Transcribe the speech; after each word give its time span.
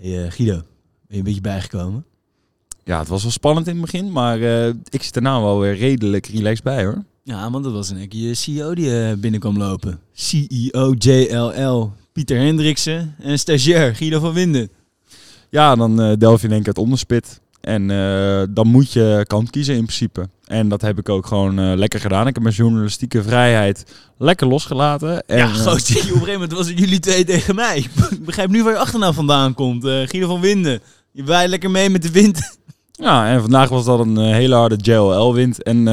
Hey, 0.00 0.24
uh, 0.24 0.30
Guido, 0.30 0.52
ben 0.52 0.62
je 1.06 1.16
een 1.16 1.22
beetje 1.22 1.40
bijgekomen? 1.40 2.04
Ja, 2.84 2.98
het 2.98 3.08
was 3.08 3.22
wel 3.22 3.30
spannend 3.30 3.66
in 3.66 3.72
het 3.72 3.82
begin, 3.82 4.12
maar 4.12 4.38
uh, 4.38 4.66
ik 4.68 5.02
zit 5.02 5.16
er 5.16 5.22
nou 5.22 5.44
wel 5.44 5.60
weer 5.60 5.76
redelijk 5.76 6.26
relaxed 6.26 6.64
bij 6.64 6.84
hoor. 6.84 7.04
Ja, 7.22 7.50
want 7.50 7.64
dat 7.64 7.72
was 7.72 7.90
een 7.90 8.06
je 8.08 8.34
CEO 8.34 8.74
die 8.74 8.86
uh, 8.86 9.12
binnenkwam 9.12 9.56
lopen. 9.56 10.00
CEO 10.12 10.94
JLL, 10.98 11.92
Pieter 12.12 12.38
Hendriksen 12.38 13.14
en 13.18 13.38
stagiair 13.38 13.94
Guido 13.94 14.20
van 14.20 14.32
Winden. 14.32 14.70
Ja, 15.50 15.76
dan 15.76 16.16
delf 16.18 16.40
je 16.40 16.46
in 16.46 16.52
één 16.52 16.62
keer 16.62 16.72
het 16.72 16.82
onderspit. 16.82 17.40
En 17.60 17.90
uh, 17.90 18.42
dan 18.50 18.66
moet 18.66 18.92
je 18.92 19.24
kant 19.26 19.50
kiezen 19.50 19.74
in 19.74 19.84
principe. 19.84 20.28
En 20.44 20.68
dat 20.68 20.82
heb 20.82 20.98
ik 20.98 21.08
ook 21.08 21.26
gewoon 21.26 21.60
uh, 21.60 21.76
lekker 21.76 22.00
gedaan. 22.00 22.26
Ik 22.26 22.34
heb 22.34 22.42
mijn 22.42 22.54
journalistieke 22.54 23.22
vrijheid 23.22 23.84
lekker 24.18 24.46
losgelaten. 24.46 25.26
En, 25.26 25.36
ja, 25.36 25.46
goos, 25.46 25.90
op 25.90 25.96
een 25.96 26.02
gegeven 26.02 26.32
moment 26.32 26.52
was 26.52 26.68
het 26.68 26.78
jullie 26.78 26.98
twee 26.98 27.24
tegen 27.24 27.54
mij. 27.54 27.78
Ik 28.10 28.24
begrijp 28.24 28.50
nu 28.50 28.62
waar 28.62 28.72
je 28.72 28.78
achternaam 28.78 29.14
vandaan 29.14 29.54
komt. 29.54 29.84
Uh, 29.84 29.90
Guido 30.06 30.26
van 30.26 30.40
Winden. 30.40 30.80
Je 31.12 31.24
waait 31.24 31.48
lekker 31.48 31.70
mee 31.70 31.90
met 31.90 32.02
de 32.02 32.10
wind. 32.10 32.56
Ja, 32.92 33.28
en 33.28 33.40
vandaag 33.40 33.68
was 33.68 33.84
dat 33.84 34.00
een 34.00 34.18
hele 34.18 34.54
harde 34.54 34.76
JLL-wind. 34.76 35.62
En 35.62 35.86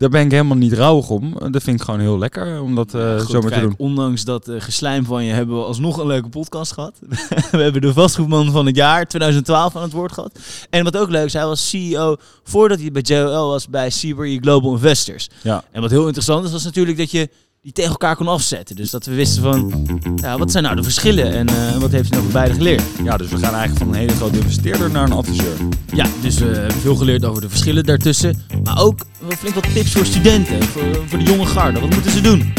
daar 0.00 0.08
ben 0.08 0.24
ik 0.24 0.30
helemaal 0.30 0.56
niet 0.56 0.72
rouwig 0.72 1.10
om. 1.10 1.34
Dat 1.50 1.62
vind 1.62 1.78
ik 1.78 1.84
gewoon 1.84 2.00
heel 2.00 2.18
lekker 2.18 2.62
om 2.62 2.74
dat 2.74 2.94
uh, 2.94 3.18
Goed, 3.18 3.30
zo 3.30 3.40
maar 3.40 3.50
kijk, 3.50 3.62
te 3.62 3.68
doen. 3.68 3.74
Ondanks 3.78 4.24
dat 4.24 4.48
uh, 4.48 4.60
geslijm 4.60 5.04
van 5.04 5.24
je 5.24 5.32
hebben 5.32 5.56
we 5.56 5.64
alsnog 5.64 5.98
een 5.98 6.06
leuke 6.06 6.28
podcast 6.28 6.72
gehad. 6.72 6.98
we 7.50 7.62
hebben 7.62 7.80
de 7.80 7.92
vastgoedman 7.92 8.50
van 8.50 8.66
het 8.66 8.76
jaar 8.76 9.06
2012 9.06 9.76
aan 9.76 9.82
het 9.82 9.92
woord 9.92 10.12
gehad. 10.12 10.38
En 10.70 10.84
wat 10.84 10.96
ook 10.96 11.10
leuk 11.10 11.24
is, 11.24 11.32
hij 11.32 11.46
was 11.46 11.68
CEO 11.68 12.16
voordat 12.42 12.80
hij 12.80 12.90
bij 12.90 13.02
JOL 13.02 13.48
was 13.48 13.68
bij 13.68 13.90
Seabury 13.90 14.38
Global 14.38 14.72
Investors. 14.72 15.28
Ja. 15.42 15.64
En 15.70 15.80
wat 15.80 15.90
heel 15.90 16.06
interessant 16.06 16.44
is, 16.44 16.52
was 16.52 16.64
natuurlijk 16.64 16.98
dat 16.98 17.10
je 17.10 17.28
die 17.62 17.72
tegen 17.72 17.90
elkaar 17.90 18.16
kon 18.16 18.28
afzetten. 18.28 18.76
Dus 18.76 18.90
dat 18.90 19.06
we 19.06 19.14
wisten 19.14 19.42
van, 19.42 19.86
ja, 20.16 20.38
wat 20.38 20.50
zijn 20.50 20.64
nou 20.64 20.76
de 20.76 20.82
verschillen 20.82 21.32
en 21.32 21.50
uh, 21.50 21.76
wat 21.76 21.90
heeft 21.90 22.08
hij 22.08 22.18
nou 22.18 22.22
van 22.22 22.32
beide 22.32 22.54
geleerd? 22.54 22.82
Ja, 23.04 23.16
dus 23.16 23.28
we 23.28 23.38
gaan 23.38 23.54
eigenlijk 23.54 23.78
van 23.78 23.88
een 23.88 23.94
hele 23.94 24.12
grote 24.12 24.38
investeerder 24.38 24.90
naar 24.90 25.04
een 25.04 25.12
adviseur. 25.12 25.56
Ja, 25.92 26.06
dus 26.20 26.38
we 26.38 26.46
hebben 26.46 26.80
veel 26.80 26.96
geleerd 26.96 27.24
over 27.24 27.42
de 27.42 27.48
verschillen 27.48 27.84
daartussen. 27.84 28.42
Maar 28.64 28.82
ook 28.82 29.00
flink 29.38 29.54
wat 29.54 29.74
tips 29.74 29.92
voor 29.92 30.06
studenten, 30.06 30.62
voor, 30.62 31.04
voor 31.06 31.18
de 31.18 31.24
jonge 31.24 31.46
garde. 31.46 31.80
Wat 31.80 31.90
moeten 31.90 32.10
ze 32.10 32.20
doen? 32.20 32.52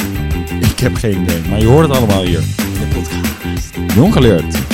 Ik 0.62 0.80
heb 0.80 0.96
geen 0.96 1.22
idee, 1.22 1.42
maar 1.50 1.60
je 1.60 1.66
hoort 1.66 1.88
het 1.88 1.98
allemaal 1.98 2.24
hier. 2.24 2.40
De 2.40 2.88
podcast. 2.94 3.96
Jong 3.96 4.14
geleerd. 4.14 4.71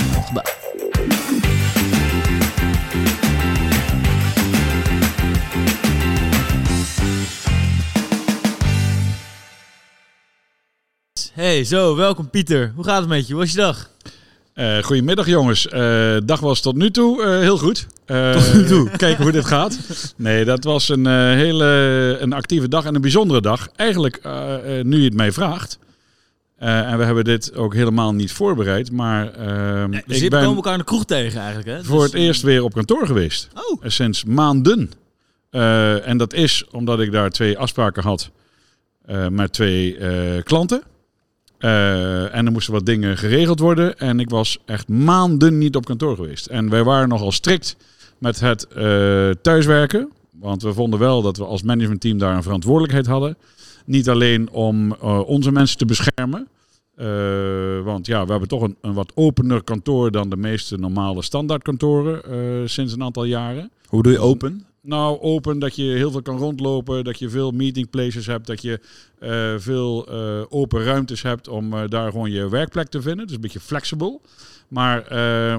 Hey, 11.47 11.63
zo, 11.63 11.95
welkom 11.95 12.29
Pieter. 12.29 12.71
Hoe 12.75 12.83
gaat 12.83 12.99
het 12.99 13.09
met 13.09 13.27
je? 13.27 13.33
Hoe 13.33 13.41
was 13.41 13.51
je 13.51 13.57
dag? 13.57 13.89
Uh, 14.55 14.83
goedemiddag 14.83 15.27
jongens. 15.27 15.67
Uh, 15.73 16.17
dag 16.25 16.39
was 16.39 16.61
tot 16.61 16.75
nu 16.75 16.91
toe 16.91 17.21
uh, 17.21 17.39
heel 17.39 17.57
goed. 17.57 17.87
tot 18.05 18.53
nu 18.53 18.65
toe. 18.65 18.89
Kijken 18.97 19.23
hoe 19.23 19.31
dit 19.31 19.45
gaat. 19.45 19.79
Nee, 20.15 20.45
dat 20.45 20.63
was 20.63 20.89
een 20.89 21.05
hele 21.35 21.65
een 22.19 22.33
actieve 22.33 22.67
dag 22.67 22.85
en 22.85 22.95
een 22.95 23.01
bijzondere 23.01 23.41
dag. 23.41 23.69
Eigenlijk 23.75 24.21
nu 24.83 24.97
je 24.97 25.03
het 25.03 25.13
mij 25.13 25.31
vraagt. 25.31 25.79
en 26.57 26.97
we 26.97 27.03
hebben 27.03 27.23
dit 27.23 27.55
ook 27.55 27.73
helemaal 27.73 28.13
niet 28.13 28.31
voorbereid. 28.31 28.91
Maar 28.91 29.31
nee, 29.89 30.03
dus 30.07 30.21
ik 30.21 30.29
ben 30.29 30.41
komen 30.41 30.55
elkaar 30.55 30.73
in 30.73 30.79
de 30.79 30.85
kroeg 30.85 31.05
tegen 31.05 31.39
eigenlijk. 31.39 31.67
Hè? 31.69 31.83
Voor 31.83 32.01
dus, 32.01 32.11
het 32.11 32.21
eerst 32.21 32.41
weer 32.41 32.63
op 32.63 32.73
kantoor 32.73 33.05
geweest. 33.05 33.49
Oh. 33.53 33.81
sinds 33.83 34.23
maanden. 34.23 34.91
en 36.03 36.17
dat 36.17 36.33
is 36.33 36.65
omdat 36.71 36.99
ik 36.99 37.11
daar 37.11 37.29
twee 37.29 37.57
afspraken 37.57 38.03
had 38.03 38.29
met 39.29 39.53
twee 39.53 39.97
klanten. 40.43 40.83
Uh, 41.59 42.35
en 42.35 42.45
er 42.45 42.51
moesten 42.51 42.73
wat 42.73 42.85
dingen 42.85 43.17
geregeld 43.17 43.59
worden. 43.59 43.97
En 43.99 44.19
ik 44.19 44.29
was 44.29 44.57
echt 44.65 44.87
maanden 44.87 45.57
niet 45.57 45.75
op 45.75 45.85
kantoor 45.85 46.15
geweest. 46.15 46.45
En 46.45 46.69
wij 46.69 46.83
waren 46.83 47.09
nogal 47.09 47.31
strikt 47.31 47.77
met 48.17 48.39
het 48.39 48.67
uh, 48.77 49.29
thuiswerken. 49.41 50.09
Want 50.31 50.61
we 50.61 50.73
vonden 50.73 50.99
wel 50.99 51.21
dat 51.21 51.37
we 51.37 51.45
als 51.45 51.61
managementteam 51.61 52.17
daar 52.17 52.35
een 52.35 52.43
verantwoordelijkheid 52.43 53.05
hadden. 53.05 53.37
Niet 53.85 54.09
alleen 54.09 54.49
om 54.49 54.95
uh, 55.03 55.19
onze 55.27 55.51
mensen 55.51 55.77
te 55.77 55.85
beschermen. 55.85 56.47
want 57.83 58.05
ja, 58.05 58.25
we 58.25 58.31
hebben 58.31 58.49
toch 58.49 58.61
een, 58.61 58.75
een, 58.81 58.93
wat 58.93 59.11
opener 59.15 59.63
kantoor 59.63 60.11
dan 60.11 60.29
de 60.29 60.37
meeste 60.37 60.77
normale 60.77 61.21
standaardkantoren 61.21 62.69
sinds 62.69 62.93
een 62.93 63.03
aantal 63.03 63.23
jaren. 63.23 63.71
Hoe 63.87 64.03
doe 64.03 64.11
je 64.11 64.19
open? 64.19 64.66
Nou, 64.87 65.19
open, 65.19 65.59
dat 65.59 65.75
je 65.75 65.83
heel 65.83 66.11
veel 66.11 66.21
kan 66.21 66.37
rondlopen, 66.37 67.03
dat 67.03 67.19
je 67.19 67.29
veel 67.29 67.51
meeting 67.51 67.89
places 67.89 68.25
hebt, 68.25 68.47
dat 68.47 68.61
je 68.61 68.79
uh, 69.19 69.59
veel 69.59 70.13
uh, 70.13 70.45
open 70.49 70.83
ruimtes 70.83 71.21
hebt 71.21 71.47
om 71.47 71.73
uh, 71.73 71.83
daar 71.87 72.11
gewoon 72.11 72.31
je 72.31 72.49
werkplek 72.49 72.87
te 72.87 73.01
vinden. 73.01 73.25
Dus 73.25 73.35
een 73.35 73.41
beetje 73.41 73.59
flexibel. 73.59 74.21
Maar 74.67 74.99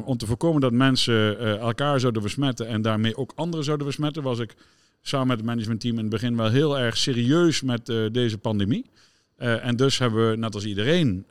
om 0.04 0.16
te 0.16 0.26
voorkomen 0.26 0.60
dat 0.60 0.72
mensen 0.72 1.38
elkaar 1.60 2.00
zouden 2.00 2.22
besmetten 2.22 2.66
en 2.66 2.82
daarmee 2.82 3.16
ook 3.16 3.32
anderen 3.34 3.64
zouden 3.64 3.86
besmetten, 3.86 4.22
was 4.22 4.38
ik 4.38 4.54
samen 5.02 5.26
met 5.26 5.36
het 5.36 5.46
managementteam 5.46 5.94
in 5.94 6.00
het 6.00 6.10
begin 6.10 6.36
wel 6.36 6.50
heel 6.50 6.78
erg 6.78 6.96
serieus 6.96 7.62
met 7.62 7.86
deze 8.12 8.38
pandemie. 8.38 8.90
en 9.36 9.76
dus 9.76 9.98
hebben 9.98 10.30
we, 10.30 10.36
net 10.36 10.54
als 10.54 10.64
iedereen, 10.64 11.26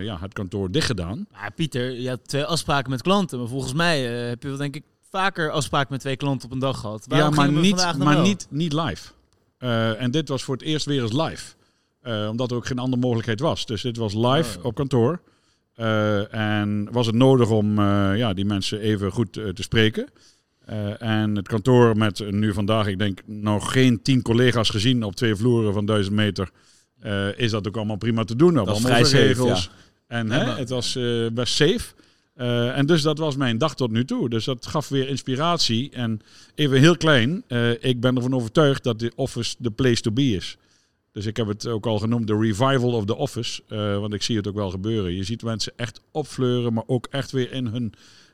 ja, 0.00 0.18
het 0.20 0.32
kantoor 0.32 0.70
dicht 0.70 0.86
gedaan. 0.86 1.26
Maar 1.32 1.52
Pieter, 1.52 1.92
je 1.92 2.08
had 2.08 2.28
twee 2.28 2.44
afspraken 2.44 2.90
met 2.90 3.02
klanten, 3.02 3.38
maar 3.38 3.48
volgens 3.48 3.72
mij 3.72 4.00
heb 4.02 4.42
je 4.42 4.48
wel 4.48 4.56
denk 4.56 4.76
ik 4.76 4.82
vaker 5.10 5.50
afspraken 5.50 5.88
met 5.92 6.00
twee 6.00 6.16
klanten 6.16 6.46
op 6.48 6.52
een 6.54 6.58
dag 6.58 6.78
gehad. 6.80 7.04
Waarom 7.08 7.30
ja, 7.30 7.36
maar, 7.40 7.52
we 7.54 7.60
niet, 7.60 7.76
maar 7.98 8.14
wel? 8.14 8.22
niet, 8.22 8.46
niet 8.50 8.72
live. 8.72 9.10
Uh, 9.58 10.02
en 10.02 10.10
dit 10.10 10.28
was 10.28 10.42
voor 10.42 10.54
het 10.54 10.64
eerst 10.64 10.86
weer 10.86 11.02
eens 11.02 11.12
live. 11.12 11.54
Uh, 12.02 12.28
omdat 12.30 12.50
er 12.50 12.56
ook 12.56 12.66
geen 12.66 12.78
andere 12.78 13.02
mogelijkheid 13.02 13.40
was. 13.40 13.66
Dus 13.66 13.82
dit 13.82 13.96
was 13.96 14.14
live 14.14 14.58
Oh. 14.58 14.64
op 14.64 14.74
kantoor. 14.74 15.20
Uh, 15.76 16.34
en 16.34 16.88
was 16.92 17.06
het 17.06 17.14
nodig 17.14 17.50
om 17.50 17.80
ja, 18.16 18.32
die 18.32 18.44
mensen 18.44 18.80
even 18.80 19.12
goed 19.12 19.32
te 19.32 19.52
spreken. 19.62 20.08
en 20.98 21.36
het 21.36 21.48
kantoor 21.48 21.96
met 21.96 22.30
nu 22.30 22.52
vandaag, 22.52 22.86
ik 22.86 22.98
denk, 22.98 23.20
nog 23.26 23.72
geen 23.72 24.02
tien 24.02 24.22
collega's 24.22 24.70
gezien 24.70 25.02
op 25.02 25.14
twee 25.14 25.34
vloeren 25.34 25.72
van 25.72 25.86
duizend 25.86 26.14
meter. 26.16 26.50
is 27.36 27.50
dat 27.50 27.68
ook 27.68 27.76
allemaal 27.76 27.96
prima 27.96 28.24
te 28.24 28.36
doen. 28.36 28.54
Dat 28.54 28.66
was 28.66 28.74
allemaal 28.84 29.04
vrij 29.04 29.04
safe, 29.04 29.26
regels. 29.26 29.70
En 30.06 30.26
Ja, 30.26 30.32
hè, 30.38 30.46
maar- 30.46 30.58
het 30.58 30.68
was 30.68 30.98
best 31.32 31.54
safe. 31.54 31.92
Uh, 32.40 32.76
en 32.78 32.86
dus 32.86 33.02
dat 33.02 33.18
was 33.18 33.36
mijn 33.36 33.58
dag 33.58 33.74
tot 33.74 33.90
nu 33.90 34.04
toe. 34.04 34.28
Dus 34.28 34.44
dat 34.44 34.66
gaf 34.66 34.88
weer 34.88 35.08
inspiratie. 35.08 35.90
En 35.90 36.20
even 36.54 36.78
heel 36.78 36.96
klein, 36.96 37.44
uh, 37.48 37.70
ik 37.70 38.00
ben 38.00 38.16
ervan 38.16 38.34
overtuigd 38.34 38.84
dat 38.84 38.98
de 38.98 39.12
office 39.14 39.56
de 39.58 39.70
place 39.70 40.00
to 40.00 40.10
be 40.10 40.30
is. 40.30 40.56
Dus 41.12 41.26
ik 41.26 41.36
heb 41.36 41.46
het 41.46 41.66
ook 41.66 41.86
al 41.86 41.98
genoemd, 41.98 42.26
de 42.26 42.38
revival 42.38 42.92
of 42.92 43.04
the 43.04 43.16
office. 43.16 43.62
Uh, 43.68 43.98
want 43.98 44.14
ik 44.14 44.22
zie 44.22 44.36
het 44.36 44.48
ook 44.48 44.54
wel 44.54 44.70
gebeuren. 44.70 45.14
Je 45.14 45.24
ziet 45.24 45.42
mensen 45.42 45.72
echt 45.76 46.00
opfleuren, 46.10 46.72
maar 46.72 46.84
ook 46.86 47.06
echt 47.10 47.30
weer 47.30 47.52
in 47.52 47.66
hun, 47.66 47.92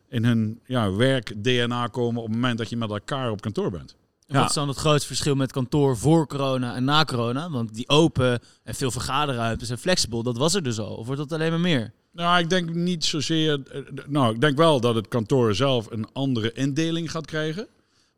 in 0.09 0.25
hun 0.25 0.61
ja, 0.67 0.93
werk-DNA 0.93 1.87
komen 1.87 2.23
op 2.23 2.27
het 2.27 2.34
moment 2.34 2.59
dat 2.59 2.69
je 2.69 2.77
met 2.77 2.91
elkaar 2.91 3.31
op 3.31 3.41
kantoor 3.41 3.71
bent. 3.71 3.97
En 4.27 4.38
Wat 4.38 4.49
is 4.49 4.55
dan 4.55 4.69
het 4.69 4.77
grootste 4.77 5.06
verschil 5.06 5.34
met 5.34 5.53
kantoor 5.53 5.97
voor 5.97 6.27
corona 6.27 6.75
en 6.75 6.84
na 6.84 7.05
corona? 7.05 7.50
Want 7.50 7.75
die 7.75 7.88
open 7.88 8.41
en 8.62 8.75
veel 8.75 8.91
vergaderruimtes 8.91 9.71
en 9.71 9.78
flexibel, 9.78 10.23
dat 10.23 10.37
was 10.37 10.55
er 10.55 10.62
dus 10.62 10.78
al. 10.78 10.94
Of 10.94 11.06
wordt 11.06 11.21
dat 11.21 11.33
alleen 11.33 11.50
maar 11.50 11.61
meer? 11.61 11.93
Nou, 12.16 12.38
ik 12.38 12.50
denk 12.50 12.75
niet 12.75 13.04
zozeer. 13.04 13.62
eh, 13.72 13.81
Nou, 14.06 14.34
ik 14.34 14.41
denk 14.41 14.56
wel 14.56 14.81
dat 14.81 14.94
het 14.94 15.09
kantoor 15.09 15.54
zelf 15.54 15.91
een 15.91 16.06
andere 16.12 16.53
indeling 16.53 17.10
gaat 17.10 17.27
krijgen. 17.27 17.66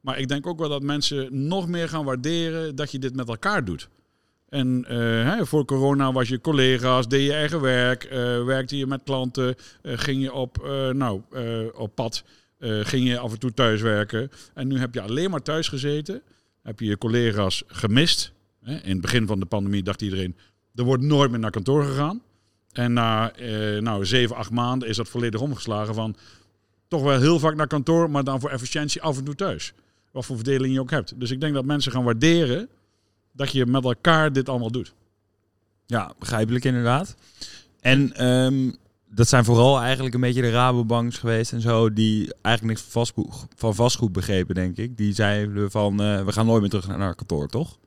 Maar 0.01 0.19
ik 0.19 0.29
denk 0.29 0.47
ook 0.47 0.59
wel 0.59 0.69
dat 0.69 0.83
mensen 0.83 1.47
nog 1.47 1.69
meer 1.69 1.89
gaan 1.89 2.05
waarderen 2.05 2.77
dat 2.77 2.91
je 2.91 2.99
dit 2.99 3.15
met 3.17 3.29
elkaar 3.29 3.65
doet. 3.65 3.89
En 4.49 4.85
hè, 5.27 5.47
voor 5.47 5.65
corona 5.65 6.13
was 6.13 6.29
je 6.29 6.41
collega's, 6.41 7.09
deed 7.09 7.25
je 7.27 7.33
eigen 7.33 7.61
werk, 7.61 8.05
uh, 8.05 8.45
werkte 8.45 8.77
je 8.77 8.87
met 8.87 9.01
klanten, 9.05 9.55
ging 9.83 10.23
je 10.23 10.33
op, 10.33 10.69
nou, 10.93 11.21
op 11.75 11.95
pad, 11.95 12.25
ging 12.61 13.09
je 13.09 13.19
af 13.19 13.33
en 13.33 13.39
toe 13.39 13.53
thuiswerken. 13.55 14.31
En 14.55 14.69
nu 14.69 14.79
heb 14.79 14.95
je 14.95 15.01
alleen 15.01 15.31
maar 15.31 15.43
thuis 15.43 15.69
gezeten, 15.69 16.23
heb 16.63 16.81
je 16.81 16.87
je 16.87 16.99
collega's 16.99 17.63
gemist. 17.67 18.33
In 18.65 18.81
het 18.83 19.01
begin 19.01 19.27
van 19.27 19.41
de 19.41 19.47
pandemie 19.47 19.83
dacht 19.83 20.03
iedereen, 20.03 20.37
er 20.75 20.85
wordt 20.85 21.03
nooit 21.03 21.31
meer 21.31 21.41
naar 21.41 21.51
kantoor 21.51 21.85
gegaan. 21.85 22.23
En 22.79 22.93
na 22.93 23.33
eh, 23.33 23.81
nou, 23.81 24.07
zeven, 24.07 24.37
acht 24.37 24.51
maanden 24.51 24.89
is 24.89 24.97
dat 24.97 25.09
volledig 25.09 25.41
omgeslagen 25.41 25.95
van 25.95 26.17
toch 26.89 27.03
wel 27.03 27.21
heel 27.21 27.39
vaak 27.39 27.55
naar 27.55 27.67
kantoor, 27.67 28.11
maar 28.11 28.25
dan 28.25 28.41
voor 28.41 28.51
efficiëntie 28.51 29.03
af 29.03 29.19
en 29.19 29.25
toe 29.25 29.35
thuis. 29.35 29.73
Wat 30.13 30.27
voor 30.27 30.37
verdeling 30.37 30.75
je 30.75 30.81
ook 30.81 30.91
hebt. 30.91 31.21
Dus 31.21 31.31
ik 31.31 31.41
denk 31.41 31.55
dat 31.55 31.65
mensen 31.65 31.93
gaan 31.93 32.05
waarderen 32.05 32.69
dat 33.33 33.53
je 33.53 33.67
met 33.67 33.85
elkaar 33.85 34.33
dit 34.33 34.49
allemaal 34.49 34.71
doet. 34.71 34.95
Ja, 35.87 36.13
begrijpelijk 36.19 36.65
inderdaad. 36.65 37.17
En 37.81 38.27
um, 38.27 38.77
dat 39.11 39.29
zijn 39.29 39.45
vooral 39.45 39.81
eigenlijk 39.81 40.15
een 40.15 40.21
beetje 40.21 40.43
de 40.43 40.51
Rabobanks 40.51 41.19
geweest 41.19 41.53
en 41.53 41.61
zo, 41.61 41.93
die 41.93 42.35
eigenlijk 42.43 42.79
niks 42.79 43.07
van 43.57 43.75
vastgoed, 43.75 44.13
begrepen, 44.13 44.55
denk 44.55 44.77
ik. 44.77 44.97
Die 44.97 45.15
zeiden 45.15 45.71
van, 45.71 46.03
uh, 46.03 46.25
we 46.25 46.33
gaan 46.33 46.47
nooit 46.47 46.61
meer 46.61 46.71
terug 46.71 46.97
naar 46.97 47.15
kantoor, 47.15 47.49
toch? 47.49 47.79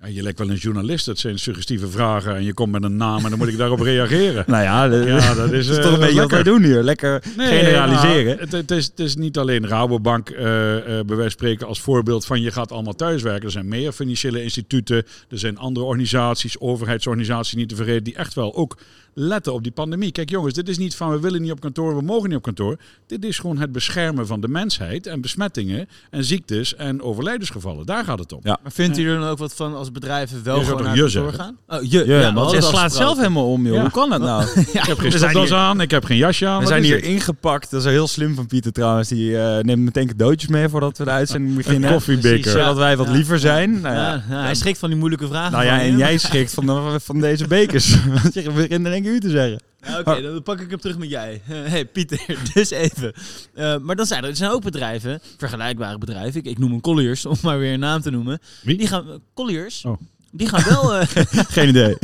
Ja, 0.00 0.06
je 0.06 0.22
lijkt 0.22 0.38
wel 0.38 0.50
een 0.50 0.56
journalist. 0.56 1.06
Dat 1.06 1.18
zijn 1.18 1.38
suggestieve 1.38 1.88
vragen 1.88 2.34
en 2.34 2.44
je 2.44 2.54
komt 2.54 2.72
met 2.72 2.82
een 2.82 2.96
naam 2.96 3.24
en 3.24 3.30
dan 3.30 3.38
moet 3.38 3.48
ik 3.48 3.56
daarop 3.56 3.80
reageren. 3.80 4.44
nou 4.52 4.62
ja, 4.62 4.88
dat, 4.88 5.06
ja, 5.06 5.34
dat 5.34 5.52
is, 5.52 5.66
dat 5.68 5.76
is 5.76 5.84
toch 5.84 5.92
een 5.92 6.00
beetje 6.00 6.20
wat 6.20 6.30
wij 6.30 6.42
doen 6.42 6.62
hier. 6.62 6.82
Lekker 6.82 7.22
nee, 7.36 7.58
generaliseren. 7.58 8.24
Nou, 8.24 8.38
het, 8.38 8.52
het, 8.52 8.70
is, 8.70 8.84
het 8.84 9.00
is 9.00 9.16
niet 9.16 9.38
alleen 9.38 9.66
Rabobank, 9.66 10.30
uh, 10.30 10.38
uh, 10.38 10.82
bij 10.84 11.04
wijze 11.04 11.20
van 11.22 11.30
spreken, 11.30 11.66
als 11.66 11.80
voorbeeld 11.80 12.26
van 12.26 12.40
je 12.40 12.50
gaat 12.50 12.72
allemaal 12.72 12.94
thuiswerken. 12.94 13.44
Er 13.44 13.50
zijn 13.50 13.68
meer 13.68 13.92
financiële 13.92 14.42
instituten, 14.42 14.96
er 15.28 15.38
zijn 15.38 15.58
andere 15.58 15.86
organisaties, 15.86 16.60
overheidsorganisaties 16.60 17.54
niet 17.54 17.68
te 17.68 17.76
vergeten, 17.76 18.04
die 18.04 18.14
echt 18.14 18.34
wel 18.34 18.54
ook 18.54 18.78
letten 19.20 19.52
op 19.52 19.62
die 19.62 19.72
pandemie. 19.72 20.12
Kijk 20.12 20.30
jongens, 20.30 20.54
dit 20.54 20.68
is 20.68 20.78
niet 20.78 20.94
van 20.96 21.10
we 21.10 21.20
willen 21.20 21.42
niet 21.42 21.50
op 21.50 21.60
kantoor, 21.60 21.96
we 21.96 22.02
mogen 22.02 22.28
niet 22.28 22.36
op 22.38 22.42
kantoor. 22.42 22.76
Dit 23.06 23.24
is 23.24 23.38
gewoon 23.38 23.58
het 23.58 23.72
beschermen 23.72 24.26
van 24.26 24.40
de 24.40 24.48
mensheid 24.48 25.06
en 25.06 25.20
besmettingen 25.20 25.88
en 26.10 26.24
ziektes 26.24 26.74
en 26.74 27.02
overlijdensgevallen. 27.02 27.86
Daar 27.86 28.04
gaat 28.04 28.18
het 28.18 28.32
om. 28.32 28.40
Ja. 28.42 28.58
Maar 28.62 28.72
vindt 28.72 28.98
u 28.98 29.08
er 29.10 29.18
dan 29.20 29.28
ook 29.28 29.38
wat 29.38 29.54
van 29.54 29.74
als 29.76 29.92
bedrijven 29.92 30.44
wel 30.44 30.58
Je 30.58 30.64
gewoon 30.64 30.82
naar 30.82 30.94
je 30.96 31.00
kantoor 31.02 31.22
zeggen? 31.30 31.38
gaan? 31.66 31.78
Oh, 31.78 31.82
je. 31.90 32.06
Ja, 32.06 32.20
ja, 32.20 32.20
maar 32.22 32.32
we 32.34 32.40
hadden 32.40 32.62
slaat 32.62 32.94
zelf 32.94 33.16
helemaal 33.16 33.52
om, 33.52 33.66
joh. 33.66 33.74
Ja. 33.74 33.80
Hoe 33.80 33.90
kan 33.90 34.10
dat 34.10 34.20
nou? 34.20 34.42
Ik 34.60 34.72
heb 34.72 34.98
geen 34.98 35.10
We 35.10 35.16
stropdas 35.16 35.52
aan, 35.52 35.80
ik 35.80 35.90
heb 35.90 36.04
geen 36.04 36.16
jasje 36.16 36.46
aan. 36.46 36.52
We 36.54 36.58
wat 36.60 36.68
zijn 36.68 36.82
hier 36.82 37.04
ingepakt. 37.04 37.70
Dat 37.70 37.84
is 37.84 37.90
heel 37.92 38.06
slim 38.08 38.34
van 38.34 38.46
Pieter 38.46 38.72
trouwens. 38.72 39.08
Die 39.08 39.38
eh, 39.38 39.62
neemt 39.64 39.82
meteen 39.82 40.06
cadeautjes 40.06 40.50
mee 40.50 40.68
voordat 40.68 40.98
we 40.98 41.04
de 41.04 41.10
uitzending 41.10 41.50
Een 41.50 41.56
beginnen. 41.56 41.90
koffiebeker. 41.92 42.30
Precies, 42.30 42.52
ja. 42.52 42.58
Zodat 42.58 42.76
wij 42.76 42.96
wat 42.96 43.06
Ja. 43.06 43.12
liever 43.12 43.38
zijn. 43.38 43.80
Nou 43.80 43.94
Ja, 43.94 44.06
ja, 44.12 44.22
ja, 44.30 44.42
hij 44.42 44.54
schrikt 44.54 44.78
van 44.78 44.88
die 44.88 44.98
moeilijke 44.98 45.26
vragen. 45.28 45.52
nou 45.52 45.64
ja, 45.64 45.80
en 45.80 45.90
je. 45.90 45.96
jij 45.96 46.18
schrikt 46.18 46.54
van, 46.54 47.00
van 47.00 47.20
deze 47.20 47.46
bekers. 47.46 47.86
Je 48.32 48.50
begint 48.50 48.70
in 48.70 48.86
één 48.86 49.02
keer 49.02 49.07
u 49.08 49.20
te 49.20 49.30
zeggen. 49.30 49.60
Ja, 49.80 49.98
Oké, 49.98 50.22
dan 50.22 50.42
pak 50.42 50.60
ik 50.60 50.70
hem 50.70 50.80
terug 50.80 50.98
met 50.98 51.08
jij. 51.10 51.42
hey, 51.72 51.84
Pieter, 51.84 52.20
dus 52.54 52.70
even. 52.70 53.12
Eh, 53.54 53.78
maar 53.78 53.96
dan 53.96 54.06
zijn 54.06 54.22
er, 54.22 54.28
er 54.28 54.36
zijn 54.36 54.50
ook 54.50 54.62
bedrijven, 54.62 55.20
vergelijkbare 55.36 55.98
bedrijven. 55.98 56.40
Ik, 56.40 56.46
ik 56.46 56.58
noem 56.58 56.72
een 56.72 56.80
Colliers, 56.80 57.26
om 57.26 57.36
maar 57.42 57.58
weer 57.58 57.72
een 57.72 57.80
naam 57.80 58.00
te 58.00 58.10
noemen. 58.10 58.38
Wie? 58.62 58.76
Die 58.76 58.86
gaan, 58.86 59.22
Colliers, 59.34 59.84
Oh. 59.84 60.00
die 60.32 60.48
gaan 60.48 60.64
wel... 60.64 60.94
eh, 60.94 61.06
Geen 61.48 61.68
idee. 61.68 61.96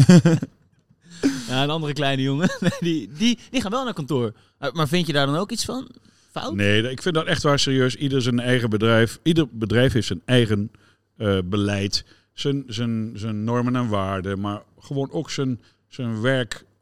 ja, 1.48 1.62
een 1.62 1.70
andere 1.70 1.92
kleine 1.92 2.22
jongen. 2.22 2.50
Die, 2.80 3.10
die, 3.18 3.38
die 3.50 3.60
gaan 3.60 3.70
wel 3.70 3.84
naar 3.84 3.94
kantoor. 3.94 4.32
Maar, 4.72 4.88
vind 4.88 5.06
je 5.06 5.12
daar 5.12 5.26
dan 5.26 5.36
ook 5.36 5.50
iets 5.50 5.64
van? 5.64 5.90
Fout? 6.30 6.54
Nee, 6.54 6.90
ik 6.90 7.02
vind 7.02 7.14
dat 7.14 7.26
echt 7.26 7.42
waar 7.42 7.58
serieus. 7.58 7.96
Ieder 7.96 8.22
zijn 8.22 8.40
eigen 8.40 8.70
bedrijf. 8.70 9.18
Ieder 9.22 9.46
bedrijf 9.50 9.92
heeft 9.92 10.06
zijn 10.06 10.22
eigen 10.24 10.70
eh, 11.16 11.38
beleid, 11.44 12.04
zijn, 12.32 12.64
zijn, 12.66 13.12
zijn 13.14 13.44
normen 13.44 13.76
en 13.76 13.88
waarden, 13.88 14.40
maar 14.40 14.62
gewoon 14.78 15.10
ook 15.10 15.30
zijn, 15.30 15.60
zijn 15.88 16.20
werk 16.20 16.54
eh, 16.54 16.60
eh, 16.60 16.73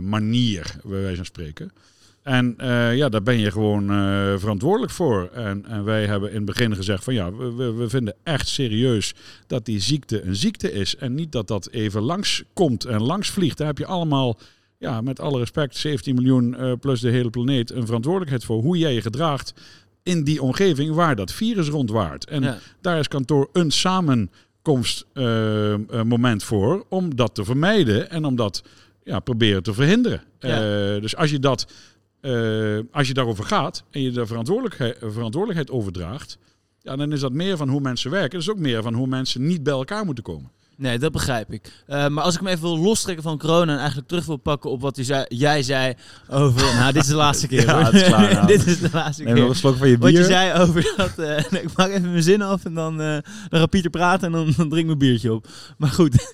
manier, 0.00 0.76
bij 0.84 1.00
wijze 1.00 1.16
van 1.16 1.24
spreken. 1.24 1.70
En 2.26 2.54
eh, 2.58 2.96
ja, 2.96 3.08
daar 3.08 3.22
ben 3.22 3.38
je 3.38 3.50
gewoon 3.50 3.90
eh, 3.90 4.34
verantwoordelijk 4.36 4.92
voor. 4.92 5.30
En, 5.32 5.66
en 5.66 5.84
wij 5.84 6.06
hebben 6.06 6.30
in 6.30 6.36
het 6.36 6.44
begin 6.44 6.76
gezegd 6.76 7.04
van 7.04 7.14
ja, 7.14 7.32
we, 7.32 7.72
we, 7.72 7.88
vinden 7.88 8.14
echt 8.22 8.48
serieus 8.48 9.14
dat 9.46 9.64
die 9.64 9.80
ziekte 9.80 10.22
een 10.22 10.36
ziekte 10.36 10.72
is. 10.72 10.96
En 10.96 11.14
niet 11.14 11.32
dat 11.32 11.48
dat 11.48 11.68
even 11.70 12.02
langs 12.02 12.42
komt 12.52 12.84
en 12.84 13.02
langs 13.02 13.30
vliegt. 13.30 13.58
Daar 13.58 13.66
heb 13.66 13.78
je 13.78 13.86
allemaal, 13.86 14.38
ja, 14.78 15.00
met 15.00 15.20
alle 15.20 15.38
respect, 15.38 15.76
17 15.76 16.14
miljoen 16.14 16.56
eh, 16.56 16.72
plus 16.80 17.00
de 17.00 17.10
hele 17.10 17.30
planeet, 17.30 17.70
een 17.70 17.86
verantwoordelijkheid 17.86 18.44
voor 18.44 18.62
hoe 18.62 18.78
jij 18.78 18.94
je 18.94 19.02
gedraagt 19.02 19.54
in 20.02 20.24
die 20.24 20.42
omgeving 20.42 20.94
waar 20.94 21.16
dat 21.16 21.32
virus 21.32 21.68
rondwaart. 21.68 22.24
En 22.24 22.42
Ja. 22.42 22.58
daar 22.80 22.98
is 22.98 23.08
kantoor 23.08 23.48
een 23.52 23.70
samenkomstmoment 24.66 26.44
voor 26.44 26.86
om 26.88 27.16
dat 27.16 27.34
te 27.34 27.44
vermijden 27.44 28.10
en 28.10 28.24
om 28.24 28.36
dat 28.36 28.62
ja, 29.04 29.20
proberen 29.20 29.62
te 29.62 29.74
verhinderen. 29.74 30.22
Ja. 30.38 30.94
Eh, 30.94 31.00
dus 31.00 31.16
als 31.16 31.30
je, 31.30 31.38
dat, 31.38 31.72
eh, 32.20 32.78
als 32.90 33.08
je 33.08 33.14
daarover 33.14 33.44
gaat 33.44 33.84
en 33.90 34.02
je 34.02 34.10
de 34.10 34.26
verantwoordelijkheid, 34.26 34.96
verantwoordelijkheid 34.98 35.70
overdraagt, 35.70 36.38
ja, 36.80 36.96
dan 36.96 37.12
is 37.12 37.20
dat 37.20 37.32
meer 37.32 37.56
van 37.56 37.68
hoe 37.68 37.80
mensen 37.80 38.10
werken. 38.10 38.30
Dat 38.30 38.40
is 38.40 38.50
ook 38.50 38.58
meer 38.58 38.82
van 38.82 38.94
hoe 38.94 39.06
mensen 39.06 39.46
niet 39.46 39.62
bij 39.62 39.72
elkaar 39.72 40.04
moeten 40.04 40.24
komen. 40.24 40.50
Nee, 40.78 40.98
dat 40.98 41.12
begrijp 41.12 41.52
ik. 41.52 41.72
Eh, 41.86 42.06
maar 42.08 42.24
als 42.24 42.34
ik 42.34 42.40
hem 42.40 42.48
even 42.48 42.62
wil 42.62 42.78
lostrekken 42.78 43.22
van 43.22 43.38
corona 43.38 43.72
en 43.72 43.78
eigenlijk 43.78 44.08
terug 44.08 44.24
wil 44.26 44.36
pakken 44.36 44.70
op 44.70 44.80
wat 44.80 44.98
zei, 45.00 45.24
jij 45.28 45.62
zei 45.62 45.94
over... 46.28 46.74
Nou, 46.80 46.92
dit 46.92 47.02
is 47.02 47.08
de 47.08 47.14
laatste 47.14 47.46
keer. 47.46 47.64
Ja, 47.66 47.84
het 47.84 47.94
is 47.94 48.02
klaar 48.04 48.32
nou. 48.34 48.46
dit 48.46 48.66
is 48.66 48.80
de 48.80 48.88
laatste 48.92 49.22
Neem 49.22 49.32
nog 49.34 49.40
keer. 49.42 49.50
een 49.52 49.56
slok 49.58 49.76
van 49.76 49.88
je 49.88 49.98
Wat 49.98 50.10
je 50.12 50.24
zei 50.24 50.60
over 50.60 50.92
dat... 50.96 51.18
eh, 51.18 51.38
ik 51.62 51.76
maak 51.76 51.88
even 51.90 52.10
mijn 52.10 52.22
zin 52.22 52.42
af 52.42 52.64
en 52.64 52.74
dan, 52.74 53.00
eh, 53.00 53.18
dan 53.48 53.60
gaat 53.60 53.70
Pieter 53.70 53.90
praten 53.90 54.26
en 54.26 54.32
dan, 54.32 54.44
dan 54.56 54.68
drink 54.68 54.76
ik 54.80 54.86
mijn 54.86 54.98
biertje 54.98 55.32
op. 55.32 55.46
Maar 55.78 55.90
goed, 55.90 56.30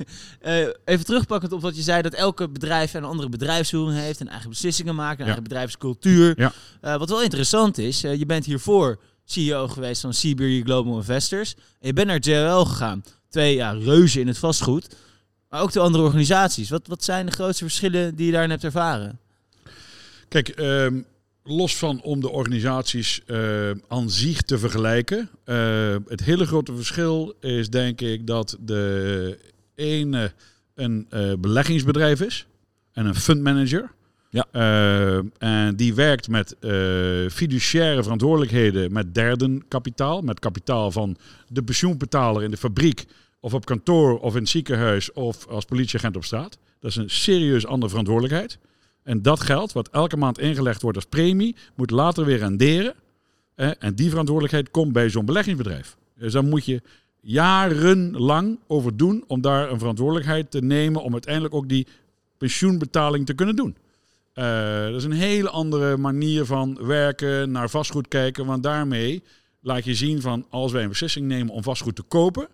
even 0.84 1.04
terugpakkend 1.04 1.52
op 1.52 1.60
wat 1.60 1.76
je 1.76 1.82
zei, 1.82 2.02
dat 2.02 2.12
elke 2.14 2.48
bedrijf 2.48 2.94
een 2.94 3.04
andere 3.04 3.28
bedrijfsvoering 3.28 3.98
heeft, 4.00 4.20
en 4.20 4.28
eigen 4.28 4.48
beslissingen 4.50 4.94
maakt, 4.94 5.12
een 5.12 5.18
Ja. 5.18 5.24
eigen 5.24 5.42
bedrijfscultuur. 5.42 6.34
Ja. 6.80 6.98
Wat 6.98 7.08
wel 7.08 7.22
interessant 7.22 7.78
is, 7.78 8.00
je 8.00 8.26
bent 8.26 8.44
hiervoor 8.44 9.00
CEO 9.24 9.68
geweest 9.68 10.00
van 10.00 10.14
Seabury 10.14 10.62
Global 10.62 10.96
Investors. 10.96 11.54
En 11.54 11.86
je 11.86 11.92
bent 11.92 12.06
naar 12.06 12.18
JLL 12.20 12.64
gegaan. 12.64 13.02
Twee 13.32 13.54
ja, 13.54 13.70
reuzen 13.70 14.20
in 14.20 14.26
het 14.26 14.38
vastgoed. 14.38 14.96
Maar 15.48 15.60
ook 15.60 15.72
de 15.72 15.80
andere 15.80 16.04
organisaties. 16.04 16.70
Wat, 16.70 16.86
wat 16.86 17.04
zijn 17.04 17.26
de 17.26 17.32
grootste 17.32 17.64
verschillen 17.64 18.14
die 18.14 18.26
je 18.26 18.32
daarin 18.32 18.50
hebt 18.50 18.64
ervaren? 18.64 19.18
Kijk, 20.28 20.48
ehm, 20.48 21.00
los 21.42 21.76
van 21.76 22.02
om 22.02 22.20
de 22.20 22.30
organisaties 22.30 23.20
eh, 23.26 23.70
aan 23.88 24.10
zich 24.10 24.42
te 24.42 24.58
vergelijken. 24.58 25.30
eh, 25.44 25.96
het 26.06 26.24
hele 26.24 26.46
grote 26.46 26.74
verschil 26.74 27.34
is 27.40 27.70
denk 27.70 28.00
ik 28.00 28.26
dat 28.26 28.56
de 28.60 29.38
ene 29.74 30.32
een 30.74 31.06
eh, 31.10 31.32
beleggingsbedrijf 31.38 32.20
is 32.20 32.46
en 32.92 33.06
een 33.06 33.14
fundmanager. 33.14 33.90
Ja. 34.32 34.46
Eh, 34.50 35.24
en 35.38 35.76
die 35.76 35.94
werkt 35.94 36.28
met 36.28 36.58
eh, 36.58 36.70
fiduciaire 37.30 38.02
verantwoordelijkheden 38.02 38.92
met 38.92 39.14
derdenkapitaal. 39.14 40.20
Met 40.20 40.38
kapitaal 40.38 40.90
van 40.90 41.16
de 41.48 41.62
pensioenbetaler 41.62 42.42
in 42.42 42.50
de 42.50 42.56
fabriek 42.56 43.04
of 43.40 43.54
op 43.54 43.64
kantoor 43.64 44.18
of 44.18 44.34
in 44.34 44.40
het 44.40 44.48
ziekenhuis 44.48 45.12
of 45.12 45.46
als 45.46 45.64
politieagent 45.64 46.16
op 46.16 46.24
straat. 46.24 46.58
Dat 46.78 46.90
is 46.90 46.96
een 46.96 47.10
serieus 47.10 47.66
andere 47.66 47.88
verantwoordelijkheid. 47.88 48.58
En 49.02 49.22
dat 49.22 49.40
geld, 49.40 49.72
wat 49.72 49.88
elke 49.88 50.16
maand 50.16 50.38
ingelegd 50.38 50.82
wordt 50.82 50.96
als 50.96 51.06
premie, 51.06 51.56
moet 51.74 51.90
later 51.90 52.24
weer 52.24 52.38
renderen. 52.38 52.94
Eh, 53.54 53.70
en 53.78 53.94
die 53.94 54.08
verantwoordelijkheid 54.08 54.70
komt 54.70 54.92
bij 54.92 55.08
zo'n 55.08 55.24
beleggingsbedrijf. 55.24 55.96
Dus 56.18 56.32
daar 56.32 56.44
moet 56.44 56.64
je 56.64 56.82
jarenlang 57.20 58.58
over 58.66 58.96
doen 58.96 59.24
om 59.26 59.40
daar 59.40 59.70
een 59.70 59.78
verantwoordelijkheid 59.78 60.50
te 60.50 60.62
nemen 60.62 61.02
om 61.02 61.12
uiteindelijk 61.12 61.54
ook 61.54 61.68
die 61.68 61.86
pensioenbetaling 62.38 63.26
te 63.26 63.34
kunnen 63.34 63.56
doen. 63.56 63.76
Eh, 64.32 64.84
dat 64.84 64.94
is 64.94 65.04
een 65.04 65.12
hele 65.12 65.48
andere 65.48 65.96
manier 65.96 66.44
van 66.44 66.78
werken, 66.86 67.50
naar 67.50 67.70
vastgoed 67.70 68.08
kijken. 68.08 68.46
Want 68.46 68.62
daarmee 68.62 69.22
laat 69.60 69.84
je 69.84 69.94
zien 69.94 70.20
van 70.20 70.46
als 70.50 70.72
wij 70.72 70.82
een 70.82 70.88
beslissing 70.88 71.26
nemen 71.26 71.54
om 71.54 71.62
vastgoed 71.62 71.96
te 71.96 72.02
kopen 72.02 72.48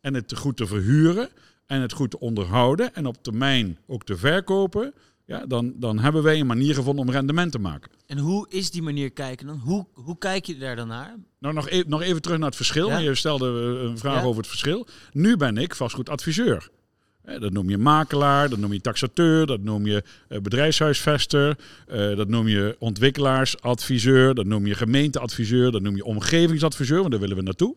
en 0.00 0.14
het 0.14 0.36
goed 0.36 0.56
te 0.56 0.66
verhuren 0.66 1.28
en 1.66 1.80
het 1.80 1.92
goed 1.92 2.10
te 2.10 2.20
onderhouden 2.20 2.94
en 2.94 3.06
op 3.06 3.22
termijn 3.22 3.78
ook 3.86 4.04
te 4.04 4.16
verkopen, 4.16 4.94
ja, 5.24 5.46
dan, 5.46 5.72
dan 5.76 5.98
hebben 5.98 6.22
wij 6.22 6.40
een 6.40 6.46
manier 6.46 6.74
gevonden 6.74 7.04
om 7.06 7.10
rendement 7.10 7.52
te 7.52 7.58
maken. 7.58 7.90
En 8.06 8.18
hoe 8.18 8.46
is 8.48 8.70
die 8.70 8.82
manier 8.82 9.10
kijken 9.10 9.46
dan? 9.46 9.58
Hoe, 9.58 9.86
hoe 9.92 10.18
kijk 10.18 10.44
je 10.44 10.56
daar 10.58 10.76
dan 10.76 10.88
naar? 10.88 11.14
Nou, 11.38 11.54
nog, 11.54 11.68
even, 11.68 11.90
nog 11.90 12.02
even 12.02 12.22
terug 12.22 12.36
naar 12.38 12.46
het 12.46 12.56
verschil. 12.56 12.88
Ja. 12.88 12.98
Je 12.98 13.14
stelde 13.14 13.76
eh, 13.78 13.88
een 13.88 13.98
vraag 13.98 14.20
Ja. 14.20 14.26
over 14.26 14.40
het 14.40 14.50
verschil. 14.50 14.86
Nu 15.12 15.36
ben 15.36 15.56
ik 15.56 15.74
vastgoedadviseur. 15.74 16.70
Dat 17.26 17.52
noem 17.52 17.70
je 17.70 17.78
makelaar, 17.78 18.48
dat 18.48 18.58
noem 18.58 18.72
je 18.72 18.80
taxateur, 18.80 19.46
dat 19.46 19.60
noem 19.60 19.86
je 19.86 20.02
eh, 20.28 20.40
bedrijfshuisvester, 20.40 21.56
eh, 21.86 22.16
dat 22.16 22.28
noem 22.28 22.48
je 22.48 22.76
ontwikkelaarsadviseur, 22.78 24.34
dat 24.34 24.46
noem 24.46 24.66
je 24.66 24.74
gemeenteadviseur, 24.74 25.70
dat 25.70 25.82
noem 25.82 25.96
je 25.96 26.04
omgevingsadviseur, 26.04 26.98
want 26.98 27.10
daar 27.10 27.20
willen 27.20 27.36
we 27.36 27.42
naartoe. 27.42 27.74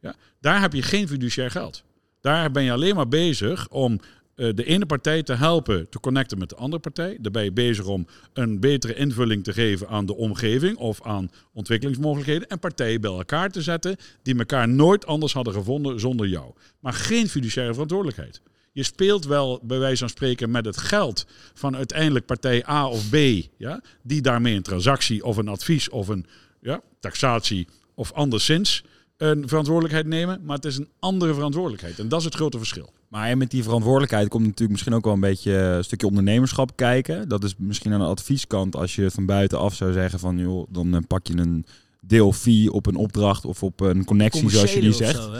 Ja, 0.00 0.14
daar 0.40 0.60
heb 0.60 0.72
je 0.72 0.82
geen 0.82 1.08
fiduciair 1.08 1.50
geld. 1.50 1.84
Daar 2.20 2.50
ben 2.50 2.62
je 2.62 2.72
alleen 2.72 2.94
maar 2.94 3.08
bezig 3.08 3.68
om 3.68 4.00
eh, 4.36 4.48
de 4.54 4.64
ene 4.64 4.86
partij 4.86 5.22
te 5.22 5.34
helpen 5.34 5.88
te 5.88 6.00
connecten 6.00 6.38
met 6.38 6.48
de 6.48 6.56
andere 6.56 6.82
partij. 6.82 7.18
Daar 7.20 7.32
ben 7.32 7.44
je 7.44 7.52
bezig 7.52 7.86
om 7.86 8.06
een 8.32 8.60
betere 8.60 8.94
invulling 8.94 9.44
te 9.44 9.52
geven 9.52 9.88
aan 9.88 10.06
de 10.06 10.16
omgeving 10.16 10.76
of 10.76 11.02
aan 11.02 11.30
ontwikkelingsmogelijkheden. 11.52 12.48
En 12.48 12.58
partijen 12.58 13.00
bij 13.00 13.10
elkaar 13.10 13.50
te 13.50 13.62
zetten 13.62 13.96
die 14.22 14.38
elkaar 14.38 14.68
nooit 14.68 15.06
anders 15.06 15.32
hadden 15.32 15.52
gevonden 15.52 16.00
zonder 16.00 16.26
jou. 16.26 16.52
Maar 16.80 16.92
geen 16.92 17.28
fiduciaire 17.28 17.72
verantwoordelijkheid. 17.72 18.40
Je 18.76 18.82
speelt 18.82 19.24
wel 19.24 19.60
bij 19.62 19.78
wijze 19.78 19.98
van 19.98 20.08
spreken 20.08 20.50
met 20.50 20.64
het 20.64 20.76
geld 20.76 21.26
van 21.54 21.76
uiteindelijk 21.76 22.26
partij 22.26 22.68
A 22.68 22.88
of 22.88 23.08
B, 23.10 23.16
ja, 23.56 23.80
die 24.02 24.20
daarmee 24.22 24.54
een 24.54 24.62
transactie 24.62 25.24
of 25.24 25.36
een 25.36 25.48
advies 25.48 25.88
of 25.88 26.08
een 26.08 26.26
ja, 26.60 26.80
taxatie 27.00 27.66
of 27.94 28.12
anderszins 28.12 28.84
een 29.16 29.48
verantwoordelijkheid 29.48 30.06
nemen. 30.06 30.40
Maar 30.44 30.56
het 30.56 30.64
is 30.64 30.76
een 30.76 30.88
andere 30.98 31.34
verantwoordelijkheid. 31.34 31.98
En 31.98 32.08
dat 32.08 32.18
is 32.18 32.24
het 32.24 32.34
grote 32.34 32.58
verschil. 32.58 32.92
Maar 33.08 33.36
met 33.36 33.50
die 33.50 33.62
verantwoordelijkheid 33.62 34.28
komt 34.28 34.44
natuurlijk 34.44 34.70
misschien 34.70 34.94
ook 34.94 35.04
wel 35.04 35.14
een 35.14 35.20
beetje 35.20 35.52
een 35.52 35.84
stukje 35.84 36.06
ondernemerschap 36.06 36.76
kijken. 36.76 37.28
Dat 37.28 37.44
is 37.44 37.54
misschien 37.58 37.92
aan 37.92 38.00
de 38.00 38.06
advieskant 38.06 38.76
als 38.76 38.94
je 38.94 39.10
van 39.10 39.26
buitenaf 39.26 39.74
zou 39.74 39.92
zeggen 39.92 40.18
van 40.18 40.38
joh, 40.38 40.66
dan 40.68 40.94
eh, 40.94 41.00
pak 41.06 41.26
je 41.26 41.36
een 41.36 41.66
deel 42.00 42.32
fee 42.32 42.72
op 42.72 42.86
een 42.86 42.96
opdracht 42.96 43.44
of 43.44 43.62
op 43.62 43.80
een 43.80 44.04
connectie 44.04 44.50
zoals 44.50 44.72
je 44.72 44.80
die 44.80 44.92
zegt. 44.92 45.22
zo, 45.22 45.32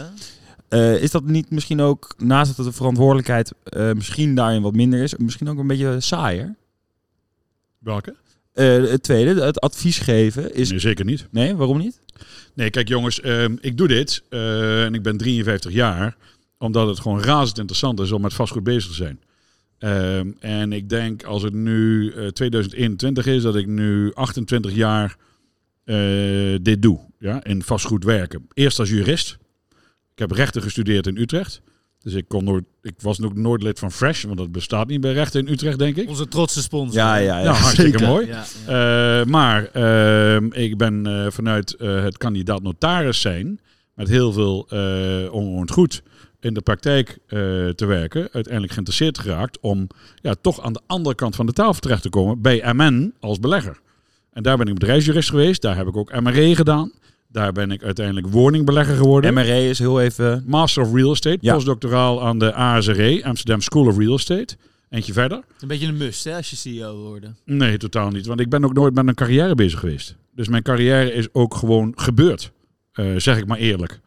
Eh, 0.69 1.01
is 1.01 1.11
dat 1.11 1.23
niet 1.23 1.49
misschien 1.49 1.81
ook, 1.81 2.15
naast 2.17 2.57
dat 2.57 2.65
de 2.65 2.71
verantwoordelijkheid 2.71 3.53
eh, 3.63 3.91
misschien 3.91 4.35
daarin 4.35 4.61
wat 4.61 4.73
minder 4.73 5.01
is, 5.01 5.15
misschien 5.17 5.49
ook 5.49 5.57
een 5.57 5.67
beetje 5.67 5.99
saaier? 5.99 6.55
Welke? 7.79 8.15
Eh, 8.53 8.83
het 8.89 9.03
tweede, 9.03 9.41
het 9.41 9.59
advies 9.59 9.99
geven 9.99 10.55
is... 10.55 10.69
Nee, 10.69 10.79
zeker 10.79 11.05
niet. 11.05 11.27
Nee, 11.31 11.55
waarom 11.55 11.77
niet? 11.77 12.01
Nee, 12.53 12.69
kijk 12.69 12.87
jongens, 12.87 13.21
ehm, 13.21 13.55
ik 13.61 13.77
doe 13.77 13.87
dit 13.87 14.23
en 14.29 14.93
ik 14.93 15.01
ben 15.01 15.17
53 15.17 15.71
jaar, 15.71 16.15
omdat 16.57 16.87
het 16.87 16.99
gewoon 16.99 17.21
razend 17.21 17.57
interessant 17.57 17.99
is 17.99 18.11
om 18.11 18.21
met 18.21 18.33
vastgoed 18.33 18.63
bezig 18.63 18.89
te 18.89 18.95
zijn. 18.95 19.19
Ehm, 19.77 20.31
en 20.39 20.73
ik 20.73 20.89
denk 20.89 21.23
als 21.23 21.43
het 21.43 21.53
nu 21.53 22.11
eh, 22.11 22.27
2021 22.27 23.25
is, 23.25 23.41
dat 23.41 23.55
ik 23.55 23.67
nu 23.67 24.13
28 24.13 24.73
jaar 24.73 25.17
dit 26.61 26.81
doe, 26.81 26.99
ja, 27.19 27.43
in 27.43 27.63
vastgoed 27.63 28.03
werken. 28.03 28.47
Eerst 28.53 28.79
als 28.79 28.89
jurist. 28.89 29.37
Ik 30.17 30.29
heb 30.29 30.31
rechten 30.31 30.61
gestudeerd 30.61 31.07
in 31.07 31.17
Utrecht. 31.17 31.61
Dus 31.99 32.13
ik, 32.13 32.27
kon 32.27 32.43
nooit, 32.43 32.63
ik 32.81 32.93
was 33.01 33.21
ook 33.21 33.35
nooit 33.35 33.63
lid 33.63 33.79
van 33.79 33.91
Fresh, 33.91 34.23
want 34.23 34.37
dat 34.37 34.51
bestaat 34.51 34.87
niet 34.87 35.01
bij 35.01 35.13
rechten 35.13 35.45
in 35.45 35.53
Utrecht, 35.53 35.79
denk 35.79 35.95
ik. 35.95 36.09
Onze 36.09 36.27
trotse 36.27 36.61
sponsor. 36.61 36.97
Ja, 36.97 37.15
ja, 37.15 37.37
ja. 37.37 37.43
Ja, 37.43 37.51
hartstikke 37.51 37.97
zeker. 37.97 38.07
mooi. 38.07 38.27
Ja, 38.27 38.43
ja. 38.67 39.19
Eh, 39.19 39.25
maar 39.25 39.65
ehm, 39.65 40.51
ik 40.51 40.77
ben 40.77 41.05
eh, 41.05 41.31
vanuit 41.31 41.73
eh, 41.73 42.03
het 42.03 42.17
kandidaat 42.17 42.61
notaris 42.61 43.21
zijn, 43.21 43.59
met 43.93 44.07
heel 44.07 44.31
veel 44.31 44.67
uh, 44.69 45.33
onroerend 45.33 45.71
goed 45.71 46.01
in 46.39 46.53
de 46.53 46.61
praktijk 46.61 47.09
eh, 47.09 47.37
te 47.69 47.85
werken, 47.85 48.21
uiteindelijk 48.31 48.73
geïnteresseerd 48.73 49.17
geraakt 49.17 49.59
om 49.59 49.87
ja, 50.21 50.35
toch 50.41 50.61
aan 50.61 50.73
de 50.73 50.81
andere 50.87 51.15
kant 51.15 51.35
van 51.35 51.45
de 51.45 51.53
tafel 51.53 51.79
terecht 51.79 52.01
te 52.01 52.09
komen 52.09 52.41
bij 52.41 52.73
MN 52.73 53.13
als 53.19 53.39
belegger. 53.39 53.79
En 54.31 54.43
daar 54.43 54.57
ben 54.57 54.67
ik 54.67 54.73
bedrijfsjurist 54.73 55.29
geweest, 55.29 55.61
daar 55.61 55.75
heb 55.75 55.87
ik 55.87 55.97
ook 55.97 56.21
MRE 56.21 56.55
gedaan. 56.55 56.91
Daar 57.29 57.51
ben 57.51 57.71
ik 57.71 57.83
uiteindelijk 57.83 58.27
woningbelegger 58.27 58.95
geworden. 58.95 59.33
MRE 59.33 59.69
is 59.69 59.79
heel 59.79 60.01
even... 60.01 60.43
Master 60.45 60.83
of 60.83 60.93
Real 60.93 61.11
Estate, 61.11 61.37
Ja. 61.41 61.53
postdoctoraal 61.53 62.23
aan 62.23 62.39
de 62.39 62.53
ASRE, 62.53 63.21
Amsterdam 63.23 63.61
School 63.61 63.85
of 63.87 63.97
Real 63.97 64.15
Estate. 64.15 64.55
Eentje 64.89 65.13
verder. 65.13 65.41
Een 65.59 65.67
beetje 65.67 65.87
een 65.87 65.97
must, 65.97 66.23
hè, 66.23 66.35
als 66.35 66.49
je 66.49 66.55
CEO 66.55 66.95
wil 66.95 67.07
worden. 67.07 67.37
Nee, 67.45 67.77
totaal 67.77 68.09
niet. 68.09 68.25
Want 68.25 68.39
ik 68.39 68.49
ben 68.49 68.65
ook 68.65 68.73
nooit 68.73 68.93
met 68.93 69.07
een 69.07 69.13
carrière 69.15 69.55
bezig 69.55 69.79
geweest. 69.79 70.15
Dus 70.35 70.47
mijn 70.47 70.63
carrière 70.63 71.13
is 71.13 71.27
ook 71.31 71.55
gewoon 71.55 71.93
gebeurd. 71.95 72.51
Eh, 72.91 73.05
zeg 73.17 73.37
ik 73.37 73.47
maar 73.47 73.57
eerlijk. 73.57 73.99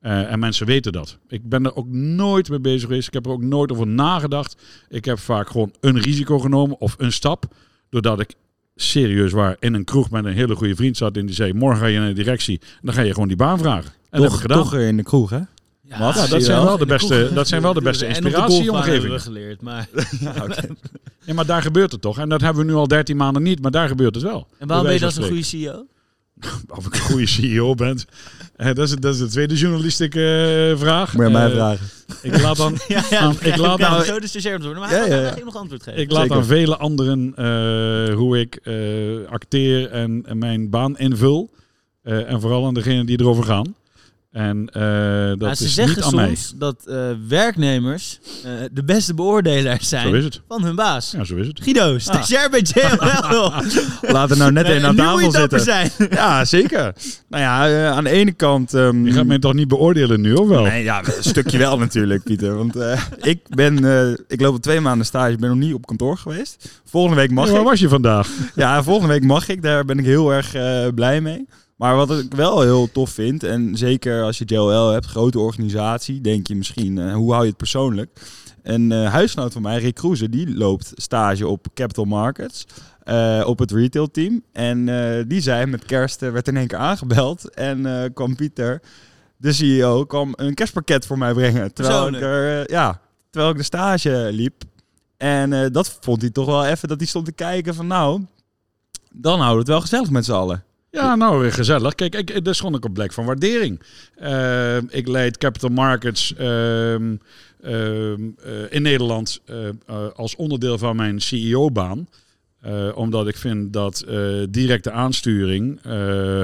Eh, 0.00 0.32
en 0.32 0.38
mensen 0.38 0.66
weten 0.66 0.92
dat. 0.92 1.18
Ik 1.28 1.48
ben 1.48 1.64
er 1.64 1.74
ook 1.76 1.88
nooit 1.88 2.48
mee 2.48 2.60
bezig 2.60 2.80
geweest. 2.88 3.06
Ik 3.06 3.14
heb 3.14 3.26
er 3.26 3.32
ook 3.32 3.42
nooit 3.42 3.72
over 3.72 3.86
nagedacht. 3.86 4.62
Ik 4.88 5.04
heb 5.04 5.18
vaak 5.18 5.48
gewoon 5.48 5.72
een 5.80 6.00
risico 6.00 6.38
genomen 6.38 6.80
of 6.80 6.94
een 6.98 7.12
stap. 7.12 7.44
Doordat 7.88 8.20
ik 8.20 8.34
serieus 8.76 9.32
waar 9.32 9.56
in 9.60 9.74
een 9.74 9.84
kroeg 9.84 10.10
met 10.10 10.24
een 10.24 10.32
hele 10.32 10.54
goede 10.54 10.74
vriend 10.76 10.96
zat. 10.96 11.16
En 11.16 11.26
die 11.26 11.34
zei, 11.34 11.52
morgen 11.52 11.80
ga 11.80 11.86
je 11.86 11.98
naar 11.98 12.08
de 12.08 12.14
directie. 12.14 12.60
En 12.60 12.78
dan 12.82 12.94
ga 12.94 13.00
je 13.00 13.12
gewoon 13.12 13.28
die 13.28 13.36
baan 13.36 13.58
vragen. 13.58 13.90
En 14.10 14.20
dat 14.20 14.20
heb 14.20 14.30
Toch, 14.30 14.34
ik 14.34 14.40
gedaan. 14.40 14.62
toch 14.62 14.74
in 14.74 14.96
de 14.96 15.02
kroeg, 15.02 15.30
hè? 15.30 15.40
Ja, 15.86 15.98
Wat? 15.98 16.14
Ja, 16.14 16.26
dat 16.26 16.42
zijn 16.42 16.64
wel? 16.64 16.78
de 16.78 16.86
beste, 16.86 17.14
kroeg- 17.18 17.32
dat 17.32 17.48
zijn 17.48 17.62
wel 17.62 17.72
de 17.72 17.80
beste 17.82 18.06
inspiratieomgevingen. 18.06 18.66
golfbaan 18.72 18.90
hebben 18.92 19.10
we 19.10 19.18
geleerd, 19.18 19.60
maar... 19.62 19.88
Ja, 20.20 20.44
oké. 20.44 20.66
Ja, 21.26 21.34
maar 21.34 21.46
daar 21.46 21.62
gebeurt 21.62 21.92
het 21.92 22.00
toch. 22.00 22.18
En 22.18 22.28
dat 22.28 22.40
hebben 22.40 22.64
we 22.66 22.70
nu 22.70 22.76
al 22.76 22.88
13 22.88 23.16
maanden 23.16 23.42
niet. 23.42 23.62
Maar 23.62 23.70
daar 23.70 23.88
gebeurt 23.88 24.14
het 24.14 24.24
wel. 24.24 24.46
En 24.58 24.66
waarom 24.68 24.86
ben 24.86 24.94
je 24.94 25.00
dan 25.00 25.12
wijze 25.14 25.28
goede 25.28 25.42
CEO? 25.44 25.86
Of 26.76 26.86
ik 26.86 26.94
een 26.94 27.00
goede 27.00 27.26
CEO 27.26 27.74
ben. 27.74 27.98
Dat, 28.72 28.88
is, 28.88 28.94
dat 28.96 29.14
is 29.14 29.20
de 29.20 29.26
tweede 29.26 29.54
journalistieke 29.54 30.20
eh, 30.72 30.80
vraag. 30.80 31.14
Moet 31.14 31.26
je 31.26 31.32
mij 31.32 31.46
Eh, 31.46 31.52
vragen. 31.52 31.86
Ik 32.22 32.40
laat 32.40 32.56
dan, 32.56 32.78
Ja, 32.88 33.02
Aan- 33.18 33.32
ik 33.32 33.40
ik 33.40 33.56
laat 33.56 33.78
zo 34.06 34.20
de. 34.20 34.80
Maar 34.80 34.90
Ja, 34.90 34.94
hij 34.96 34.96
ja, 34.96 35.02
gaat 35.02 35.10
ja. 35.12 35.16
eigenlijk 35.16 35.44
nog 35.52 35.56
antwoord 35.62 35.82
geven. 35.82 36.00
ik 36.00 36.10
laat 36.10 36.20
Zeker. 36.22 36.36
aan 36.36 36.44
vele 36.44 36.76
anderen 36.76 37.32
eh, 37.36 38.14
hoe 38.14 38.40
ik 38.40 38.54
eh, 38.62 38.74
acteer 39.30 39.90
en, 39.90 40.22
en 40.26 40.38
mijn 40.38 40.70
baan 40.70 40.98
invul. 40.98 41.50
Eh, 42.02 42.30
en 42.30 42.40
vooral 42.40 42.66
aan 42.66 42.74
degenen 42.74 43.06
die 43.06 43.20
erover 43.20 43.44
gaan. 43.44 43.74
En 44.34 44.68
eh, 44.72 44.82
dat 45.28 45.38
Nou, 45.38 45.54
ze 45.54 45.64
is 45.64 45.74
zeggen 45.74 45.94
niet 45.96 46.04
aan 46.04 46.14
mij. 46.14 46.26
soms 46.26 46.54
dat 46.58 46.76
eh, 46.86 46.96
werknemers 47.28 48.18
eh, 48.44 48.50
de 48.72 48.84
beste 48.84 49.14
beoordelaars 49.14 49.88
Zo 49.88 49.96
zijn 49.96 50.14
is 50.14 50.24
het. 50.24 50.40
van 50.48 50.62
hun 50.64 50.74
baas. 50.76 51.10
Ja, 51.10 51.24
zo 51.24 51.36
is 51.36 51.46
het. 51.46 51.60
Guido, 51.62 51.98
stagiair 51.98 52.50
bij 52.50 52.60
JLL. 52.74 53.52
Laat 54.12 54.30
er 54.30 54.36
nou 54.36 54.52
net 54.52 54.68
een 54.68 54.84
aan 54.84 54.94
nu 54.96 55.02
moet 55.02 55.20
tafel 55.20 55.30
zitten. 55.30 55.60
zijn. 55.60 55.90
Ja, 56.10 56.44
zeker. 56.44 56.92
Nou 57.28 57.42
ja, 57.42 57.88
aan 57.90 58.04
de 58.04 58.10
ene 58.10 58.32
kant... 58.32 58.74
ehm, 58.74 59.06
Je 59.06 59.12
gaat 59.12 59.26
mij 59.26 59.38
toch 59.38 59.54
niet 59.54 59.68
beoordelen 59.68 60.20
nu, 60.20 60.34
of 60.34 60.48
wel? 60.48 60.62
Nee, 60.62 60.82
ja, 60.84 60.98
een 61.04 61.12
stukje 61.24 61.58
wel 61.58 61.78
natuurlijk, 61.78 62.22
Pieter. 62.22 62.56
Want 62.56 62.76
eh, 62.76 63.02
ik 63.20 63.40
ben, 63.48 63.84
eh, 63.84 64.10
ik 64.28 64.40
loop 64.40 64.52
al 64.52 64.58
twee 64.58 64.80
maanden 64.80 65.06
stage, 65.06 65.32
ik 65.32 65.38
ben 65.40 65.48
nog 65.48 65.58
niet 65.58 65.74
op 65.74 65.86
kantoor 65.86 66.16
geweest. 66.18 66.80
Volgende 66.84 67.16
week 67.16 67.30
mag 67.30 67.44
Hey, 67.44 67.52
waar 67.52 67.62
ik. 67.62 67.68
was 67.68 67.80
je 67.80 67.88
vandaag? 67.88 68.28
Ja, 68.54 68.82
volgende 68.82 69.12
week 69.12 69.24
mag 69.24 69.48
ik. 69.48 69.62
Daar 69.62 69.84
ben 69.84 69.98
ik 69.98 70.04
heel 70.04 70.32
erg 70.32 70.54
eh, 70.54 70.86
blij 70.94 71.20
mee. 71.20 71.46
Maar 71.76 71.96
wat 71.96 72.10
ik 72.10 72.34
wel 72.34 72.60
heel 72.60 72.92
tof 72.92 73.10
vind, 73.10 73.42
en 73.42 73.76
zeker 73.76 74.22
als 74.22 74.38
je 74.38 74.44
JOL 74.44 74.90
hebt, 74.90 75.06
grote 75.06 75.38
organisatie, 75.38 76.20
denk 76.20 76.46
je 76.46 76.56
misschien, 76.56 76.98
eh, 76.98 77.14
hoe 77.14 77.30
hou 77.30 77.42
je 77.42 77.48
het 77.48 77.56
persoonlijk? 77.56 78.20
Een 78.62 78.92
eh, 78.92 79.12
huisgenoot 79.12 79.52
van 79.52 79.62
mij, 79.62 79.78
Rick 79.78 79.94
Kroeze, 79.94 80.28
die 80.28 80.56
loopt 80.56 80.92
stage 80.94 81.46
op 81.46 81.66
Capital 81.74 82.04
Markets. 82.04 82.66
eh, 83.04 83.42
op 83.46 83.58
het 83.58 83.70
retail 83.70 84.10
team. 84.10 84.42
En 84.52 84.84
die 85.28 85.40
zei 85.40 85.66
met 85.66 85.84
kerst, 85.84 86.20
werd 86.20 86.48
in 86.48 86.56
één 86.56 86.66
keer 86.66 86.78
aangebeld. 86.78 87.54
En 87.54 88.10
kwam 88.14 88.36
Pieter, 88.36 88.80
de 89.36 89.52
CEO, 89.52 90.04
kwam 90.04 90.32
een 90.36 90.54
kerstpakket 90.54 91.06
voor 91.06 91.18
mij 91.18 91.32
brengen. 91.32 91.72
Terwijl 91.72 92.08
ik, 92.08 92.20
er, 92.20 92.70
ja, 92.70 93.00
terwijl 93.30 93.52
ik 93.52 93.58
de 93.58 93.64
stage 93.64 94.28
liep. 94.32 94.62
En 95.16 95.72
dat 95.72 95.98
vond 96.00 96.20
hij 96.20 96.30
toch 96.30 96.46
wel 96.46 96.64
even, 96.64 96.88
dat 96.88 96.98
hij 96.98 97.06
stond 97.06 97.24
te 97.24 97.32
kijken 97.32 97.74
van 97.74 97.86
nou, 97.86 98.24
dan 99.12 99.38
houden 99.38 99.52
we 99.52 99.58
het 99.58 99.68
wel 99.68 99.80
gezellig 99.80 100.10
met 100.10 100.24
z'n 100.24 100.32
allen. 100.32 100.64
Ja, 100.94 101.14
nou, 101.14 101.46
eh, 101.46 101.52
gezellig. 101.52 101.94
Kijk, 101.94 102.14
ik, 102.14 102.46
is 102.46 102.58
gewoon 102.58 102.74
ook 102.74 102.84
een 102.84 102.92
blijk 102.92 103.12
van 103.12 103.24
waardering. 103.24 103.80
Eh, 104.14 104.76
ik 104.76 105.08
leid 105.08 105.38
capital 105.38 105.68
markets 105.68 106.34
ehm, 106.34 107.16
ehm, 107.62 108.20
eh, 108.42 108.52
in 108.70 108.82
Nederland 108.82 109.40
eh, 109.44 109.56
als 110.14 110.36
onderdeel 110.36 110.78
van 110.78 110.96
mijn 110.96 111.20
CEO-baan. 111.20 112.08
Omdat 112.94 113.28
ik 113.28 113.36
vind 113.36 113.72
dat 113.72 114.04
directe 114.50 114.90
aansturing 114.90 115.78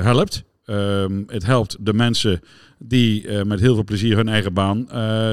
helpt. 0.02 0.42
Ehm, 0.64 1.22
het 1.26 1.46
helpt 1.46 1.76
de 1.80 1.94
mensen 1.94 2.40
die 2.78 3.44
met 3.44 3.60
heel 3.60 3.74
veel 3.74 3.84
plezier 3.84 4.16
hun 4.16 4.28
eigen 4.28 4.52
baan 4.52 4.88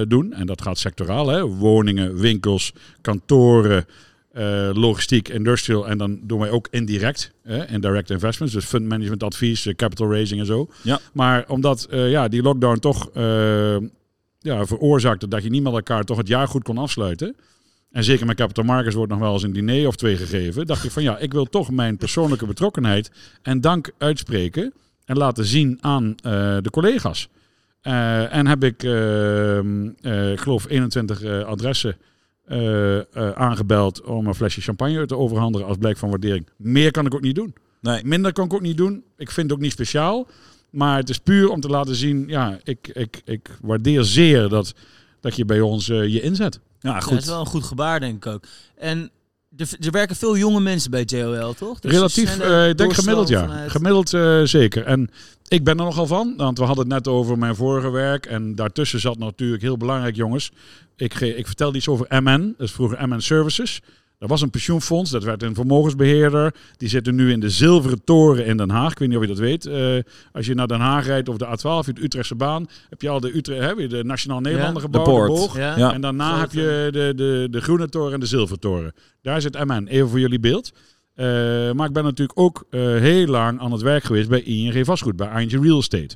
doen. 0.07 0.33
En 0.33 0.45
dat 0.45 0.61
gaat 0.61 0.77
sectoraal. 0.77 1.27
Hè? 1.27 1.45
Woningen, 1.45 2.19
winkels, 2.19 2.73
kantoren, 3.01 3.85
eh, 4.37 4.69
logistiek, 4.73 5.29
industrial. 5.29 5.87
En 5.87 5.97
dan 5.97 6.19
doen 6.23 6.39
wij 6.39 6.49
ook 6.49 6.67
indirect. 6.71 7.31
Hè? 7.43 7.67
Indirect 7.67 8.09
investments. 8.09 8.53
Dus 8.53 8.65
fund 8.65 8.85
management 8.85 9.23
advies, 9.23 9.65
eh, 9.65 9.75
capital 9.75 10.11
raising 10.11 10.39
en 10.39 10.45
zo. 10.45 10.69
Ja. 10.81 10.99
Maar 11.13 11.45
omdat 11.47 11.83
eh, 11.83 12.09
ja, 12.09 12.27
die 12.27 12.41
lockdown 12.41 12.79
toch 12.79 13.09
ja, 14.39 14.65
veroorzaakte 14.65 15.27
dat 15.27 15.43
je 15.43 15.49
niet 15.49 15.63
met 15.63 15.73
elkaar 15.73 16.03
toch 16.03 16.17
het 16.17 16.27
jaar 16.27 16.47
goed 16.47 16.63
kon 16.63 16.77
afsluiten. 16.77 17.35
En 17.91 18.03
zeker 18.03 18.25
met 18.25 18.35
Capital 18.35 18.63
Markets 18.63 18.95
wordt 18.95 19.11
nog 19.11 19.19
wel 19.19 19.33
eens 19.33 19.43
een 19.43 19.53
diner 19.53 19.87
of 19.87 19.95
twee 19.95 20.17
gegeven. 20.17 20.65
Dacht 20.65 20.83
ik 20.83 20.91
van 20.91 21.03
ja, 21.03 21.17
ik 21.17 21.33
wil 21.33 21.45
toch 21.45 21.71
mijn 21.71 21.97
persoonlijke 21.97 22.45
betrokkenheid 22.45 23.11
en 23.41 23.61
dank 23.61 23.91
uitspreken. 23.97 24.73
En 25.05 25.17
laten 25.17 25.45
zien 25.45 25.77
aan 25.81 26.15
de 26.61 26.69
collega's. 26.71 27.29
En 27.81 28.47
heb 28.47 28.63
ik, 28.63 28.83
ehm, 28.83 29.89
eh, 30.01 30.31
ik 30.31 30.39
geloof, 30.39 30.65
21 30.69 31.21
eh, 31.21 31.43
adressen 31.43 31.97
aangebeld 33.35 34.01
om 34.01 34.27
een 34.27 34.35
flesje 34.35 34.61
champagne 34.61 35.05
te 35.05 35.17
overhandigen 35.17 35.67
als 35.67 35.77
blijk 35.77 35.97
van 35.97 36.09
waardering. 36.09 36.47
Meer 36.57 36.91
kan 36.91 37.05
ik 37.05 37.13
ook 37.13 37.21
niet 37.21 37.35
doen. 37.35 37.55
Nee. 37.81 38.03
Minder 38.05 38.33
kan 38.33 38.45
ik 38.45 38.53
ook 38.53 38.61
niet 38.61 38.77
doen. 38.77 39.03
Ik 39.17 39.31
vind 39.31 39.47
het 39.49 39.55
ook 39.57 39.63
niet 39.63 39.71
speciaal. 39.71 40.27
Maar 40.69 40.97
het 40.97 41.09
is 41.09 41.17
puur 41.17 41.49
om 41.49 41.59
te 41.61 41.67
laten 41.67 41.95
zien, 41.95 42.27
ja, 42.27 42.57
ik, 42.63 42.87
ik, 42.93 43.21
ik 43.25 43.49
waardeer 43.61 44.03
zeer 44.03 44.49
dat, 44.49 44.73
dat 45.21 45.35
je 45.35 45.45
bij 45.45 45.61
ons 45.61 45.89
eh, 45.89 46.07
je 46.07 46.21
inzet. 46.21 46.59
Ja, 46.79 46.93
Dat 46.93 47.03
goed. 47.03 47.17
is 47.17 47.25
wel 47.25 47.39
een 47.39 47.45
goed 47.45 47.63
gebaar, 47.63 47.99
denk 47.99 48.25
ik 48.25 48.31
ook. 48.33 48.43
En 48.75 49.11
er, 49.57 49.69
er 49.79 49.91
werken 49.91 50.15
veel 50.15 50.37
jonge 50.37 50.59
mensen 50.59 50.91
bij 50.91 51.03
JOL, 51.05 51.53
toch? 51.53 51.79
Dus 51.79 51.91
Relatief, 51.91 52.39
eh, 52.39 52.69
ik 52.69 52.77
denk 52.77 52.93
gemiddeld 52.93 53.27
ja. 53.27 53.41
vanuit- 53.41 53.71
Gemiddeld 53.71 54.13
eh, 54.13 54.41
zeker. 54.43 54.83
En 54.85 55.09
ik 55.47 55.63
ben 55.63 55.77
er 55.77 55.85
nogal 55.85 56.07
van, 56.07 56.33
want 56.37 56.57
we 56.57 56.63
hadden 56.63 56.83
het 56.83 56.93
net 56.93 57.07
over 57.07 57.37
mijn 57.37 57.55
vorige 57.55 57.89
werk. 57.89 58.25
En 58.25 58.55
daartussen 58.55 58.99
zat 58.99 59.17
natuurlijk 59.17 59.61
heel 59.61 59.77
belangrijk, 59.77 60.15
jongens. 60.15 60.51
Ik, 60.95 61.19
ik 61.19 61.45
vertelde 61.45 61.77
iets 61.77 61.87
over 61.87 62.21
MN, 62.23 62.53
dat 62.57 62.67
is 62.67 62.73
vroeger 62.73 63.07
MN 63.07 63.19
Services. 63.19 63.81
Dat 64.19 64.29
was 64.29 64.41
een 64.41 64.49
pensioenfonds, 64.49 65.11
dat 65.11 65.23
werd 65.23 65.43
een 65.43 65.55
vermogensbeheerder. 65.55 66.53
Die 66.77 66.89
zitten 66.89 67.15
nu 67.15 67.31
in 67.31 67.39
de 67.39 67.49
Zilveren 67.49 68.03
Toren 68.03 68.45
in 68.45 68.57
Den 68.57 68.69
Haag. 68.69 68.91
Ik 68.91 68.99
weet 68.99 69.07
niet 69.07 69.17
of 69.17 69.23
je 69.23 69.29
dat 69.29 69.39
weet. 69.39 69.65
Eh, 69.65 69.97
als 70.31 70.45
je 70.45 70.53
naar 70.53 70.67
Den 70.67 70.79
Haag 70.79 71.05
rijdt 71.05 71.29
of 71.29 71.37
de 71.37 71.45
A12, 71.45 71.85
via 71.85 71.93
de 71.93 72.03
Utrechtse 72.03 72.35
baan, 72.35 72.67
heb 72.89 73.01
je 73.01 73.09
al 73.09 73.19
de, 73.19 73.35
Utrecht, 73.35 73.61
hè, 73.61 73.75
weer 73.75 73.89
de 73.89 74.03
Nationaal 74.03 74.39
Nederlander 74.39 74.81
gebouw, 74.81 75.03
de 75.03 75.09
poort. 75.09 75.27
boog. 75.27 75.57
Ja. 75.57 75.77
Ja. 75.77 75.93
En 75.93 76.01
daarna 76.01 76.39
heb 76.39 76.51
je 76.51 76.89
de, 76.91 77.13
de, 77.15 77.47
de 77.51 77.61
Groene 77.61 77.89
Toren 77.89 78.13
en 78.13 78.19
de 78.19 78.25
Zilvertoren. 78.25 78.93
Daar 79.21 79.41
zit 79.41 79.65
MN, 79.65 79.87
even 79.87 80.09
voor 80.09 80.19
jullie 80.19 80.39
beeld. 80.39 80.71
Eh, 81.17 81.71
maar 81.71 81.87
ik 81.87 81.93
ben 81.93 82.03
natuurlijk 82.03 82.39
ook 82.39 82.65
eh, 82.69 82.81
heel 82.81 83.25
lang 83.25 83.59
aan 83.59 83.71
het 83.71 83.81
werk 83.81 84.03
geweest 84.03 84.29
bij 84.29 84.41
ING 84.41 84.85
Vastgoed, 84.85 85.15
bij 85.15 85.41
ING 85.41 85.63
Real 85.63 85.79
Estate. 85.79 86.15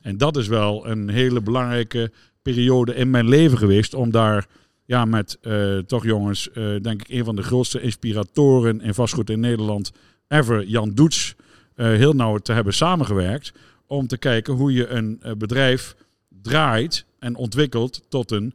En 0.00 0.18
dat 0.18 0.36
is 0.36 0.46
wel 0.46 0.86
een 0.86 1.08
hele 1.08 1.40
belangrijke 1.40 2.12
periode 2.42 2.94
in 2.94 3.10
mijn 3.10 3.28
leven 3.28 3.58
geweest 3.58 3.94
om 3.94 4.10
daar 4.10 4.46
ja, 4.84 5.04
met 5.04 5.38
eh, 5.42 5.78
toch 5.78 6.04
jongens, 6.04 6.50
denk 6.82 7.02
ik 7.02 7.08
een 7.08 7.24
van 7.24 7.36
de 7.36 7.42
grootste 7.42 7.80
inspiratoren 7.80 8.80
in 8.80 8.94
vastgoed 8.94 9.30
in 9.30 9.40
Nederland 9.40 9.92
ever, 10.28 10.64
Jan 10.64 10.90
Doets, 10.94 11.34
heel 11.74 12.12
nauw 12.12 12.38
te 12.38 12.52
hebben 12.52 12.74
samengewerkt 12.74 13.52
om 13.86 14.06
te 14.06 14.18
kijken 14.18 14.54
hoe 14.54 14.72
je 14.72 14.88
een 14.88 15.20
bedrijf 15.38 15.96
draait 16.42 17.04
en 17.18 17.36
ontwikkelt 17.36 18.02
tot 18.08 18.30
een 18.30 18.54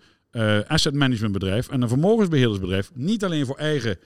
asset 0.67 0.93
management 0.93 1.33
bedrijf 1.33 1.69
en 1.69 1.81
een 1.81 1.89
vermogensbeheerdersbedrijf. 1.89 2.91
Niet 2.93 3.23
alleen 3.23 3.45
voor 3.45 3.57
eigen 3.57 3.97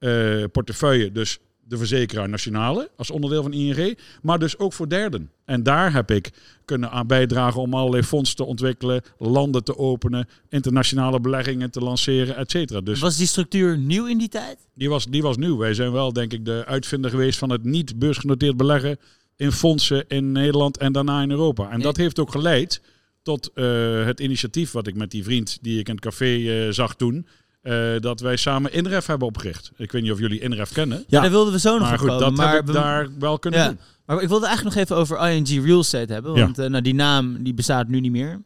eh, 0.00 0.44
portefeuille, 0.52 1.12
dus 1.12 1.38
de 1.70 1.76
verzekeraar 1.76 2.28
nationale 2.28 2.90
als 2.96 3.10
onderdeel 3.10 3.42
van 3.42 3.52
ING, 3.52 3.98
maar 4.22 4.38
dus 4.38 4.58
ook 4.58 4.72
voor 4.72 4.88
derden. 4.88 5.30
En 5.44 5.62
daar 5.62 5.92
heb 5.92 6.10
ik 6.10 6.30
kunnen 6.64 6.90
aan 6.90 7.06
bijdragen 7.06 7.60
om 7.60 7.74
allerlei 7.74 8.02
fondsen 8.02 8.36
te 8.36 8.44
ontwikkelen, 8.44 9.02
landen 9.18 9.64
te 9.64 9.78
openen, 9.78 10.28
internationale 10.48 11.20
beleggingen 11.20 11.70
te 11.70 11.80
lanceren, 11.80 12.36
et 12.36 12.50
cetera. 12.50 12.80
Dus 12.80 13.00
Was 13.00 13.16
die 13.16 13.26
structuur 13.26 13.78
nieuw 13.78 14.06
in 14.06 14.18
die 14.18 14.28
tijd? 14.28 14.58
die 14.74 14.88
was, 14.88 15.06
die 15.06 15.22
was 15.22 15.36
nieuw. 15.36 15.56
Wij 15.56 15.74
zijn 15.74 15.92
wel, 15.92 16.12
denk 16.12 16.32
ik, 16.32 16.44
de 16.44 16.64
uitvinder 16.66 17.10
geweest 17.10 17.38
van 17.38 17.50
het 17.50 17.64
niet 17.64 17.98
beursgenoteerd 17.98 18.56
beleggen 18.56 18.98
in 19.36 19.52
fondsen 19.52 20.04
in 20.08 20.32
Nederland 20.32 20.76
en 20.78 20.92
daarna 20.92 21.22
in 21.22 21.30
Europa. 21.30 21.70
En 21.70 21.80
dat 21.80 21.96
heeft 21.96 22.18
ook 22.18 22.30
geleid 22.30 22.80
tot 23.22 23.50
eh, 23.54 24.04
het 24.04 24.20
initiatief 24.20 24.70
wat 24.70 24.86
ik 24.86 24.94
met 24.94 25.10
die 25.10 25.24
vriend 25.24 25.58
die 25.60 25.78
ik 25.78 25.88
in 25.88 25.94
het 25.94 26.04
café 26.04 26.64
eh, 26.66 26.72
zag 26.72 26.94
toen, 26.96 27.26
eh, 27.62 27.74
dat 28.00 28.20
wij 28.20 28.36
samen 28.36 28.72
Inref 28.72 29.06
hebben 29.06 29.28
opgericht. 29.28 29.70
Ik 29.76 29.92
weet 29.92 30.02
niet 30.02 30.12
of 30.12 30.18
jullie 30.18 30.40
Inref 30.40 30.72
kennen, 30.72 31.04
Ja. 31.08 31.20
Daar 31.20 31.30
wilden 31.30 31.52
we 31.52 31.58
zo 31.58 31.78
nog 31.78 31.88
maar 31.88 31.98
goed, 31.98 32.08
komen. 32.08 32.24
dat 32.24 32.36
maar 32.36 32.50
heb 32.52 32.60
ik 32.60 32.66
we- 32.66 32.72
daar 32.72 33.08
wel 33.18 33.38
kunnen 33.38 33.60
Ja. 33.60 33.66
doen. 33.68 33.78
Maar 34.06 34.22
ik 34.22 34.28
wilde 34.28 34.46
eigenlijk 34.46 34.76
nog 34.76 34.84
even 34.84 34.96
over 34.96 35.30
ING 35.30 35.64
Real 35.66 35.78
Estate 35.80 36.12
hebben. 36.12 36.34
Ja. 36.34 36.40
Want 36.44 36.58
eh, 36.58 36.66
nou, 36.68 36.82
die 36.82 36.94
naam 36.94 37.42
die 37.42 37.54
bestaat 37.54 37.88
nu 37.88 38.00
niet 38.00 38.12
meer. 38.12 38.40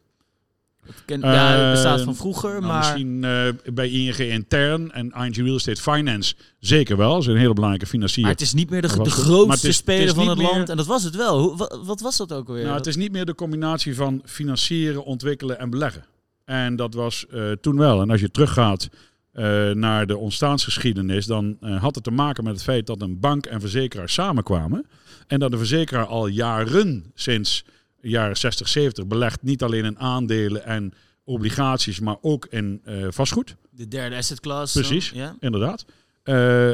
Dat 0.85 0.95
ken, 1.05 1.19
ja, 1.19 1.47
het 1.51 1.61
Eh, 1.61 1.71
bestaat 1.71 2.01
van 2.01 2.15
vroeger, 2.15 2.49
Nou, 2.51 2.63
maar... 2.65 2.77
Misschien 2.79 3.23
eh, 3.23 3.73
bij 3.73 3.89
ING 3.89 4.17
intern 4.17 4.91
en 4.91 5.11
ING 5.11 5.35
Real 5.35 5.55
Estate 5.55 5.81
Finance 5.81 6.35
zeker 6.59 6.97
wel. 6.97 7.11
Dat 7.13 7.21
is 7.21 7.27
een 7.27 7.37
hele 7.37 7.53
belangrijke 7.53 7.87
financier. 7.87 8.23
Maar 8.23 8.31
het 8.31 8.41
is 8.41 8.53
niet 8.53 8.69
meer 8.69 8.81
de, 8.81 8.87
het. 8.87 9.07
Grootste 9.07 9.51
het 9.53 9.63
is- 9.63 9.75
speler 9.75 10.05
het 10.07 10.15
van 10.15 10.27
het 10.27 10.37
land. 10.37 10.69
En 10.69 10.77
dat 10.77 10.85
was 10.85 11.03
het 11.03 11.15
wel. 11.15 11.39
Hoe, 11.39 11.57
wat, 11.57 11.79
wat 11.85 11.99
was 12.01 12.17
dat 12.17 12.33
ook 12.33 12.47
alweer? 12.47 12.63
Nou, 12.63 12.75
het 12.77 12.87
is 12.87 12.95
niet 12.95 13.11
meer 13.11 13.25
de 13.25 13.35
combinatie 13.35 13.95
van 13.95 14.21
financieren, 14.25 15.03
ontwikkelen 15.05 15.59
en 15.59 15.69
beleggen. 15.69 16.05
En 16.45 16.75
dat 16.75 16.93
was 16.93 17.25
eh, 17.27 17.51
toen 17.51 17.77
wel. 17.77 18.01
En 18.01 18.09
als 18.09 18.21
je 18.21 18.31
teruggaat 18.31 18.89
eh, 19.31 19.71
naar 19.71 20.07
de 20.07 20.17
ontstaansgeschiedenis, 20.17 21.25
dan 21.25 21.57
eh, 21.61 21.81
had 21.81 21.95
het 21.95 22.03
te 22.03 22.11
maken 22.11 22.43
met 22.43 22.53
het 22.53 22.63
feit 22.63 22.87
dat 22.87 23.01
een 23.01 23.19
bank 23.19 23.45
en 23.45 23.59
verzekeraar 23.59 24.09
samenkwamen. 24.09 24.85
En 25.27 25.39
dat 25.39 25.51
de 25.51 25.57
verzekeraar 25.57 26.05
al 26.05 26.27
jaren, 26.27 27.11
sinds 27.13 27.65
de 28.01 28.09
jaren 28.09 28.37
60, 28.37 28.67
70, 28.67 29.07
belegt 29.07 29.41
niet 29.43 29.63
alleen 29.63 29.85
in 29.85 29.99
aandelen 29.99 30.65
en 30.65 30.93
obligaties, 31.23 31.99
maar 31.99 32.17
ook 32.21 32.47
in 32.49 32.81
vastgoed. 33.09 33.55
de 33.69 33.87
derde 33.87 34.15
asset 34.15 34.39
class. 34.39 34.73
Precies. 34.73 35.09
ja. 35.09 35.35
Inderdaad. 35.39 35.85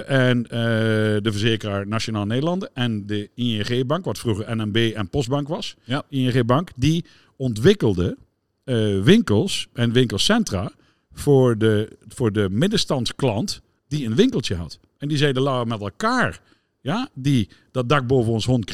En 0.08 0.44
de 0.44 1.30
verzekeraar 1.32 1.88
Nationaal 1.88 2.26
Nederlanden 2.26 2.70
en 2.74 3.06
de 3.06 3.30
ING-bank, 3.36 4.06
wat 4.06 4.20
vroeger 4.20 4.56
NMB 4.56 4.92
en 4.96 5.10
Postbank 5.10 5.48
was. 5.48 5.76
Ja. 5.84 6.04
ING-bank, 6.10 6.70
die 6.76 7.06
ontwikkelde 7.36 8.18
eh, 8.64 9.02
winkels 9.02 9.68
en 9.74 9.92
winkelcentra 9.92 10.72
voor 11.14 11.58
de, 11.58 11.98
voor 12.08 12.32
de 12.32 12.48
middenstandsklant 12.50 13.62
die 13.88 14.06
een 14.06 14.16
winkeltje 14.16 14.56
had. 14.56 14.80
En 14.98 15.08
die 15.08 15.18
zeiden, 15.18 15.42
laten 15.42 15.64
we 15.64 15.70
met 15.70 15.82
elkaar 15.82 16.42
ja, 16.82 17.10
die, 17.14 17.50
dat 17.72 17.90
dak 17.90 18.08
boven, 18.08 18.32
ons 18.32 18.46
hond 18.46 18.74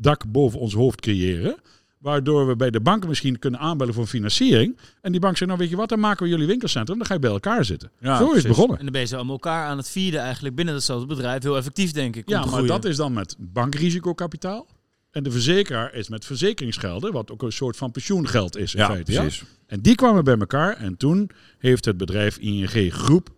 dak 0.00 0.24
boven 0.32 0.60
ons 0.60 0.74
hoofd 0.74 1.00
creëren. 1.00 1.56
Waardoor 1.98 2.46
we 2.46 2.56
bij 2.56 2.70
de 2.70 2.80
banken 2.80 3.08
misschien 3.08 3.38
kunnen 3.38 3.60
aanbellen 3.60 3.94
voor 3.94 4.06
financiering. 4.06 4.78
En 5.00 5.12
die 5.12 5.20
bank 5.20 5.36
zei, 5.36 5.48
nou 5.48 5.62
weet 5.62 5.70
je 5.70 5.76
wat, 5.76 5.88
dan 5.88 6.00
maken 6.00 6.24
we 6.24 6.30
jullie 6.30 6.46
winkelcentrum. 6.46 6.98
Dan 6.98 7.06
ga 7.06 7.14
je 7.14 7.20
bij 7.20 7.30
elkaar 7.30 7.64
zitten. 7.64 7.90
Ja, 7.98 8.18
Zo 8.18 8.30
is 8.30 8.36
het 8.36 8.46
begonnen. 8.46 8.78
En 8.78 8.82
dan 8.82 8.92
ben 8.92 9.00
je 9.00 9.06
zo 9.06 9.16
allemaal 9.16 9.34
elkaar 9.34 9.66
aan 9.66 9.76
het 9.76 9.88
vieren 9.88 10.20
eigenlijk 10.20 10.54
binnen 10.54 10.74
datzelfde 10.74 11.06
bedrijf. 11.06 11.42
Heel 11.42 11.56
effectief, 11.56 11.92
denk 11.92 12.16
ik. 12.16 12.28
Ja, 12.28 12.38
maar 12.38 12.48
groeien. 12.48 12.66
dat 12.66 12.84
is 12.84 12.96
dan 12.96 13.12
met 13.12 13.36
bankrisicokapitaal. 13.38 14.66
En 15.10 15.22
de 15.22 15.30
verzekeraar 15.30 15.94
is 15.94 16.08
met 16.08 16.24
verzekeringsgelden, 16.24 17.12
wat 17.12 17.30
ook 17.30 17.42
een 17.42 17.52
soort 17.52 17.76
van 17.76 17.90
pensioengeld 17.90 18.56
is 18.56 18.74
in 18.74 18.80
Ja, 18.80 18.86
feite. 18.86 19.12
Ja? 19.12 19.20
precies. 19.20 19.44
En 19.66 19.80
die 19.80 19.94
kwamen 19.94 20.24
bij 20.24 20.38
elkaar 20.38 20.76
en 20.76 20.96
toen 20.96 21.30
heeft 21.58 21.84
het 21.84 21.96
bedrijf 21.96 22.36
ING 22.38 22.92
Groep, 22.92 23.28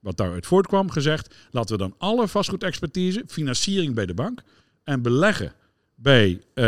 wat 0.00 0.16
daaruit 0.16 0.46
voortkwam, 0.46 0.90
gezegd... 0.90 1.34
laten 1.50 1.76
we 1.76 1.82
dan 1.82 1.94
alle 1.98 2.28
vastgoedexpertise, 2.28 3.24
financiering 3.26 3.94
bij 3.94 4.06
de 4.06 4.14
bank 4.14 4.42
en 4.84 5.02
beleggen 5.02 5.52
bij 6.00 6.40
eh, 6.54 6.64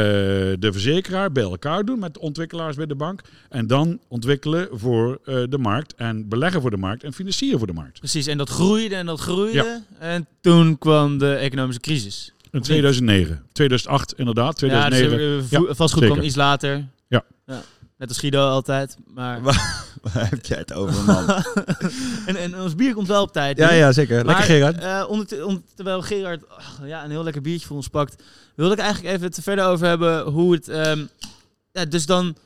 de 0.59 0.69
verzekeraar 0.73 1.33
bij 1.33 1.43
elkaar 1.43 1.85
doen 1.85 1.99
met 1.99 2.15
de 2.15 2.21
ontwikkelaars 2.21 2.77
bij 2.77 2.87
de 2.87 2.95
bank. 2.95 3.21
En 3.49 3.67
dan 3.67 4.01
ontwikkelen 4.09 4.69
voor 4.73 5.21
eh, 5.25 5.43
de 5.49 5.59
markt 5.59 5.95
en 5.95 6.29
beleggen 6.29 6.61
voor 6.61 6.71
de 6.71 6.77
markt 6.77 7.05
en 7.05 7.13
financieren 7.13 7.59
voor 7.59 7.67
de 7.67 7.73
markt. 7.73 7.99
Precies, 7.99 8.27
en 8.27 8.39
dat 8.39 8.49
groeide 8.49 8.95
en 8.95 9.07
dat 9.07 9.21
groeide. 9.21 9.63
Ja. 9.63 9.83
En 9.99 10.27
toen 10.41 10.79
kwam 10.79 11.19
de 11.19 11.35
economische 11.35 11.81
crisis. 11.81 12.33
In 12.53 12.61
2009, 12.63 13.43
2008 13.53 14.13
inderdaad, 14.19 14.57
2009. 14.57 15.21
Ja, 15.31 15.41
dus, 15.41 15.51
Ja, 15.51 15.59
vastgoed 15.75 15.91
zeker. 16.03 16.11
kwam 16.11 16.23
iets 16.27 16.37
later. 16.37 16.87
Ja. 17.09 17.25
Net 17.97 18.09
als 18.09 18.19
Guido 18.19 18.49
altijd. 18.49 18.97
Maar... 19.15 19.43
Waar 20.03 20.31
heb 20.31 20.47
jij 20.47 20.59
het 20.59 20.73
over, 20.73 21.05
man? 21.05 21.29
en, 22.27 22.37
en 22.37 22.61
ons 22.61 22.75
bier 22.75 22.95
komt 22.95 23.07
wel 23.09 23.23
op 23.23 23.33
tijd. 23.33 23.59
ja, 23.59 23.71
nu. 23.71 23.77
ja, 23.77 23.93
zeker. 23.93 24.25
Lekker, 24.25 24.45
Gerard. 24.45 24.79
eh, 24.79 25.05
onder, 25.09 25.45
onder- 25.47 25.63
terwijl 25.75 26.03
Gerard 26.03 26.49
ach, 26.49 26.79
ja, 26.85 27.05
een 27.05 27.11
heel 27.11 27.23
lekker 27.25 27.43
biertje 27.43 27.67
voor 27.67 27.77
ons 27.77 27.89
pakt, 27.89 28.23
wilde 28.55 28.73
ik 28.73 28.79
eigenlijk 28.79 29.15
even 29.15 29.27
het 29.27 29.37
er 29.37 29.43
verder 29.43 29.65
over 29.65 29.87
hebben 29.87 30.25
hoe 30.27 30.53
het. 30.53 30.69
ehm, 30.69 31.05
ja, 31.73 31.85
dus 31.85 32.07
dan 32.07 32.37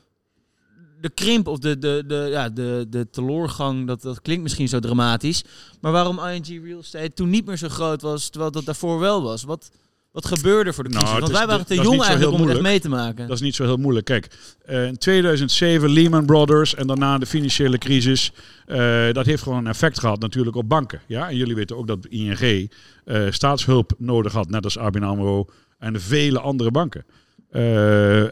de 1.01 1.09
krimp 1.09 1.47
of 1.47 1.59
de, 1.59 1.79
de, 1.79 2.05
de, 2.07 2.27
ja, 2.31 2.49
de, 2.49 2.87
de 2.89 3.11
teloorgang, 3.11 3.87
dat, 3.87 4.03
dat 4.03 4.23
klinkt 4.23 4.43
misschien 4.43 4.69
zo 4.69 4.79
dramatisch. 4.79 5.45
Maar 5.81 5.93
waarom 5.93 6.19
ING 6.19 6.65
Real 6.65 6.79
Estate 6.81 7.13
toen 7.13 7.31
niet 7.31 7.47
meer 7.47 7.57
zo 7.57 7.69
groot 7.69 8.03
was, 8.03 8.29
terwijl 8.29 8.51
dat 8.53 8.65
daarvoor 8.65 8.99
wel 8.99 9.23
was? 9.23 9.43
Wat, 9.43 9.71
wat 10.15 10.27
gebeurde 10.27 10.69
er 10.69 10.75
voor 10.75 10.85
de 10.85 10.91
Nou, 10.91 11.05
crisis? 11.05 11.21
het 11.21 11.31
Want 11.31 11.33
is- 11.33 11.39
wij 11.39 11.49
waren 11.57 11.67
te 11.67 11.75
dat 11.75 11.85
jong 11.85 12.03
eigenlijk 12.03 12.33
om 12.33 12.41
het 12.41 12.51
echt 12.51 12.61
mee 12.63 12.81
te 12.81 12.89
maken. 12.89 13.27
Dat 13.27 13.37
is 13.37 13.43
niet 13.43 13.55
zo 13.55 13.65
heel 13.65 13.77
moeilijk. 13.77 14.07
Kijk, 14.07 14.29
eh, 14.65 14.87
in 14.87 14.99
2007 14.99 15.91
Lehman 15.91 16.27
Brothers 16.27 16.75
en 16.75 16.87
daarna 16.87 17.19
de 17.19 17.27
financiële 17.27 17.79
crisis. 17.79 18.33
eh, 18.67 19.13
dat 19.13 19.27
heeft 19.27 19.43
gewoon 19.43 19.59
een 19.59 19.67
effect 19.67 19.99
gehad 19.99 20.21
natuurlijk 20.21 20.57
op 20.57 20.69
banken. 20.69 21.01
Ja? 21.07 21.29
En 21.29 21.37
jullie 21.37 21.55
weten 21.55 21.77
ook 21.77 21.87
dat 21.87 22.07
ING 22.07 22.71
eh, 23.05 23.23
staatshulp 23.31 23.93
nodig 23.99 24.33
had, 24.33 24.51
net 24.51 24.65
als 24.65 24.79
ABN 24.79 25.03
AMRO 25.03 25.47
en 25.79 26.01
vele 26.01 26.41
andere 26.41 26.71
banken. 26.71 27.05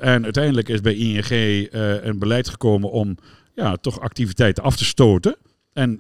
En 0.01 0.25
uiteindelijk 0.25 0.68
is 0.68 0.81
bij 0.81 0.95
ING 0.95 1.29
een 2.05 2.18
beleid 2.18 2.49
gekomen 2.49 2.90
om 2.90 3.16
ja, 3.55 3.77
toch 3.77 4.01
activiteiten 4.01 4.62
af 4.62 4.77
te 4.77 4.85
stoten. 4.85 5.37
En 5.73 5.99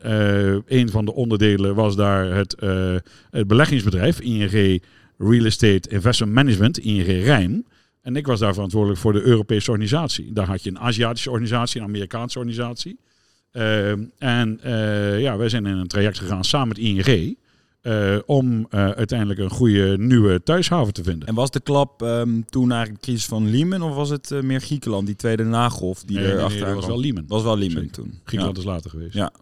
een 0.66 0.90
van 0.90 1.04
de 1.04 1.12
onderdelen 1.14 1.74
was 1.74 1.96
daar 1.96 2.34
het, 2.34 2.56
het 3.30 3.46
beleggingsbedrijf 3.46 4.20
ING 4.20 4.82
Real 5.22 5.44
Estate 5.44 5.88
Investment 5.88 6.32
Management, 6.32 6.78
ING 6.78 7.06
Rijn. 7.06 7.66
En 8.02 8.16
ik 8.16 8.26
was 8.26 8.40
daar 8.40 8.52
verantwoordelijk 8.54 9.00
voor 9.00 9.12
de 9.12 9.22
Europese 9.22 9.70
organisatie. 9.70 10.32
Daar 10.32 10.46
had 10.46 10.62
je 10.62 10.70
een 10.70 10.78
Aziatische 10.78 11.30
organisatie, 11.30 11.80
een 11.80 11.86
Amerikaanse 11.86 12.38
organisatie. 12.38 12.98
Ehm, 13.52 14.04
en 14.18 14.60
eh, 14.62 15.20
ja, 15.20 15.36
wij 15.36 15.48
zijn 15.48 15.66
in 15.66 15.76
een 15.76 15.86
traject 15.86 16.18
gegaan 16.18 16.44
samen 16.44 16.68
met 16.68 16.78
ING. 16.78 17.36
eh, 17.82 18.18
om 18.26 18.66
eh, 18.70 18.88
uiteindelijk 18.90 19.38
een 19.40 19.50
goede 19.50 19.96
nieuwe 19.98 20.42
thuishaven 20.42 20.92
te 20.92 21.02
vinden. 21.02 21.28
En 21.28 21.34
was 21.34 21.50
de 21.50 21.60
klap 21.60 22.02
ehm, 22.02 22.40
toen 22.50 22.70
eigenlijk 22.72 23.00
de 23.00 23.06
crisis 23.06 23.26
van 23.26 23.50
Lehman 23.50 23.82
of 23.82 23.94
was 23.94 24.08
het 24.10 24.30
meer 24.42 24.60
Griekenland, 24.60 25.06
die 25.06 25.16
tweede 25.16 25.44
nagolf 25.44 26.02
die 26.04 26.16
Nee, 26.16 26.26
er 26.26 26.36
nee, 26.36 26.48
nee, 26.48 26.58
dat 26.64 26.74
was 26.74 26.86
wel 26.86 27.00
Lehman. 27.00 27.24
was 27.26 27.42
wel 27.42 27.56
Lehman 27.58 27.76
Zeker. 27.82 27.92
toen. 27.92 28.20
Griekenland 28.24 28.56
Ja. 28.56 28.62
is 28.62 28.68
later 28.68 28.90
geweest. 28.90 29.14
Ja. 29.14 29.32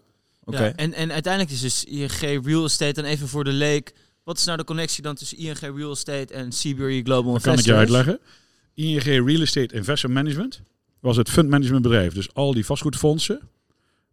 Oké. 0.43 0.63
Ja, 0.65 0.75
en, 0.75 0.93
en 0.93 1.11
uiteindelijk 1.11 1.53
is 1.53 1.61
dus 1.61 1.83
ING 1.83 2.45
Real 2.45 2.63
Estate 2.65 2.93
dan 3.01 3.05
even 3.05 3.27
voor 3.27 3.43
de 3.43 3.51
leek. 3.51 3.93
Wat 4.23 4.37
is 4.37 4.45
nou 4.45 4.57
de 4.57 4.63
connectie 4.63 5.03
dan 5.03 5.15
tussen 5.15 5.37
ING 5.37 5.59
Real 5.59 5.91
Estate 5.91 6.33
en 6.33 6.51
Seabury 6.51 7.01
Global 7.03 7.31
Dan 7.31 7.41
kan 7.41 7.53
ik 7.53 7.65
Investors? 7.65 7.65
je 7.65 7.73
uitleggen. 7.73 8.19
ING 8.73 9.25
Real 9.27 9.41
Estate 9.41 9.75
Investment 9.75 10.15
Management 10.15 10.61
was 10.99 11.17
het 11.17 11.29
fundmanagementbedrijf. 11.29 12.13
Dus 12.13 12.33
al 12.33 12.53
die 12.53 12.65
vastgoedfondsen. 12.65 13.41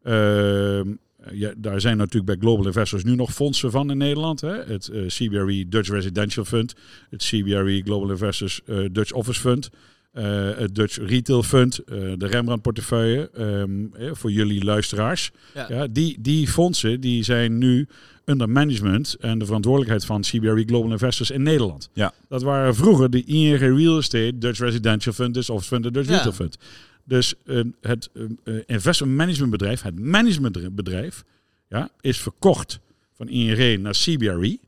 Ehm, 0.03 0.93
ja, 1.33 1.53
daar 1.57 1.81
zijn 1.81 1.97
natuurlijk 1.97 2.27
bij 2.27 2.37
Global 2.41 2.67
Investors 2.67 3.05
nu 3.05 3.15
nog 3.15 3.35
fondsen 3.35 3.71
van 3.71 3.91
in 3.91 3.97
Nederland. 3.97 4.41
Hè? 4.41 4.63
Het 4.63 4.89
eh, 4.89 5.07
CBRE 5.07 5.69
Dutch 5.69 5.91
Residential 5.91 6.45
Fund. 6.45 6.75
Het 7.11 7.23
CBRE 7.23 7.83
Global 7.85 8.11
Investors 8.11 8.61
eh, 8.67 8.85
Dutch 8.93 9.13
Office 9.13 9.41
Fund. 9.41 9.71
Eh, 10.19 10.59
het 10.59 10.75
Dutch 10.75 10.97
Retail 10.97 11.43
Fund. 11.43 11.79
eh, 11.79 12.13
de 12.17 12.27
Rembrandt 12.27 12.63
portefeuille. 12.63 13.31
ehm, 13.35 13.71
eh, 13.95 14.11
voor 14.15 14.31
jullie 14.33 14.65
luisteraars. 14.65 15.31
Ja. 15.55 15.67
Ja, 15.69 15.87
die, 15.87 16.17
die 16.21 16.49
fondsen 16.49 17.01
die 17.01 17.23
zijn 17.23 17.59
nu 17.59 17.87
under 18.25 18.49
management 18.51 19.17
en 19.21 19.39
de 19.39 19.45
verantwoordelijkheid 19.45 20.05
van 20.05 20.21
CBRE 20.21 20.63
Global 20.67 20.91
Investors 20.91 21.31
in 21.31 21.43
Nederland. 21.43 21.91
Ja. 21.93 22.13
Dat 22.29 22.43
waren 22.43 22.75
vroeger 22.75 23.11
de 23.11 23.25
ING 23.25 23.59
Real 23.59 23.99
Estate, 23.99 24.39
Dutch 24.39 24.59
Residential 24.61 25.15
Fund, 25.15 25.35
Dutch 25.35 25.49
Office 25.51 25.69
Fund 25.69 25.87
en 25.87 25.93
Dutch 25.93 26.09
Ja. 26.09 26.15
Retail 26.15 26.33
Fund. 26.35 26.59
Dus 27.05 27.35
eh, 27.47 27.61
het 27.81 28.11
investment 28.67 29.17
managementbedrijf, 29.17 29.83
het 29.83 29.99
managementbedrijf, 29.99 31.25
ja, 31.69 31.91
is 32.01 32.21
verkocht 32.21 32.79
van 33.15 33.29
ING 33.29 33.81
naar 33.81 33.93
CBRE. 33.93 34.59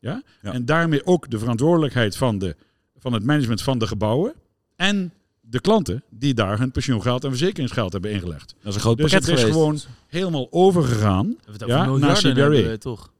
Ja? 0.00 0.22
Ja. 0.42 0.52
En 0.52 0.64
daarmee 0.64 1.06
ook 1.06 1.30
de 1.30 1.38
verantwoordelijkheid 1.38 2.16
van, 2.16 2.38
de, 2.38 2.56
van 2.98 3.12
het 3.12 3.24
management 3.24 3.62
van 3.62 3.78
de 3.78 3.86
gebouwen 3.86 4.34
en 4.76 5.12
de 5.40 5.60
klanten 5.60 6.02
die 6.10 6.34
daar 6.34 6.58
hun 6.58 6.70
pensioengeld 6.70 7.24
en 7.24 7.30
verzekeringsgeld 7.30 7.92
hebben 7.92 8.10
ingelegd. 8.10 8.54
Dat 8.58 8.68
is 8.68 8.74
een 8.74 8.80
groot 8.80 8.96
Dus 8.96 9.10
pakket 9.10 9.26
het 9.28 9.36
is 9.36 9.44
geweest. 9.44 9.58
gewoon 9.58 9.78
helemaal 10.06 10.46
overgegaan. 10.50 11.36
Ja, 11.66 11.86
naar 11.96 12.16
CBRE. 12.16 12.78
toch? 12.78 13.14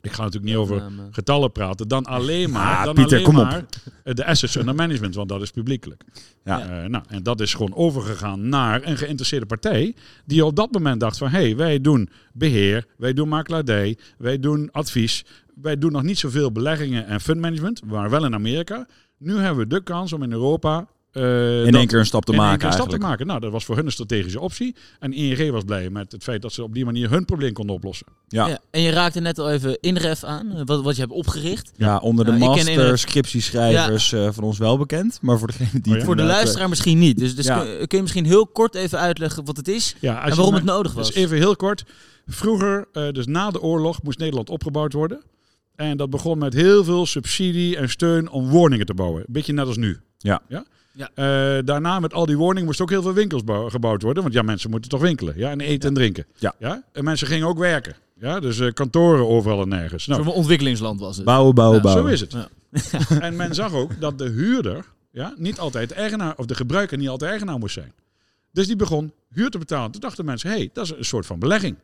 Ik 0.00 0.12
ga 0.12 0.22
natuurlijk 0.22 0.52
niet 0.52 0.60
over 0.62 0.82
getallen 1.10 1.52
praten, 1.52 1.88
dan 1.88 2.04
alleen 2.04 2.50
maar, 2.50 2.76
Ah, 2.76 2.84
dan 2.84 2.94
Pieter, 2.94 3.12
alleen 3.12 3.24
kom 3.24 3.38
op. 3.38 3.44
maar 3.44 3.64
de 4.14 4.24
assets 4.26 4.56
under 4.56 4.74
management, 4.74 5.14
want 5.14 5.28
dat 5.28 5.42
is 5.42 5.50
publiekelijk. 5.50 6.04
Ja. 6.44 6.60
Eh, 6.82 6.88
nou, 6.88 7.04
en 7.08 7.22
dat 7.22 7.40
is 7.40 7.54
gewoon 7.54 7.74
overgegaan 7.74 8.48
naar 8.48 8.86
een 8.86 8.96
geïnteresseerde 8.96 9.46
partij 9.46 9.94
die 10.24 10.44
op 10.44 10.56
dat 10.56 10.72
moment 10.72 11.00
dacht 11.00 11.18
van, 11.18 11.28
hé, 11.28 11.38
hey, 11.40 11.56
wij 11.56 11.80
doen 11.80 12.08
beheer, 12.32 12.86
wij 12.96 13.12
doen 13.12 13.28
makelaardij, 13.28 13.98
wij 14.18 14.38
doen 14.40 14.68
advies, 14.72 15.24
wij 15.54 15.78
doen 15.78 15.92
nog 15.92 16.02
niet 16.02 16.18
zoveel 16.18 16.52
beleggingen 16.52 17.06
en 17.06 17.20
fundmanagement, 17.20 17.84
maar 17.84 18.10
wel 18.10 18.24
in 18.24 18.34
Amerika. 18.34 18.86
Nu 19.18 19.38
hebben 19.38 19.68
we 19.68 19.74
de 19.74 19.82
kans 19.82 20.12
om 20.12 20.22
in 20.22 20.32
Europa 20.32 20.86
eh, 21.12 21.66
In 21.66 21.74
één 21.74 21.86
keer 21.86 21.98
een 21.98 22.06
stap 22.06 22.24
te 22.24 22.32
in 22.32 22.38
één 22.38 22.46
maken 22.46 22.60
keer 22.60 22.68
een 22.68 22.74
stap 22.84 22.90
te 22.90 22.98
maken. 22.98 23.26
Nou, 23.26 23.40
dat 23.40 23.52
was 23.52 23.64
voor 23.64 23.76
hun 23.76 23.84
een 23.84 23.92
strategische 23.92 24.40
optie. 24.40 24.76
En 24.98 25.12
ING 25.12 25.50
was 25.50 25.64
blij 25.64 25.90
met 25.90 26.12
het 26.12 26.22
feit 26.22 26.42
dat 26.42 26.52
ze 26.52 26.62
op 26.62 26.74
die 26.74 26.84
manier 26.84 27.10
hun 27.10 27.24
probleem 27.24 27.52
konden 27.52 27.74
oplossen. 27.74 28.06
Ja. 28.28 28.46
Ja. 28.46 28.58
En 28.70 28.80
je 28.80 28.90
raakte 28.90 29.20
net 29.20 29.38
al 29.38 29.50
even 29.50 29.78
Inref 29.80 30.24
aan, 30.24 30.52
eh, 30.52 30.62
wat, 30.64 30.82
wat 30.82 30.94
je 30.94 31.00
hebt 31.00 31.12
opgericht. 31.12 31.72
Ja, 31.76 31.98
onder 31.98 32.24
de 32.24 32.30
Nou, 32.30 32.56
ken 32.56 32.64
master 32.64 32.98
scriptieschrijvers 32.98 34.12
eh, 34.12 34.28
van 34.32 34.44
ons 34.44 34.58
wel 34.58 34.78
bekend. 34.78 35.18
Maar 35.22 35.38
voor 35.38 35.46
degene 35.46 35.80
die... 35.80 35.92
Oh 35.92 35.98
ja? 35.98 36.04
Voor 36.04 36.16
de 36.16 36.22
luisteraar 36.22 36.68
misschien 36.68 36.98
niet. 36.98 37.18
Dus, 37.18 37.36
dus 37.36 37.46
Ja. 37.46 37.58
kun, 37.58 37.86
kun 37.86 37.96
je 37.96 38.02
misschien 38.02 38.26
heel 38.26 38.46
kort 38.46 38.74
even 38.74 38.98
uitleggen 38.98 39.44
wat 39.44 39.56
het 39.56 39.68
is 39.68 39.96
en 40.00 40.14
waarom 40.14 40.54
het 40.54 40.64
nodig 40.64 40.92
was? 40.92 41.06
Dus 41.06 41.16
even 41.16 41.36
heel 41.36 41.56
kort. 41.56 41.84
Vroeger, 42.26 42.88
eh, 42.92 43.10
dus 43.10 43.26
na 43.26 43.50
de 43.50 43.60
oorlog, 43.60 44.02
moest 44.02 44.18
Nederland 44.18 44.50
opgebouwd 44.50 44.92
worden. 44.92 45.20
En 45.78 45.96
dat 45.96 46.10
begon 46.10 46.38
met 46.38 46.52
heel 46.54 46.84
veel 46.84 47.06
subsidie 47.06 47.76
en 47.76 47.88
steun 47.88 48.30
om 48.30 48.48
woningen 48.48 48.86
te 48.86 48.94
bouwen. 48.94 49.20
Een 49.20 49.26
beetje 49.32 49.52
net 49.52 49.66
als 49.66 49.76
nu. 49.76 50.00
Ja. 50.18 50.40
ja? 50.48 50.64
Ja. 50.92 51.10
Eh, 51.14 51.64
daarna 51.64 52.00
met 52.00 52.14
al 52.14 52.26
die 52.26 52.36
woningen 52.36 52.64
moesten 52.64 52.84
ook 52.84 52.90
heel 52.90 53.02
veel 53.02 53.12
winkels 53.12 53.44
bouw- 53.44 53.68
gebouwd 53.68 54.02
worden. 54.02 54.22
Want 54.22 54.34
ja, 54.34 54.42
mensen 54.42 54.70
moeten 54.70 54.90
toch 54.90 55.00
winkelen. 55.00 55.34
Ja, 55.36 55.50
en 55.50 55.60
eten 55.60 55.88
en 55.88 55.94
drinken. 55.94 56.26
Ja. 56.34 56.54
Ja? 56.58 56.82
En 56.92 57.04
mensen 57.04 57.26
gingen 57.26 57.46
ook 57.46 57.58
werken. 57.58 57.96
Ja, 58.20 58.40
dus 58.40 58.58
eh, 58.60 58.72
kantoren 58.72 59.26
overal 59.28 59.62
en 59.62 59.68
nergens. 59.68 60.06
Nou, 60.06 60.22
Zo'n 60.22 60.32
ontwikkelingsland 60.32 61.00
was 61.00 61.16
het. 61.16 61.24
Bouwen, 61.24 61.54
bouwen, 61.54 61.76
Ja, 61.76 61.82
bouwen. 61.82 62.06
zo 62.06 62.12
is 62.12 62.20
het. 62.20 62.32
Ja. 62.32 63.20
en 63.26 63.36
men 63.36 63.54
zag 63.54 63.72
ook 63.72 64.00
dat 64.00 64.18
de 64.18 64.28
huurder 64.28 64.84
ja, 65.12 65.34
niet 65.36 65.58
altijd 65.58 65.88
de 65.88 65.94
eigenaar, 65.94 66.34
of 66.36 66.46
de 66.46 66.54
gebruiker 66.54 66.98
niet 66.98 67.08
altijd 67.08 67.30
eigenaar 67.30 67.58
moest 67.58 67.74
zijn. 67.74 67.92
Dus 68.52 68.66
die 68.66 68.76
begon 68.76 69.12
huur 69.30 69.50
te 69.50 69.58
betalen. 69.58 69.90
Toen 69.90 70.00
dachten 70.00 70.24
mensen, 70.24 70.50
hé, 70.50 70.56
hey, 70.56 70.70
dat 70.72 70.84
is 70.84 70.90
een 70.90 71.04
soort 71.04 71.26
van 71.26 71.38
belegging. 71.38 71.76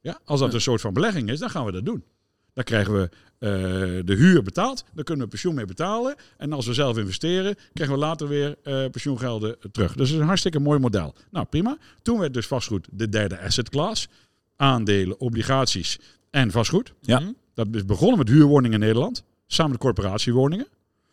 Ja, 0.00 0.18
als 0.24 0.40
dat 0.40 0.54
een 0.54 0.60
soort 0.60 0.80
van 0.80 0.92
belegging 0.92 1.30
is, 1.30 1.38
dan 1.38 1.50
gaan 1.50 1.64
we 1.64 1.72
dat 1.72 1.84
doen. 1.84 2.04
Dan 2.54 2.64
krijgen 2.64 2.94
we 2.94 3.08
eh, 3.38 3.50
de 4.04 4.14
huur 4.14 4.42
betaald, 4.42 4.84
daar 4.94 5.04
kunnen 5.04 5.24
we 5.24 5.30
pensioen 5.30 5.54
mee 5.54 5.64
betalen. 5.64 6.14
En 6.36 6.52
als 6.52 6.66
we 6.66 6.74
zelf 6.74 6.98
investeren, 6.98 7.56
krijgen 7.72 7.96
we 7.96 8.00
later 8.00 8.28
weer 8.28 8.56
eh, 8.62 8.84
pensioengelden 8.90 9.56
terug. 9.72 9.92
Dus 9.92 10.08
het 10.08 10.16
is 10.16 10.22
een 10.22 10.26
hartstikke 10.26 10.60
mooi 10.60 10.78
model. 10.78 11.14
Nou, 11.30 11.46
prima. 11.46 11.78
Toen 12.02 12.18
werd 12.18 12.34
dus 12.34 12.46
vastgoed 12.46 12.88
de 12.90 13.08
derde 13.08 13.40
asset 13.40 13.68
class. 13.68 14.08
Aandelen, 14.56 15.20
obligaties 15.20 15.98
en 16.30 16.50
vastgoed. 16.50 16.92
Ja. 17.00 17.18
Hm? 17.18 17.32
Dat 17.54 17.66
is 17.72 17.84
begonnen 17.84 18.18
met 18.18 18.28
huurwoningen 18.28 18.80
in 18.80 18.86
Nederland. 18.86 19.22
Samen 19.46 19.72
met 19.72 19.80
corporatiewoningen. 19.80 20.66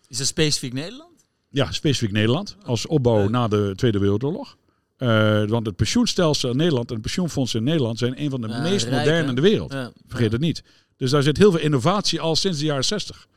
Is 0.07 0.17
dat 0.17 0.27
specifiek 0.27 0.73
Nederland? 0.73 1.25
Ja, 1.49 1.71
specifiek 1.71 2.11
Nederland. 2.11 2.55
Als 2.63 2.87
opbouw 2.87 3.27
na 3.27 3.47
de 3.47 3.73
Tweede 3.75 3.99
Wereldoorlog. 3.99 4.57
Eh, 4.97 5.43
want 5.45 5.65
het 5.65 5.75
pensioenstelsel 5.75 6.49
in 6.49 6.57
Nederland 6.57 6.91
en 6.91 7.01
pensioenfondsen 7.01 7.59
in 7.59 7.65
Nederland 7.65 7.97
zijn 7.97 8.21
een 8.21 8.29
van 8.29 8.41
de 8.41 8.47
meest 8.47 8.85
rijk, 8.85 8.97
moderne 8.97 9.23
hè? 9.23 9.29
in 9.29 9.35
de 9.35 9.41
wereld. 9.41 9.73
Ja. 9.73 9.91
Vergeet 10.07 10.31
het 10.31 10.41
niet. 10.41 10.63
Dus 11.01 11.11
daar 11.11 11.23
zit 11.23 11.37
heel 11.37 11.51
veel 11.51 11.59
innovatie 11.59 12.19
al 12.19 12.35
sinds 12.35 12.59
de 12.59 12.65
jaren 12.65 12.85
60. 12.85 13.27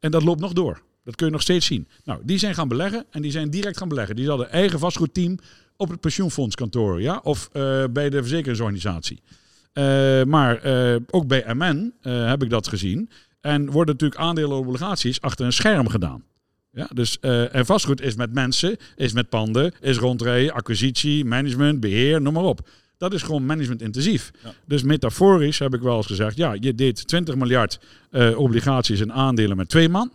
En 0.00 0.10
dat 0.10 0.22
loopt 0.22 0.40
nog 0.40 0.52
door. 0.52 0.82
Dat 1.04 1.14
kun 1.14 1.26
je 1.26 1.32
nog 1.32 1.42
steeds 1.42 1.66
zien. 1.66 1.88
Nou, 2.04 2.20
die 2.24 2.38
zijn 2.38 2.54
gaan 2.54 2.68
beleggen 2.68 3.04
en 3.10 3.22
die 3.22 3.30
zijn 3.30 3.50
direct 3.50 3.76
gaan 3.76 3.88
beleggen. 3.88 4.16
Die 4.16 4.28
hadden 4.28 4.50
eigen 4.50 4.78
vastgoedteam 4.78 5.38
op 5.76 5.88
het 5.88 6.00
pensioenfondskantoor, 6.00 7.00
ja, 7.00 7.20
of 7.22 7.48
eh, 7.52 7.84
bij 7.90 8.10
de 8.10 8.18
verzekeringsorganisatie. 8.18 9.22
Eh, 9.72 9.84
maar 10.22 10.56
eh, 10.56 10.96
ook 11.10 11.26
bij 11.26 11.44
MN 11.54 11.94
heb 12.02 12.42
ik 12.42 12.50
dat 12.50 12.68
gezien. 12.68 13.10
En 13.40 13.70
worden 13.70 13.94
natuurlijk 13.94 14.20
aandelen 14.20 14.50
en 14.50 14.64
obligaties 14.64 15.20
achter 15.20 15.46
een 15.46 15.52
scherm 15.52 15.88
gedaan. 15.88 16.24
Ja, 16.70 16.88
dus, 16.94 17.20
en 17.20 17.66
vastgoed 17.66 18.00
is 18.00 18.14
met 18.14 18.32
mensen, 18.32 18.76
is 18.96 19.12
met 19.12 19.28
panden, 19.28 19.72
is 19.80 19.96
rondrijden, 19.96 20.52
acquisitie, 20.52 21.24
management, 21.24 21.80
beheer, 21.80 22.22
noem 22.22 22.32
maar 22.32 22.42
op. 22.42 22.68
Dat 22.98 23.12
is 23.12 23.22
gewoon 23.22 23.46
management 23.46 23.82
intensief. 23.82 24.30
Ja. 24.44 24.54
Dus 24.66 24.82
metaforisch 24.82 25.58
heb 25.58 25.74
ik 25.74 25.80
wel 25.80 25.96
eens 25.96 26.06
gezegd, 26.06 26.36
ja, 26.36 26.56
je 26.60 26.74
deed 26.74 27.06
20 27.06 27.34
miljard 27.34 27.80
eh, 28.10 28.38
obligaties 28.38 29.00
en 29.00 29.12
aandelen 29.12 29.56
met 29.56 29.68
twee 29.68 29.88
man. 29.88 30.10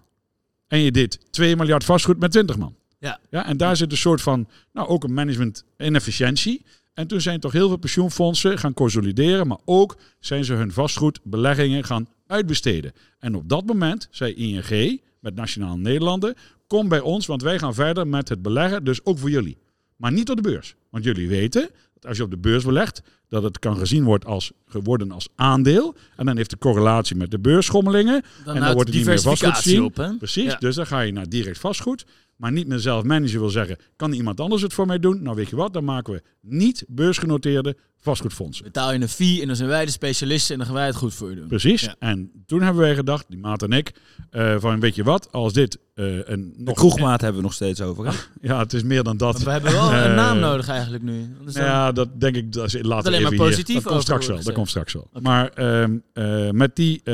En 0.68 0.80
je 0.80 0.92
deed 0.92 1.20
2 1.32 1.56
miljard 1.56 1.84
vastgoed 1.84 2.20
met 2.20 2.32
20 2.32 2.58
man. 2.58 2.76
Ja. 3.00 3.20
Ja, 3.30 3.46
en 3.46 3.58
daar 3.58 3.76
zit 3.76 3.92
een 3.92 3.98
soort 3.98 4.22
van, 4.22 4.48
nou 4.74 4.88
ook 4.88 5.04
een 5.04 5.14
management 5.14 5.64
inefficiëntie. 5.78 6.66
En 6.94 7.08
toen 7.08 7.22
zijn 7.22 7.40
toch 7.40 7.52
heel 7.52 7.68
veel 7.68 7.78
pensioenfondsen 7.78 8.58
gaan 8.58 8.74
consolideren, 8.74 9.48
maar 9.48 9.58
ook 9.66 9.98
zijn 10.20 10.46
ze 10.46 10.54
hun 10.54 10.72
vastgoedbeleggingen 10.72 11.84
gaan 11.84 12.08
uitbesteden. 12.28 12.94
En 13.20 13.36
op 13.36 13.50
dat 13.50 13.66
moment 13.66 14.08
zei 14.12 14.34
ING 14.34 15.02
met 15.20 15.36
Nationaal 15.36 15.78
Nederlanden, 15.78 16.36
kom 16.68 16.88
bij 16.88 17.00
ons, 17.00 17.26
want 17.26 17.42
wij 17.42 17.60
gaan 17.60 17.74
verder 17.74 18.08
met 18.08 18.30
het 18.30 18.42
beleggen, 18.42 18.84
dus 18.84 19.06
ook 19.06 19.18
voor 19.18 19.30
jullie. 19.30 19.58
Maar 19.96 20.12
niet 20.12 20.30
op 20.30 20.36
de 20.36 20.42
beurs. 20.42 20.76
Want 20.90 21.04
jullie 21.04 21.28
weten 21.28 21.70
dat 21.94 22.06
als 22.06 22.18
je 22.18 22.24
op 22.24 22.30
de 22.30 22.38
beurs 22.38 22.64
belegt, 22.64 23.02
dat 23.30 23.44
het 23.44 23.60
kan 23.60 23.78
gezien 23.78 24.04
wordt 24.04 24.26
als, 24.26 24.52
geworden 24.68 25.12
als 25.12 25.28
aandeel. 25.36 25.96
En 26.16 26.26
dan 26.26 26.38
heeft 26.38 26.50
de 26.50 26.58
correlatie 26.58 27.16
met 27.16 27.32
de 27.32 27.40
beursschommelingen. 27.40 28.24
Dan 28.46 28.56
dan 28.60 28.74
wordt 28.74 28.90
het 28.90 28.98
niet 28.98 29.06
meer 29.06 29.22
vastgoed 29.22 29.40
diversificatie 29.40 29.72
zien. 29.72 29.84
op, 29.84 29.96
hè? 29.96 30.18
Precies, 30.18 30.52
Ja. 30.52 30.58
dus 30.60 30.76
dan 30.76 30.88
ga 30.88 31.00
je 31.00 31.12
naar 31.12 31.30
direct 31.30 31.60
vastgoed. 31.60 32.06
Maar 32.44 32.52
niet 32.52 32.68
meer 32.68 32.80
zelf 32.80 33.04
manager 33.04 33.40
wil 33.40 33.50
zeggen, 33.50 33.78
kan 33.96 34.12
iemand 34.12 34.40
anders 34.40 34.62
het 34.62 34.74
voor 34.74 34.86
mij 34.86 35.00
doen? 35.00 35.22
Nou 35.22 35.36
weet 35.36 35.50
je 35.50 35.56
wat, 35.56 35.74
dan 35.74 35.84
maken 35.84 36.14
we 36.14 36.22
niet 36.42 36.86
beursgenoteerde 36.88 37.76
vastgoedfondsen. 38.00 38.64
Betaal 38.66 38.94
je 38.94 39.02
een 39.02 39.10
fee 39.10 39.42
en 39.42 39.48
dan 39.48 39.56
zijn 39.56 39.70
wij 39.70 39.86
de 39.86 39.92
specialisten 39.92 40.52
en 40.54 40.58
dan 40.58 40.68
gaan 40.68 40.76
wij 40.76 40.86
het 40.86 40.96
goed 40.96 41.14
voor 41.14 41.30
je 41.30 41.36
doen. 41.36 41.48
Precies. 41.48 41.82
Ja. 41.82 41.96
En 42.00 42.32
toen 42.46 42.62
hebben 42.62 42.82
wij 42.82 42.96
gedacht, 42.96 43.26
die 43.30 43.40
maat 43.40 43.62
en 43.64 43.72
ik, 43.72 43.92
eh, 44.30 44.56
van 44.60 44.80
weet 44.80 44.96
je 44.96 45.04
wat, 45.04 45.32
als 45.32 45.54
dit 45.54 45.78
eh, 45.94 46.06
een 46.16 46.54
De 46.58 46.64
nog... 46.64 46.76
kroegmaat 46.76 47.22
hebben 47.22 47.42
we 47.42 47.46
nog 47.48 47.54
steeds 47.56 47.82
over. 47.82 48.06
Hè? 48.08 48.12
Ja, 48.42 48.60
het 48.60 48.74
is 48.74 48.84
meer 48.84 49.04
dan 49.04 49.18
dat. 49.18 49.34
Want 49.34 49.46
we 49.46 49.52
hebben 49.52 49.72
wel 49.72 49.94
een 49.94 50.04
Eh, 50.10 50.16
naam 50.16 50.40
nodig 50.40 50.68
eigenlijk 50.68 51.04
nu. 51.04 51.36
Anders 51.38 51.56
dan- 51.56 51.66
Ja, 51.66 51.92
dat 51.92 52.20
denk 52.20 52.36
ik 52.36 52.52
dat 52.52 52.66
is 52.66 52.74
later 52.82 53.08
alleen 53.08 53.22
maar 53.22 53.32
even 53.32 53.44
hier. 53.46 53.54
positief 53.54 53.76
Dat 53.76 53.92
komt 53.92 54.02
straks 54.02 54.28
wel. 54.28 54.44
Dat 54.44 54.54
komt 54.54 54.70
straks 54.70 54.94
wel. 54.94 55.10
Maar 55.22 55.50
ehm, 55.50 55.98
eh, 56.14 56.50
met 56.50 56.76
die 56.76 57.02
eh, 57.04 57.14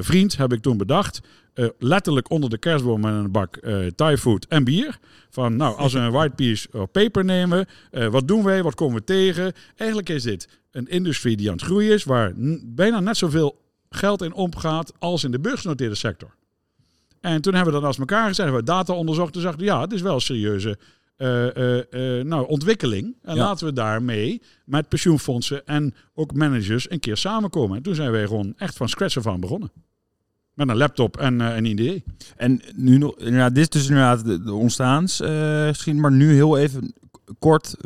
vriend 0.00 0.36
heb 0.36 0.52
ik 0.52 0.62
toen 0.62 0.76
bedacht, 0.76 1.20
eh, 1.58 1.68
letterlijk 1.78 2.30
onder 2.30 2.50
de 2.50 2.58
kerstboom 2.58 3.00
met 3.00 3.12
een 3.12 3.30
bak 3.30 3.56
eh 3.56 3.86
Thai 3.86 4.16
food 4.16 4.46
en 4.48 4.64
bier. 4.64 4.98
Van 5.30 5.56
nou, 5.56 5.76
als 5.76 5.92
we 5.92 5.98
een 5.98 6.12
white 6.12 6.34
piece 6.34 6.68
of 6.72 6.90
paper 6.90 7.24
nemen, 7.24 7.66
eh, 7.90 8.06
wat 8.06 8.28
doen 8.28 8.44
wij? 8.44 8.62
Wat 8.62 8.74
komen 8.74 8.96
we 8.96 9.04
tegen? 9.04 9.52
Eigenlijk 9.76 10.08
is 10.08 10.22
dit 10.22 10.48
een 10.70 10.86
industrie 10.86 11.36
die 11.36 11.48
aan 11.48 11.56
het 11.56 11.64
groeien 11.64 11.92
is, 11.92 12.04
waar 12.04 12.32
bijna 12.64 13.00
net 13.00 13.16
zoveel 13.16 13.60
geld 13.90 14.22
in 14.22 14.32
omgaat 14.32 14.92
als 14.98 15.24
in 15.24 15.30
de 15.30 15.40
beursgenoteerde 15.40 15.94
sector. 15.94 16.34
En 17.20 17.40
toen 17.40 17.54
hebben 17.54 17.72
we 17.72 17.78
dat 17.78 17.88
als 17.88 17.98
elkaar 17.98 18.28
gezet, 18.28 18.44
hebben 18.44 18.60
we 18.60 18.70
data 18.70 18.92
onderzocht 18.92 19.34
en 19.34 19.40
zagen, 19.40 19.64
ja, 19.64 19.80
het 19.80 19.92
is 19.92 20.00
wel 20.02 20.14
een 20.14 20.20
serieuze 20.20 20.78
eh, 21.16 21.56
eh, 21.56 22.18
eh, 22.18 22.24
nou, 22.26 22.46
ontwikkeling. 22.46 23.16
En 23.22 23.36
Ja. 23.36 23.44
laten 23.44 23.66
we 23.66 23.72
daarmee 23.72 24.42
met 24.64 24.88
pensioenfondsen 24.88 25.66
en 25.66 25.94
ook 26.14 26.34
managers 26.34 26.90
een 26.90 27.00
keer 27.00 27.16
samenkomen. 27.16 27.76
En 27.76 27.82
toen 27.82 27.94
zijn 27.94 28.10
wij 28.10 28.26
gewoon 28.26 28.54
echt 28.56 28.76
van 28.76 28.88
scratch 28.88 29.16
af 29.16 29.26
aan 29.26 29.40
begonnen. 29.40 29.70
Met 30.58 30.68
een 30.68 30.76
laptop 30.76 31.16
en 31.16 31.40
eh, 31.40 31.56
een 31.56 31.64
idee. 31.64 32.04
En 32.36 32.60
nu 32.74 32.98
nog, 32.98 33.14
inderdaad, 33.18 33.54
dit 33.54 33.74
is 33.74 33.80
dus 33.80 33.88
inderdaad 33.88 34.24
de, 34.24 34.42
de 34.42 34.52
ontstaans 34.52 35.20
eh, 35.20 35.66
misschien, 35.66 36.00
maar 36.00 36.12
nu 36.12 36.32
heel 36.34 36.58
even 36.58 36.94
kort 37.38 37.76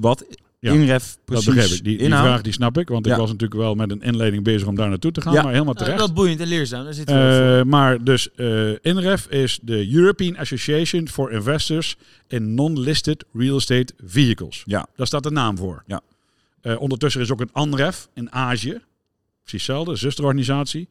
wat 0.00 0.24
Ja, 0.58 0.72
Inref 0.72 1.04
Dat 1.14 1.18
precies 1.24 1.44
begrijp 1.46 1.70
ik. 1.70 1.84
Die, 1.84 2.06
vraag 2.06 2.42
die 2.42 2.52
snap 2.52 2.78
ik, 2.78 2.88
want 2.88 3.06
ik 3.06 3.12
Ja. 3.12 3.18
was 3.18 3.30
natuurlijk 3.30 3.60
wel 3.60 3.74
met 3.74 3.90
een 3.90 4.02
inleiding 4.02 4.44
bezig 4.44 4.68
om 4.68 4.74
daar 4.74 4.88
naartoe 4.88 5.12
te 5.12 5.20
gaan. 5.20 5.32
Ja. 5.32 5.42
Maar 5.42 5.52
helemaal 5.52 5.74
Nou, 5.74 5.84
terecht. 5.86 6.04
wel 6.04 6.12
boeiend 6.14 6.40
en 6.40 6.46
leerzaam. 6.46 6.84
Daar 6.84 6.94
zitten 6.94 7.14
we. 7.16 7.58
Eh, 7.58 7.64
maar 7.64 8.04
dus 8.04 8.34
eh, 8.34 8.70
INREF 8.82 9.26
is 9.26 9.58
de 9.62 9.92
European 9.94 10.36
Association 10.36 11.08
for 11.08 11.32
Investors 11.32 11.96
in 12.28 12.54
Non-Listed 12.54 13.24
Real 13.32 13.56
Estate 13.56 13.92
Vehicles. 14.04 14.62
Ja. 14.66 14.86
Daar 14.96 15.06
staat 15.06 15.22
de 15.22 15.30
naam 15.30 15.56
voor. 15.56 15.82
Ja. 15.86 16.00
Eh, 16.60 16.80
ondertussen 16.80 17.20
is 17.20 17.30
ook 17.30 17.40
een 17.40 17.52
ANREF 17.52 18.08
in 18.14 18.32
Azië. 18.32 18.80
Precies 19.44 19.66
hetzelfde, 19.66 19.96
zusterorganisatie. 19.96 20.88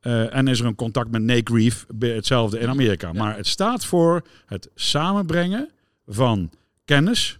Eh, 0.00 0.34
en 0.34 0.48
is 0.48 0.60
er 0.60 0.66
een 0.66 0.74
contact 0.74 1.10
met 1.10 1.22
Nate 1.22 1.72
bij 1.94 2.10
hetzelfde 2.10 2.58
in 2.58 2.68
Amerika. 2.68 3.12
Maar 3.12 3.36
het 3.36 3.46
staat 3.46 3.84
voor 3.84 4.22
het 4.46 4.70
samenbrengen 4.74 5.70
van 6.06 6.50
kennis 6.84 7.38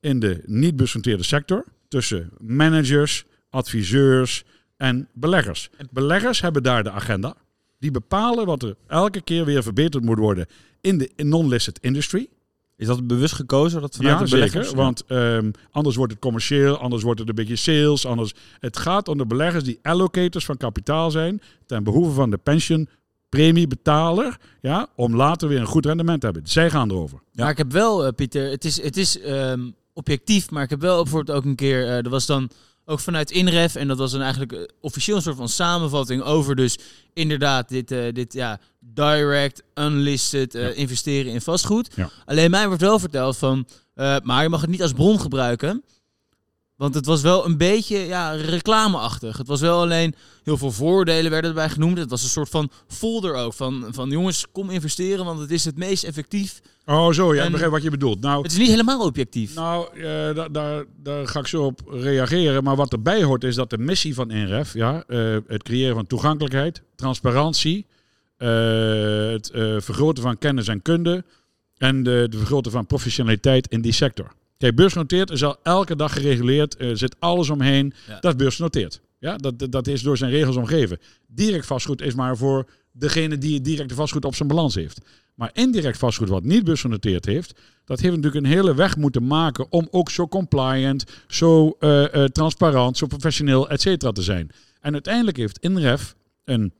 in 0.00 0.20
de 0.20 0.42
niet 0.46 0.76
becenteerde 0.76 1.22
sector 1.22 1.64
tussen 1.88 2.30
managers, 2.38 3.24
adviseurs 3.50 4.44
en 4.76 5.08
beleggers. 5.12 5.70
Beleggers 5.90 6.40
hebben 6.40 6.62
daar 6.62 6.84
de 6.84 6.90
agenda. 6.90 7.34
Die 7.78 7.90
bepalen 7.90 8.46
wat 8.46 8.62
er 8.62 8.76
elke 8.86 9.20
keer 9.20 9.44
weer 9.44 9.62
verbeterd 9.62 10.04
moet 10.04 10.18
worden 10.18 10.46
in 10.80 10.98
de 10.98 11.10
non-listed 11.16 11.78
industry. 11.80 12.28
Is 12.76 12.86
dat 12.86 13.06
bewust 13.06 13.34
gekozen 13.34 13.80
dat 13.80 13.96
vanuit 13.96 14.18
ja, 14.18 14.26
zeker. 14.26 14.76
Want 14.76 15.04
ehm, 15.06 15.50
anders 15.70 15.96
wordt 15.96 16.12
het 16.12 16.20
commercieel, 16.20 16.78
anders 16.78 17.02
wordt 17.02 17.20
het 17.20 17.28
een 17.28 17.34
beetje 17.34 17.56
sales. 17.56 18.06
Anders. 18.06 18.34
Het 18.58 18.76
gaat 18.76 19.08
om 19.08 19.18
de 19.18 19.26
beleggers 19.26 19.64
die 19.64 19.78
allocators 19.82 20.44
van 20.44 20.56
kapitaal 20.56 21.10
zijn 21.10 21.42
ten 21.66 21.84
behoeve 21.84 22.10
van 22.10 22.30
de 22.30 22.36
pensioenpremiebetaler. 22.36 24.36
Ja, 24.60 24.88
om 24.96 25.16
later 25.16 25.48
weer 25.48 25.60
een 25.60 25.66
goed 25.66 25.86
rendement 25.86 26.20
te 26.20 26.26
hebben. 26.26 26.46
Zij 26.46 26.70
gaan 26.70 26.90
erover. 26.90 27.18
Ja. 27.32 27.42
Maar 27.42 27.50
ik 27.50 27.58
heb 27.58 27.72
wel, 27.72 28.06
eh, 28.06 28.12
Pieter, 28.14 28.50
het 28.50 28.64
is, 28.64 28.82
het 28.82 28.96
is 28.96 29.20
ehm, 29.20 29.70
objectief, 29.92 30.50
maar 30.50 30.62
ik 30.62 30.70
heb 30.70 30.80
wel 30.80 31.02
bijvoorbeeld 31.02 31.38
ook 31.38 31.44
een 31.44 31.56
keer, 31.56 31.86
eh 31.86 32.04
er 32.04 32.10
was 32.10 32.26
dan 32.26 32.50
ook 32.88 33.00
vanuit 33.00 33.30
Inref, 33.30 33.74
en 33.74 33.88
dat 33.88 33.98
was 33.98 34.10
dan 34.12 34.20
eigenlijk 34.20 34.52
eh, 34.52 34.60
officieel 34.80 35.16
een 35.16 35.22
soort 35.22 35.36
van 35.36 35.48
samenvatting 35.48 36.22
over 36.22 36.56
dus 36.56 36.78
inderdaad 37.12 37.68
dit, 37.68 37.90
eh, 37.90 38.12
dit 38.12 38.32
ja, 38.32 38.60
direct, 38.80 39.62
unlisted 39.74 40.54
eh, 40.54 40.62
Ja. 40.62 40.68
investeren 40.74 41.32
in 41.32 41.40
vastgoed. 41.40 41.88
Ja. 41.94 42.10
Alleen 42.24 42.50
mij 42.50 42.66
wordt 42.66 42.82
wel 42.82 42.98
verteld 42.98 43.36
van, 43.36 43.66
maar 44.22 44.42
je 44.42 44.48
mag 44.48 44.60
het 44.60 44.70
niet 44.70 44.82
als 44.82 44.92
bron 44.92 45.20
gebruiken. 45.20 45.84
Want 46.76 46.94
het 46.94 47.06
was 47.06 47.22
wel 47.22 47.44
een 47.44 47.56
beetje 47.56 47.98
ja, 47.98 48.30
reclameachtig. 48.30 49.36
Het 49.36 49.46
was 49.46 49.60
wel 49.60 49.80
alleen 49.80 50.14
heel 50.44 50.56
veel 50.56 50.72
voordelen 50.72 51.30
werden 51.30 51.50
erbij 51.50 51.68
genoemd. 51.68 51.98
Het 51.98 52.10
was 52.10 52.22
een 52.22 52.28
soort 52.28 52.48
van 52.48 52.70
folder 52.88 53.34
ook. 53.34 53.52
Van, 53.54 53.86
van 53.90 54.10
jongens, 54.10 54.46
kom 54.52 54.70
investeren, 54.70 55.24
want 55.24 55.40
het 55.40 55.50
is 55.50 55.64
het 55.64 55.76
meest 55.76 56.04
effectief. 56.04 56.60
Oh, 56.86 57.12
zo, 57.12 57.34
ja, 57.34 57.40
En- 57.40 57.44
ik 57.46 57.50
begrijp 57.52 57.72
wat 57.72 57.82
je 57.82 57.90
bedoelt. 57.90 58.20
Nou, 58.20 58.42
Het 58.42 58.52
is 58.52 58.58
niet 58.58 58.68
helemaal 58.68 59.04
objectief. 59.06 59.54
Nou, 59.54 59.94
eh, 60.00 60.02
da- 60.34 60.48
daar, 60.48 60.84
daar 61.02 61.28
ga 61.28 61.38
ik 61.40 61.46
zo 61.46 61.64
op 61.64 61.80
reageren. 61.90 62.64
Maar 62.64 62.76
wat 62.76 62.92
erbij 62.92 63.22
hoort 63.22 63.44
is 63.44 63.54
dat 63.54 63.70
de 63.70 63.78
missie 63.78 64.14
van 64.14 64.30
INREF, 64.30 64.74
ja, 64.74 65.04
eh, 65.06 65.36
het 65.46 65.62
creëren 65.62 65.94
van 65.94 66.06
toegankelijkheid, 66.06 66.82
transparantie, 66.96 67.86
eh, 68.36 68.48
het 69.30 69.50
eh, 69.50 69.74
vergroten 69.78 70.22
van 70.22 70.38
kennis 70.38 70.68
en 70.68 70.82
kunde 70.82 71.24
en 71.78 72.02
de, 72.02 72.26
de 72.30 72.36
vergroten 72.36 72.72
van 72.72 72.86
professionaliteit 72.86 73.68
in 73.68 73.80
die 73.80 73.92
sector. 73.92 74.32
Kijk, 74.58 74.74
beursgenoteerd 74.76 75.30
is 75.30 75.44
al 75.44 75.56
elke 75.62 75.96
dag 75.96 76.12
gereguleerd, 76.12 76.80
er 76.80 76.96
zit 76.98 77.16
alles 77.18 77.50
omheen. 77.50 77.92
Ja. 78.06 78.20
Dat 78.20 78.32
is 78.32 78.36
beursgenoteerd. 78.36 79.00
Ja, 79.18 79.36
dat, 79.36 79.72
dat- 79.72 79.86
is 79.86 80.02
door 80.02 80.16
zijn 80.16 80.30
regels 80.30 80.56
omgeven. 80.56 80.98
Direct 81.26 81.66
vastgoed 81.66 82.02
is 82.02 82.14
maar 82.14 82.36
voor 82.36 82.66
degene 82.92 83.38
die 83.38 83.54
het 83.54 83.64
directe 83.64 83.94
vastgoed 83.94 84.24
op 84.24 84.34
zijn 84.34 84.48
balans 84.48 84.74
heeft. 84.74 85.00
Maar 85.34 85.50
indirect 85.52 85.98
vastgoed 85.98 86.28
wat 86.28 86.44
niet 86.44 86.64
beursgenoteerd 86.64 87.24
heeft, 87.24 87.60
dat 87.84 88.00
heeft 88.00 88.16
natuurlijk 88.16 88.44
een 88.44 88.52
hele 88.52 88.74
weg 88.74 88.96
moeten 88.96 89.26
maken 89.26 89.66
om 89.72 89.88
ook 89.90 90.10
zo 90.10 90.28
compliant, 90.28 91.04
zo 91.28 91.76
eh, 91.80 92.14
eh, 92.14 92.24
transparant, 92.30 92.96
zo 92.96 93.06
professioneel, 93.06 93.68
et 93.68 93.80
cetera 93.80 94.12
te 94.12 94.22
zijn. 94.22 94.50
En 94.80 94.92
uiteindelijk 94.92 95.36
heeft 95.36 95.58
INREF 95.58 96.14
een 96.44 96.72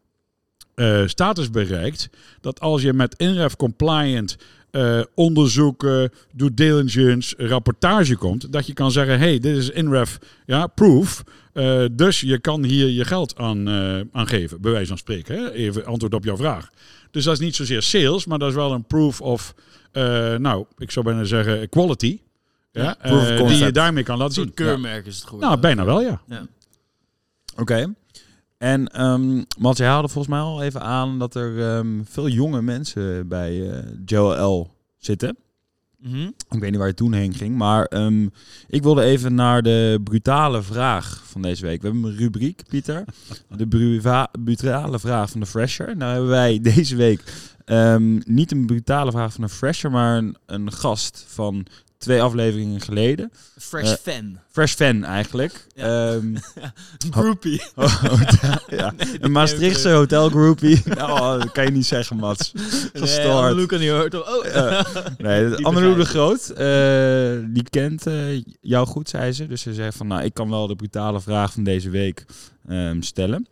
eh, 0.74 1.06
status 1.06 1.50
bereikt 1.50 2.08
dat 2.40 2.60
als 2.60 2.82
je 2.82 2.92
met 2.92 3.14
INREF 3.18 3.56
compliant 3.56 4.36
eh, 4.70 5.00
onderzoeken, 5.14 6.10
due 6.32 6.54
diligence, 6.54 7.34
rapportage 7.38 8.16
komt, 8.16 8.52
dat 8.52 8.66
je 8.66 8.72
kan 8.72 8.90
zeggen, 8.90 9.18
hey, 9.18 9.38
dit 9.38 9.56
is 9.56 9.70
INREF 9.70 10.18
ja, 10.46 10.66
proof, 10.66 11.22
eh, 11.52 11.84
dus 11.92 12.20
je 12.20 12.38
kan 12.38 12.64
hier 12.64 12.88
je 12.88 13.04
geld 13.04 13.36
aan, 13.36 13.68
eh, 13.68 14.00
aan 14.12 14.26
geven, 14.28 14.60
bij 14.60 14.72
wijze 14.72 14.88
van 14.88 14.98
spreken. 14.98 15.36
Hè? 15.36 15.52
Even 15.52 15.84
antwoord 15.86 16.14
op 16.14 16.24
jouw 16.24 16.36
vraag. 16.36 16.70
Dus 17.10 17.24
dat 17.24 17.32
is 17.34 17.40
niet 17.40 17.54
zozeer 17.56 17.82
sales, 17.82 18.26
maar 18.26 18.38
dat 18.38 18.48
is 18.48 18.54
wel 18.54 18.72
een 18.72 18.84
proof 18.84 19.20
of, 19.20 19.54
eh, 19.92 20.02
nou, 20.34 20.64
ik 20.78 20.90
zou 20.90 21.04
bijna 21.04 21.24
zeggen 21.24 21.68
quality. 21.68 22.20
Ja, 22.72 22.82
Ja, 22.82 22.98
eh, 22.98 23.46
die 23.48 23.56
je 23.64 23.72
daarmee 23.72 24.02
kan 24.02 24.18
laten 24.18 24.34
zien. 24.34 24.54
keurmerk 24.54 25.06
is 25.06 25.14
het 25.14 25.22
Ja. 25.22 25.28
geworden. 25.28 25.48
Nou, 25.48 25.60
bijna 25.60 25.84
wel, 25.84 26.00
ja. 26.02 26.20
Ja. 26.26 26.46
Oké. 27.56 27.94
En 28.66 28.88
ehm 28.88 29.42
Mats, 29.58 29.78
jij 29.78 29.88
haalde 29.88 30.08
volgens 30.08 30.34
mij 30.34 30.42
al 30.42 30.62
even 30.62 30.80
aan 30.80 31.18
dat 31.18 31.34
er 31.34 31.76
ehm, 31.76 32.00
veel 32.04 32.28
jonge 32.28 32.62
mensen 32.62 33.28
bij 33.28 33.70
eh 33.70 33.84
JLL 34.04 34.70
zitten. 34.98 35.36
Mhm. 35.98 36.30
Ik 36.48 36.60
weet 36.60 36.70
niet 36.70 36.78
waar 36.78 36.88
je 36.88 36.94
toen 36.94 37.12
heen 37.12 37.34
ging, 37.34 37.56
maar 37.56 37.84
ehm, 37.84 38.28
ik 38.68 38.82
wilde 38.82 39.02
even 39.02 39.34
naar 39.34 39.62
de 39.62 40.00
brutale 40.04 40.62
vraag 40.62 41.22
van 41.24 41.42
deze 41.42 41.66
week. 41.66 41.82
We 41.82 41.88
hebben 41.88 42.10
een 42.10 42.16
rubriek, 42.16 42.62
Pieter. 42.68 43.04
De 43.56 43.66
brutale 44.44 44.98
vraag 44.98 45.30
van 45.30 45.40
de 45.40 45.46
Fresher. 45.46 45.96
Nou 45.96 46.12
hebben 46.12 46.30
wij 46.30 46.60
deze 46.72 46.96
week 46.96 47.22
ehm, 47.64 48.20
niet 48.24 48.52
een 48.52 48.66
brutale 48.66 49.10
vraag 49.10 49.32
van 49.32 49.42
een 49.42 49.50
Fresher, 49.50 49.90
maar 49.90 50.16
een, 50.16 50.36
een 50.46 50.72
gast 50.72 51.24
van 51.28 51.66
twee 51.98 52.22
afleveringen 52.22 52.80
geleden. 52.80 53.32
Fresh 53.58 53.90
Eh, 53.90 53.96
fan. 54.02 54.38
Fresh 54.50 54.74
fan 54.74 55.04
eigenlijk. 55.04 55.66
Ja. 55.74 56.12
Ehm, 56.12 56.36
Groupie. 57.10 57.62
hotel, 57.74 58.58
ja. 58.68 58.94
Een 59.20 59.32
Maastrichtse 59.32 59.90
hotelgroupie. 59.90 60.82
nou, 60.94 61.40
dat 61.40 61.52
kan 61.52 61.64
je 61.64 61.70
niet 61.70 61.86
zeggen, 61.86 62.16
Mats. 62.16 62.52
Gestoord. 62.92 63.56
Nee, 63.56 63.66
kan 63.66 63.80
niet 63.80 63.90
hoort. 63.90 64.14
Oh. 64.14 64.82
Nee, 65.18 65.54
Anneloe 65.66 65.96
de 65.96 66.04
Groot, 66.04 66.48
eh, 66.48 67.54
die 67.54 67.70
kent 67.70 68.04
jou 68.60 68.86
goed, 68.86 69.08
zei 69.08 69.32
ze. 69.32 69.46
Dus 69.46 69.62
ze 69.62 69.74
zei 69.74 69.92
van, 69.92 70.06
nou, 70.06 70.22
ik 70.22 70.34
kan 70.34 70.50
wel 70.50 70.66
de 70.66 70.76
brutale 70.76 71.20
vraag 71.20 71.52
van 71.52 71.64
deze 71.64 71.90
week 71.90 72.24
ehm, 72.68 73.00
stellen. 73.00 73.46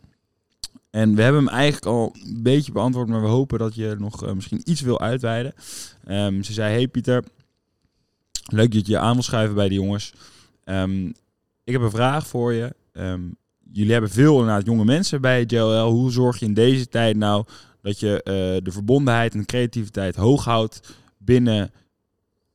En 0.89 1.15
we 1.15 1.21
hebben 1.21 1.45
hem 1.45 1.53
eigenlijk 1.53 1.85
al 1.85 2.15
een 2.25 2.43
beetje 2.43 2.71
beantwoord, 2.71 3.07
maar 3.07 3.21
we 3.21 3.27
hopen 3.27 3.59
dat 3.59 3.75
je 3.75 3.95
nog 3.99 4.33
misschien 4.33 4.61
iets 4.63 4.81
wil 4.81 5.01
uitweiden. 5.01 5.53
Ehm, 6.05 6.41
ze 6.41 6.53
zei, 6.53 6.73
hey 6.73 6.87
Pieter, 6.87 7.23
leuk 8.51 8.71
dat 8.71 8.85
je 8.85 8.91
je 8.91 8.99
aan 8.99 9.13
wil 9.13 9.23
schuiven 9.23 9.55
bij 9.55 9.67
de 9.67 9.75
jongens. 9.75 10.13
Ehm, 10.63 11.05
ik 11.63 11.73
heb 11.73 11.81
een 11.81 11.91
vraag 11.91 12.27
voor 12.27 12.53
je. 12.53 12.75
Ehm, 12.91 13.21
jullie 13.71 13.91
hebben 13.91 14.09
veel 14.09 14.39
inderdaad 14.39 14.65
jonge 14.65 14.85
mensen 14.85 15.21
bij 15.21 15.43
JLL. 15.43 15.91
Hoe 15.91 16.11
zorg 16.11 16.39
je 16.39 16.45
in 16.45 16.53
deze 16.53 16.87
tijd 16.87 17.17
nou 17.17 17.45
dat 17.81 17.99
je 17.99 18.23
eh, 18.23 18.33
de 18.63 18.71
verbondenheid 18.71 19.33
en 19.33 19.39
de 19.39 19.45
creativiteit 19.45 20.15
hoog 20.15 20.43
houdt 20.43 20.95
binnen 21.17 21.71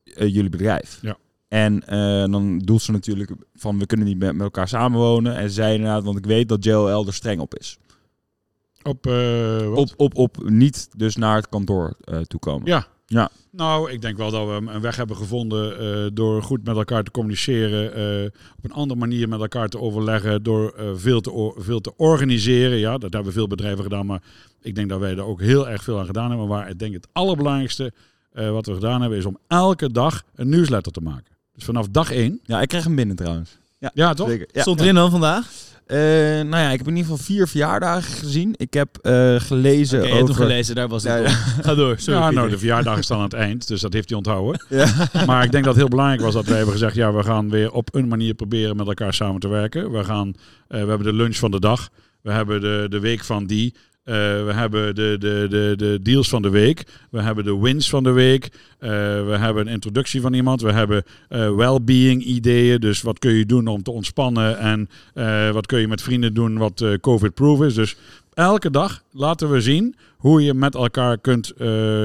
eh, 0.05 0.35
jullie 0.35 0.51
bedrijf? 0.51 0.99
Ja. 1.03 1.17
En 1.49 1.87
eh, 1.87 2.33
dan 2.33 2.59
doelt 2.59 2.83
ze 2.83 2.93
natuurlijk 2.93 3.33
van 3.55 3.79
we 3.79 3.87
kunnen 3.87 4.07
niet 4.07 4.19
met, 4.19 4.33
met 4.33 4.43
elkaar 4.43 4.69
samenwonen. 4.69 5.37
En 5.37 5.51
zei 5.51 5.75
inderdaad, 5.75 6.05
want 6.05 6.19
ik 6.19 6.27
weet 6.27 6.49
dat 6.49 6.65
JLL 6.65 7.07
er 7.07 7.15
streng 7.15 7.41
op 7.41 7.55
is. 7.55 7.79
Op? 8.83 9.07
Op, 9.75 9.93
op, 9.97 10.17
op 10.17 10.49
niet 10.49 10.89
dus 10.97 11.17
naar 11.17 11.37
het 11.37 11.49
kantoor 11.49 11.97
eh 12.05 12.21
toekomen. 12.21 12.67
Ja. 12.67 12.87
Ja. 13.13 13.31
Nou, 13.51 13.91
ik 13.91 14.03
denk 14.03 14.17
wel 14.17 14.31
dat 14.31 14.47
we 14.47 14.71
een 14.73 14.81
weg 14.81 14.97
hebben 14.97 15.17
gevonden 15.17 15.79
eh, 15.79 16.11
door 16.13 16.43
goed 16.43 16.65
met 16.65 16.77
elkaar 16.77 17.03
te 17.03 17.11
communiceren, 17.11 17.95
eh, 17.95 18.31
op 18.57 18.65
een 18.65 18.73
andere 18.73 19.01
manier 19.01 19.29
met 19.29 19.41
elkaar 19.41 19.69
te 19.69 19.79
overleggen, 19.79 20.43
door 20.43 20.71
eh, 20.71 20.87
veel, 20.95 21.21
te 21.21 21.55
veel 21.57 21.81
te 21.81 21.97
organiseren. 21.97 22.79
Ja, 22.79 22.99
dat 22.99 23.13
hebben 23.13 23.33
veel 23.33 23.47
bedrijven 23.47 23.83
gedaan, 23.83 24.07
maar 24.07 24.23
ik 24.63 24.75
denk 24.75 24.89
dat 24.89 25.01
wij 25.01 25.15
daar 25.15 25.27
ook 25.27 25.41
heel 25.41 25.69
erg 25.69 25.83
veel 25.83 25.99
aan 25.99 26.07
gedaan 26.07 26.31
hebben. 26.31 26.49
Maar 26.49 26.69
ik 26.71 26.79
denk 26.79 26.95
het 26.95 27.09
allerbelangrijkste 27.13 27.93
eh, 28.33 28.51
wat 28.51 28.67
we 28.67 28.75
gedaan 28.75 29.01
hebben 29.01 29.19
is 29.19 29.25
om 29.25 29.39
elke 29.49 29.93
dag 29.93 30.23
een 30.35 30.49
nieuwsletter 30.49 30.93
te 30.93 31.01
maken. 31.01 31.33
Dus 31.55 31.65
vanaf 31.65 31.89
dag 31.89 32.13
één. 32.13 32.41
Ja, 32.45 32.61
ik 32.61 32.69
kreeg 32.69 32.85
hem 32.85 32.95
binnen 32.95 33.17
trouwens. 33.17 33.59
Ja, 33.79 33.91
Ja, 33.95 34.15
toch? 34.15 34.29
zeker. 34.29 34.49
Ja. 34.53 34.61
Stond 34.61 34.81
erin 34.81 34.95
dan 34.95 35.11
vandaag? 35.11 35.51
Eh, 35.91 35.99
nou 36.47 36.57
ja, 36.63 36.71
ik 36.71 36.79
heb 36.79 36.87
in 36.89 36.97
ieder 36.97 37.11
geval 37.11 37.25
vier 37.27 37.49
verjaardagen 37.49 38.13
gezien. 38.13 38.55
Ik 38.57 38.75
heb 38.75 38.99
eh, 39.03 39.35
gelezen 39.41 39.99
hebt 39.99 40.13
over... 40.13 40.25
hem 40.25 40.35
gelezen, 40.35 40.75
daar 40.75 40.89
was 40.89 41.03
het 41.03 41.13
Ja, 41.13 41.19
op. 41.19 41.27
ja. 41.27 41.33
Ga 41.65 41.75
door, 41.75 41.99
sorry 41.99 42.21
ja, 42.21 42.31
nou, 42.31 42.51
de 42.51 42.59
verjaardag 42.59 42.99
is 42.99 43.07
dan 43.07 43.17
aan 43.19 43.25
het 43.25 43.33
eind, 43.33 43.69
dus 43.69 43.81
dat 43.81 43.93
heeft 43.93 44.09
hij 44.09 44.19
onthouden. 44.19 44.65
Ja. 44.69 44.87
Maar 45.27 45.45
ik 45.45 45.51
denk 45.53 45.65
dat 45.65 45.73
het 45.75 45.83
heel 45.83 45.91
belangrijk 45.91 46.21
was 46.21 46.35
dat 46.35 46.47
wij 46.47 46.57
hebben 46.57 46.75
gezegd, 46.75 46.95
ja, 46.95 47.13
we 47.13 47.23
gaan 47.23 47.51
weer 47.51 47.73
op 47.73 47.95
een 47.95 48.09
manier 48.09 48.35
proberen 48.35 48.77
met 48.77 48.87
elkaar 48.87 49.15
samen 49.15 49.41
te 49.41 49.49
werken. 49.49 49.91
We, 49.93 50.05
gaan, 50.05 50.29
eh, 50.69 50.83
we 50.83 50.89
hebben 50.89 51.07
de 51.07 51.13
lunch 51.13 51.37
van 51.37 51.51
de 51.51 51.61
dag, 51.61 51.89
we 52.23 52.33
hebben 52.33 52.61
de, 52.61 52.87
de 52.89 53.01
week 53.01 53.25
van 53.25 53.47
die, 53.47 53.75
eh, 54.11 54.45
we 54.45 54.53
hebben 54.53 54.95
de, 54.95 55.17
de, 55.19 55.47
de, 55.51 55.75
de 55.77 55.99
deals 56.03 56.29
van 56.29 56.43
de 56.43 56.49
week, 56.51 56.85
we 57.11 57.21
hebben 57.23 57.45
de 57.45 57.59
wins 57.59 57.89
van 57.89 58.03
de 58.03 58.11
week, 58.11 58.45
eh, 58.79 58.89
we 59.25 59.37
hebben 59.39 59.67
een 59.67 59.73
introductie 59.73 60.21
van 60.21 60.33
iemand, 60.33 60.61
we 60.61 60.73
hebben 60.73 61.05
eh 61.29 61.55
well-being 61.55 62.23
ideeën, 62.25 62.81
dus 62.81 63.03
wat 63.03 63.19
kun 63.19 63.33
je 63.33 63.47
doen 63.47 63.67
om 63.67 63.83
te 63.83 63.91
ontspannen 63.91 64.59
en 64.59 64.89
wat 65.53 65.67
kun 65.67 65.81
je 65.81 65.89
met 65.89 66.03
vrienden 66.03 66.35
doen 66.35 66.59
wat 66.59 66.85
covid-proof 67.01 67.63
is. 67.63 67.75
Dus 67.75 67.97
elke 68.35 68.71
dag 68.71 69.03
laten 69.11 69.51
we 69.51 69.61
zien 69.61 69.95
hoe 70.17 70.43
je 70.43 70.55
met 70.55 70.75
elkaar 70.75 71.19
kunt 71.19 71.53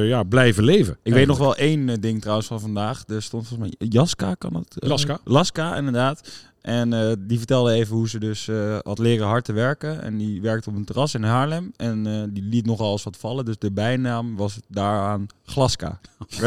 ja, 0.04 0.24
blijven 0.24 0.64
leven. 0.64 0.98
Ik 1.04 1.14
weet 1.14 1.28
nog 1.28 1.38
wel 1.38 1.56
één 1.56 2.02
ding 2.02 2.22
trouwens 2.22 2.48
van 2.48 2.60
vandaag. 2.60 3.04
Er 3.08 3.22
stond 3.22 3.48
volgens 3.48 3.70
mij 3.80 3.88
Jaska, 3.90 4.34
kan 4.34 4.56
het? 4.56 4.80
eh, 4.80 4.90
Laska. 4.90 5.20
Laska, 5.24 5.76
inderdaad. 5.76 6.32
En 6.66 6.94
eh, 6.94 7.12
die 7.20 7.38
vertelde 7.38 7.72
even 7.74 7.96
hoe 7.96 8.10
ze 8.10 8.20
dus 8.20 8.48
eh, 8.48 8.78
had 8.84 9.00
leren 9.00 9.28
hard 9.28 9.46
te 9.46 9.54
werken. 9.54 10.02
En 10.02 10.18
die 10.18 10.42
werkte 10.42 10.70
op 10.70 10.76
een 10.76 10.86
terras 10.86 11.14
in 11.14 11.24
Haarlem. 11.24 11.72
En 11.78 12.08
eh, 12.08 12.14
die 12.30 12.44
liet 12.44 12.66
nogal 12.66 12.92
eens 12.92 13.04
wat 13.04 13.18
vallen. 13.18 13.46
Dus 13.46 13.58
de 13.58 13.72
bijnaam 13.72 14.36
was 14.36 14.60
daaraan 14.68 15.28
Glaska. 15.46 16.00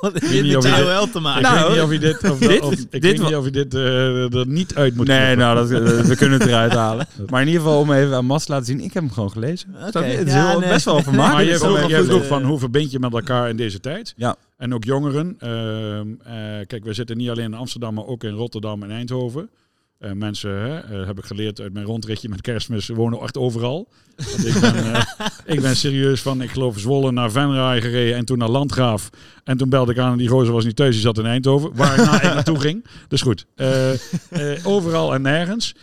Wat 0.00 0.12
heeft 0.12 0.20
weet 0.20 0.30
dit 0.30 0.42
niet 0.42 0.52
met 0.52 0.56
of 0.56 0.64
je 0.78 0.84
JOL 0.84 1.10
te 1.10 1.16
Ik 1.18 1.22
maken? 1.24 1.42
Nou, 1.42 1.58
weet 1.66 1.72
niet 1.74 1.82
of 1.82 1.92
je 1.92 1.98
dit, 1.98 2.30
of, 2.30 2.38
dit- 2.48 2.60
of- 2.60 2.72
ik 2.72 2.90
dit 2.90 3.02
weet 3.02 3.20
niet 3.22 3.36
of 3.36 3.44
je 3.44 3.50
dit 3.50 3.74
eh, 3.74 4.34
er 4.34 4.46
niet 4.46 4.74
uit 4.74 4.94
moet 4.96 5.06
Nee, 5.06 5.18
knippen. 5.18 5.38
nou, 5.38 5.56
dat, 5.56 5.68
we 6.06 6.16
kunnen 6.16 6.38
het 6.38 6.48
eruit 6.48 6.72
halen. 6.72 7.06
Maar 7.30 7.40
in 7.40 7.46
ieder 7.46 7.62
geval 7.62 7.80
om 7.80 7.92
even 7.92 8.14
aan 8.16 8.24
Mas 8.26 8.44
te 8.44 8.52
laten 8.52 8.66
zien. 8.66 8.80
Ik 8.80 8.92
heb 8.92 9.02
hem 9.02 9.12
gewoon 9.12 9.30
gelezen. 9.30 9.74
Oké. 9.86 9.98
Het 10.04 10.26
is 10.26 10.32
Ja, 10.32 10.48
heel- 10.50 10.60
nee. 10.60 10.68
best 10.68 10.84
wel 10.84 10.94
Maar 10.94 11.02
vermakelijk. 11.02 11.48
je 11.48 11.56
vroeg, 11.56 11.68
ook 11.70 11.76
wel 11.78 11.88
je 11.88 11.96
goed, 11.96 12.06
vroeg 12.06 12.26
van 12.26 12.42
hoe 12.42 12.58
verbind 12.58 12.90
je 12.90 12.98
met 12.98 13.12
elkaar 13.12 13.48
in 13.48 13.56
deze 13.56 13.80
tijd? 13.80 14.12
Ja. 14.16 14.36
En 14.58 14.74
ook 14.74 14.84
jongeren. 14.84 15.36
Ehm, 15.38 16.14
eh, 16.20 16.66
kijk, 16.66 16.84
we 16.84 16.92
zitten 16.92 17.16
niet 17.16 17.28
alleen 17.30 17.44
in 17.44 17.54
Amsterdam, 17.54 17.94
maar 17.94 18.06
ook 18.06 18.24
in 18.24 18.34
Rotterdam 18.34 18.82
en 18.82 18.90
Eindhoven. 18.90 19.50
Eh, 19.98 20.12
mensen, 20.12 20.50
hè, 20.50 20.78
eh, 20.78 21.06
heb 21.06 21.18
ik 21.18 21.24
geleerd 21.24 21.60
uit 21.60 21.72
mijn 21.72 21.86
rondritje 21.86 22.28
met 22.28 22.40
kerstmis, 22.40 22.88
wonen 22.88 23.20
echt 23.20 23.36
overal. 23.36 23.88
Want 24.16 24.46
ik, 24.46 24.60
ben, 24.60 24.92
eh, 24.92 25.02
ik 25.54 25.60
ben 25.60 25.76
serieus 25.76 26.20
van, 26.20 26.42
ik 26.42 26.50
geloof 26.50 26.78
Zwolle 26.78 27.12
naar 27.12 27.30
Venray 27.30 27.80
gereden 27.80 28.16
en 28.16 28.24
toen 28.24 28.38
naar 28.38 28.48
Landgraaf. 28.48 29.10
En 29.44 29.56
toen 29.56 29.68
belde 29.68 29.92
ik 29.92 29.98
aan 29.98 30.12
en 30.12 30.18
die 30.18 30.28
gozer 30.28 30.52
was 30.52 30.64
niet 30.64 30.76
thuis, 30.76 30.94
die 30.94 31.00
zat 31.00 31.18
in 31.18 31.26
Eindhoven. 31.26 31.70
Waarna 31.74 32.14
ik 32.14 32.22
naartoe 32.22 32.60
ging. 32.60 32.86
Dus 33.08 33.22
goed, 33.22 33.46
overal 34.64 35.14
en 35.14 35.22
nergens. 35.22 35.74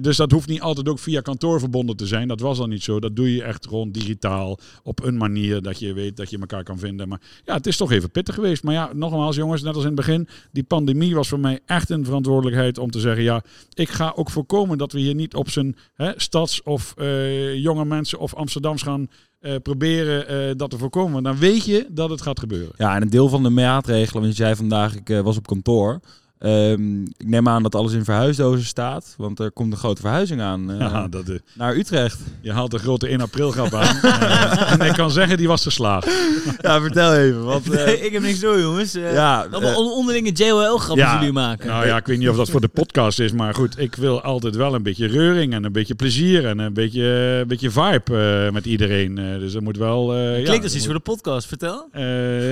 Dus 0.00 0.16
dat 0.16 0.30
hoeft 0.30 0.48
niet 0.48 0.60
altijd 0.60 0.88
ook 0.88 0.98
via 0.98 1.20
kantoor 1.20 1.60
verbonden 1.60 1.96
te 1.96 2.06
zijn. 2.06 2.28
Dat 2.28 2.40
was 2.40 2.58
al 2.58 2.66
niet 2.66 2.82
zo. 2.82 3.00
Dat 3.00 3.16
doe 3.16 3.34
je 3.34 3.42
echt 3.42 3.66
gewoon 3.66 3.90
digitaal 3.90 4.58
op 4.82 5.04
een 5.04 5.16
manier 5.16 5.62
dat 5.62 5.78
je 5.78 5.92
weet 5.92 6.16
dat 6.16 6.30
je 6.30 6.38
elkaar 6.38 6.64
kan 6.64 6.78
vinden. 6.78 7.08
Maar 7.08 7.20
ja, 7.44 7.54
het 7.54 7.66
is 7.66 7.76
toch 7.76 7.92
even 7.92 8.10
pittig 8.10 8.34
geweest. 8.34 8.62
Maar 8.62 8.74
ja, 8.74 8.90
nogmaals 8.94 9.36
jongens, 9.36 9.62
net 9.62 9.74
als 9.74 9.84
in 9.84 9.90
het 9.90 10.06
begin, 10.06 10.28
die 10.52 10.64
pandemie 10.64 11.14
was 11.14 11.28
voor 11.28 11.40
mij 11.40 11.60
echt 11.66 11.90
een 11.90 12.04
verantwoordelijkheid 12.04 12.78
om 12.78 12.90
te 12.90 13.00
zeggen, 13.02 13.22
ja, 13.22 13.42
ik 13.74 13.88
ga 13.88 14.12
ook 14.16 14.30
voorkomen 14.30 14.78
dat 14.78 14.92
we 14.92 14.98
hier 14.98 15.14
niet 15.14 15.34
op 15.34 15.50
zijn 15.50 15.76
hè, 15.94 16.12
stads- 16.16 16.62
of 16.62 16.94
eh, 16.96 17.54
jonge 17.54 17.84
mensen 17.84 18.18
of 18.18 18.34
Amsterdams 18.34 18.82
gaan 18.82 19.08
eh, 19.40 19.54
proberen 19.62 20.28
eh, 20.28 20.56
dat 20.56 20.70
te 20.70 20.78
voorkomen. 20.78 21.22
Dan 21.22 21.38
weet 21.38 21.64
je 21.64 21.86
dat 21.90 22.10
het 22.10 22.22
gaat 22.22 22.38
gebeuren. 22.38 22.74
Ja, 22.76 22.94
en 22.94 23.02
een 23.02 23.10
deel 23.10 23.28
van 23.28 23.42
de 23.42 23.50
maatregelen, 23.50 24.22
want 24.22 24.36
je 24.36 24.42
zei 24.42 24.56
vandaag, 24.56 24.96
ik 24.96 25.08
was 25.08 25.36
op 25.36 25.46
kantoor. 25.46 26.00
Ehm, 26.42 27.02
ik 27.02 27.26
neem 27.26 27.48
aan 27.48 27.62
dat 27.62 27.74
alles 27.74 27.92
in 27.92 28.04
verhuisdozen 28.04 28.66
staat, 28.66 29.14
want 29.18 29.38
er 29.40 29.50
komt 29.50 29.72
een 29.72 29.78
grote 29.78 30.00
verhuizing 30.00 30.40
aan 30.40 30.70
eh, 30.72 30.78
Ja, 30.78 31.08
dat, 31.08 31.28
eh, 31.28 31.36
naar 31.54 31.76
Utrecht. 31.76 32.18
je 32.40 32.52
haalt 32.52 32.70
de 32.70 32.78
grote 32.78 33.08
1 33.12 33.20
april 33.20 33.50
grap 33.50 33.74
aan. 33.74 33.96
Eh, 34.02 34.72
en 34.72 34.80
ik 34.86 34.92
kan 34.92 35.10
zeggen, 35.10 35.36
die 35.36 35.48
was 35.48 35.62
geslaagd. 35.62 36.06
ja, 36.60 36.80
vertel 36.80 37.14
even. 37.14 37.44
Want, 37.44 37.70
eh, 37.70 37.84
Nee, 37.84 38.00
ik 38.00 38.12
heb 38.12 38.22
niks 38.22 38.40
door, 38.40 38.60
jongens. 38.60 38.94
Eh, 38.94 39.12
ja, 39.12 39.46
Allemaal 39.52 39.76
on- 39.84 39.92
onderlinge 39.92 40.30
JOL-grappen 40.32 41.04
Ja. 41.04 41.14
jullie 41.18 41.32
maken. 41.32 41.66
Nou 41.68 41.86
ja, 41.86 41.96
ik 41.96 42.06
weet 42.06 42.18
niet 42.18 42.28
of 42.28 42.36
dat 42.36 42.50
voor 42.50 42.60
de 42.60 42.68
podcast 42.68 43.20
is, 43.20 43.32
maar 43.32 43.54
goed, 43.54 43.78
ik 43.78 43.94
wil 43.94 44.22
altijd 44.22 44.56
wel 44.56 44.74
een 44.74 44.82
beetje 44.82 45.06
reuring 45.06 45.52
en 45.52 45.64
een 45.64 45.72
beetje 45.72 45.94
plezier 45.94 46.46
en 46.46 46.58
een 46.58 46.72
beetje, 46.74 47.04
een 47.40 47.48
beetje 47.48 47.70
vibe 47.70 48.44
eh, 48.46 48.52
met 48.52 48.66
iedereen. 48.66 49.18
Eh, 49.18 49.38
dus 49.38 49.52
het 49.52 49.62
moet 49.62 49.76
wel... 49.76 50.14
eh, 50.14 50.38
ja, 50.38 50.44
Klinkt 50.44 50.64
als 50.64 50.74
iets 50.74 50.84
voor 50.84 50.94
de 50.94 51.00
podcast, 51.00 51.46
vertel. 51.46 51.88
eh, 51.92 52.02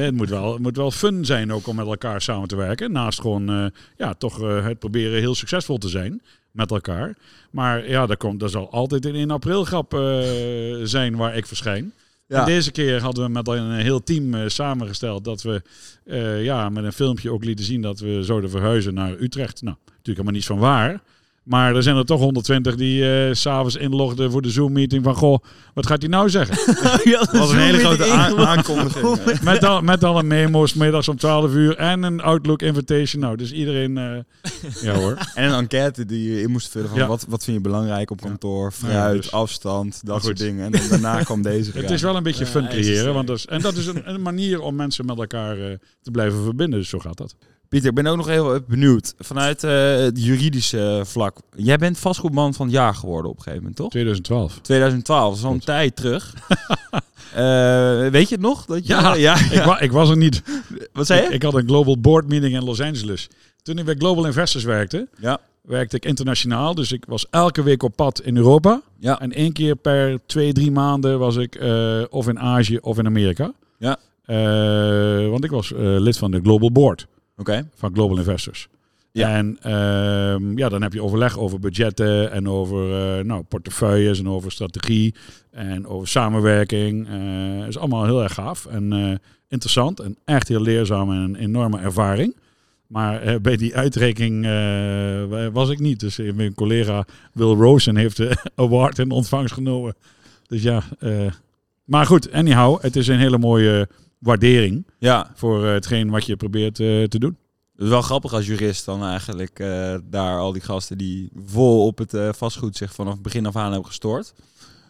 het, 0.04 0.14
moet 0.14 0.28
wel, 0.28 0.52
het 0.52 0.62
moet 0.62 0.76
wel 0.76 0.90
fun 0.90 1.24
zijn 1.24 1.52
ook 1.52 1.66
om 1.66 1.76
met 1.76 1.86
elkaar 1.86 2.20
samen 2.22 2.48
te 2.48 2.56
werken. 2.56 2.92
Naast 2.92 3.20
gewoon, 3.20 3.48
eh, 3.50 3.64
ja, 3.96 4.14
toch 4.14 4.42
eh, 4.42 4.64
het 4.64 4.78
proberen 4.78 5.18
heel 5.18 5.34
succesvol 5.34 5.78
te 5.78 5.88
zijn 5.88 6.22
met 6.50 6.70
elkaar. 6.70 7.16
Maar 7.50 7.88
ja, 7.88 8.06
daar, 8.06 8.16
komt, 8.16 8.40
daar 8.40 8.48
zal 8.48 8.70
altijd 8.70 9.04
een 9.04 9.14
1 9.14 9.30
april 9.30 9.64
grap 9.64 9.94
eh, 9.94 10.00
zijn 10.82 11.16
waar 11.16 11.36
ik 11.36 11.46
verschijn. 11.46 11.92
ja. 12.26 12.38
En 12.38 12.44
deze 12.44 12.70
keer 12.70 13.00
hadden 13.02 13.24
we 13.24 13.30
met 13.30 13.48
een 13.48 13.72
heel 13.72 14.02
team 14.02 14.34
eh, 14.34 14.48
samengesteld 14.48 15.24
dat 15.24 15.42
we 15.42 15.62
ja, 16.42 16.68
met 16.68 16.84
een 16.84 16.92
filmpje 16.92 17.32
ook 17.32 17.44
lieten 17.44 17.64
zien 17.64 17.82
dat 17.82 18.00
we 18.00 18.22
zouden 18.22 18.50
verhuizen 18.50 18.94
naar 18.94 19.16
Utrecht. 19.18 19.62
Nou, 19.62 19.76
natuurlijk 19.84 20.06
helemaal 20.06 20.32
niets 20.32 20.46
van 20.46 20.58
waar. 20.58 21.00
Maar 21.50 21.76
er 21.76 21.82
zijn 21.82 21.96
er 21.96 22.04
toch 22.04 22.20
120 22.20 22.74
die 22.76 23.12
eh, 23.26 23.34
s 23.34 23.40
s'avonds 23.40 23.76
inlogden 23.76 24.30
voor 24.30 24.42
de 24.42 24.50
Zoom-meeting 24.50 25.04
van... 25.04 25.14
Goh, 25.14 25.38
wat 25.74 25.86
gaat 25.86 26.00
hij 26.00 26.10
nou 26.10 26.30
zeggen? 26.30 26.56
Dat 27.10 27.30
was 27.32 27.50
een 27.52 27.58
hele 27.58 27.78
grote 27.78 28.04
aan- 28.10 28.36
aankondiging. 28.46 29.18
eh. 29.18 29.40
met, 29.42 29.64
al, 29.64 29.80
met 29.80 30.04
alle 30.04 30.22
memo's, 30.22 30.74
middags 30.74 31.08
om 31.08 31.16
12 31.16 31.52
uur 31.52 31.76
en 31.76 32.02
een 32.02 32.20
Outlook 32.20 32.62
invitation. 32.62 33.22
Nou, 33.22 33.36
dus 33.36 33.52
iedereen... 33.52 33.98
eh, 33.98 34.16
ja 34.82 34.94
hoor. 34.94 35.16
En 35.34 35.44
een 35.48 35.54
enquête 35.58 36.04
die 36.06 36.32
je 36.34 36.42
in 36.42 36.50
moest 36.50 36.68
vullen 36.68 36.88
van 36.88 36.98
Ja. 36.98 37.06
wat, 37.06 37.26
wat 37.28 37.44
vind 37.44 37.56
je 37.56 37.62
belangrijk 37.62 38.10
op 38.10 38.20
kantoor, 38.20 38.64
Ja, 38.80 38.88
fruit, 38.88 39.22
dus- 39.22 39.32
afstand, 39.32 39.92
dat 40.04 40.14
Maar 40.14 40.24
soort 40.24 40.38
goed. 40.38 40.46
dingen. 40.48 40.64
En 40.64 40.70
dan, 40.72 40.88
daarna 41.00 41.22
kwam 41.22 41.42
deze. 41.42 41.70
Het 41.74 41.90
is 41.90 42.02
wel 42.02 42.16
een 42.16 42.22
beetje 42.22 42.46
fun 42.46 42.68
creëren. 42.68 43.14
Want 43.14 43.26
dat 43.26 43.36
is, 43.36 43.46
en 43.46 43.60
dat 43.60 43.74
is 43.76 43.86
een, 43.86 44.02
een 44.04 44.22
manier 44.22 44.60
om 44.60 44.74
mensen 44.74 45.06
met 45.06 45.18
elkaar 45.18 45.58
eh, 45.58 45.72
te 46.02 46.10
blijven 46.10 46.42
verbinden. 46.42 46.78
Dus 46.78 46.88
zo 46.88 46.98
gaat 46.98 47.16
dat. 47.16 47.34
Pieter, 47.70 47.88
ik 47.88 47.94
ben 47.94 48.06
ook 48.06 48.16
nog 48.16 48.26
heel 48.26 48.58
benieuwd. 48.68 49.14
Vanuit 49.18 49.64
eh, 49.64 49.96
het 49.96 50.24
juridische 50.24 51.00
vlak. 51.04 51.36
Jij 51.56 51.76
bent 51.76 51.98
vastgoedman 51.98 52.54
van 52.54 52.66
het 52.66 52.74
jaar 52.74 52.94
geworden 52.94 53.30
op 53.30 53.36
een 53.36 53.42
gegeven 53.42 53.58
moment, 53.62 53.76
toch? 53.76 53.90
2012. 53.90 54.58
2012, 54.62 55.28
dat 55.28 55.38
is 55.38 55.44
al 55.44 55.50
een 55.52 55.56
Klopt. 55.60 55.66
tijd 55.78 55.96
terug. 55.96 56.34
Eh, 57.34 58.08
weet 58.08 58.28
je 58.28 58.34
het 58.34 58.40
nog? 58.40 58.64
Dat 58.66 58.86
je, 58.86 58.92
Ja. 58.94 59.14
ja. 59.28 59.36
ik, 59.50 59.62
wa- 59.62 59.80
ik 59.80 59.92
was 59.92 60.10
er 60.10 60.16
niet. 60.16 60.42
Wat 60.92 61.06
zei 61.06 61.22
je? 61.22 61.28
ik 61.28 61.42
had 61.42 61.54
een 61.54 61.66
global 61.66 61.98
board 62.00 62.28
meeting 62.28 62.54
in 62.54 62.64
Los 62.64 62.80
Angeles. 62.80 63.28
Toen 63.62 63.78
ik 63.78 63.84
bij 63.84 63.94
Global 63.98 64.26
Investors 64.26 64.64
werkte, 64.64 65.08
Ja. 65.20 65.38
werkte 65.62 65.96
ik 65.96 66.04
internationaal. 66.04 66.74
Dus 66.74 66.92
ik 66.92 67.04
was 67.08 67.26
elke 67.30 67.62
week 67.62 67.82
op 67.82 67.96
pad 67.96 68.20
in 68.20 68.36
Europa. 68.36 68.82
Ja. 68.98 69.20
En 69.20 69.32
één 69.32 69.52
keer 69.52 69.76
per 69.76 70.18
twee, 70.26 70.52
drie 70.52 70.70
maanden 70.70 71.18
was 71.18 71.36
ik 71.36 71.54
eh, 71.54 72.02
of 72.10 72.28
in 72.28 72.38
Azië 72.38 72.76
of 72.78 72.98
in 72.98 73.06
Amerika. 73.06 73.52
Ja. 73.78 73.96
Eh, 74.24 75.28
want 75.30 75.44
ik 75.44 75.50
was 75.50 75.72
eh, 75.72 75.78
lid 75.80 76.18
van 76.18 76.30
de 76.30 76.40
Global 76.42 76.72
Board 76.72 77.06
Van 77.74 77.94
Global 77.94 78.18
Investors. 78.18 78.68
Ja. 79.12 79.36
En 79.36 79.58
ehm, 79.62 80.58
ja, 80.58 80.68
dan 80.68 80.82
heb 80.82 80.92
je 80.92 81.02
overleg 81.02 81.38
over 81.38 81.60
budgetten 81.60 82.32
en 82.32 82.48
over 82.48 83.18
eh, 83.18 83.24
nou, 83.24 83.42
portefeuilles 83.42 84.18
en 84.18 84.28
over 84.28 84.52
strategie 84.52 85.14
en 85.50 85.86
over 85.86 86.08
samenwerking. 86.08 87.08
Het 87.58 87.68
is 87.68 87.78
allemaal 87.78 88.04
heel 88.04 88.22
erg 88.22 88.34
gaaf 88.34 88.66
en 88.66 88.92
eh, 88.92 89.14
interessant 89.48 90.00
en 90.00 90.16
echt 90.24 90.48
heel 90.48 90.60
leerzaam 90.60 91.10
en 91.10 91.16
een 91.16 91.36
enorme 91.36 91.78
ervaring. 91.78 92.36
Maar 92.86 93.40
bij 93.40 93.56
die 93.56 93.76
uitreiking 93.76 94.46
was 95.52 95.68
ik 95.68 95.78
niet. 95.78 96.00
Dus 96.00 96.16
mijn 96.34 96.54
collega 96.54 97.04
Will 97.32 97.54
Rosen 97.54 97.96
heeft 97.96 98.16
de 98.16 98.36
award 98.54 98.98
in 98.98 99.10
ontvangst 99.10 99.54
genomen. 99.54 99.94
Dus 100.46 100.62
ja, 100.62 100.82
maar 101.84 102.06
goed, 102.06 102.32
anyhow, 102.32 102.82
het 102.82 102.96
is 102.96 103.08
een 103.08 103.18
hele 103.18 103.38
mooie 103.38 103.88
waardering 104.20 104.86
Ja, 104.98 105.30
voor 105.34 105.64
eh, 105.66 105.72
hetgeen 105.72 106.10
wat 106.10 106.26
je 106.26 106.36
probeert 106.36 106.80
eh, 106.80 107.04
te 107.04 107.18
doen. 107.18 107.36
het 107.72 107.82
is 107.82 107.88
wel 107.88 108.02
grappig 108.02 108.32
als 108.32 108.46
jurist 108.46 108.84
dan 108.84 109.04
eigenlijk 109.04 109.58
eh, 109.58 109.96
daar 110.10 110.38
al 110.38 110.52
die 110.52 110.62
gasten 110.62 110.98
die 110.98 111.30
vol 111.46 111.86
op 111.86 111.98
het 111.98 112.14
eh, 112.14 112.28
vastgoed 112.32 112.76
zich 112.76 112.94
vanaf 112.94 113.20
begin 113.20 113.46
af 113.46 113.56
aan 113.56 113.70
hebben 113.70 113.86
gestoord. 113.86 114.32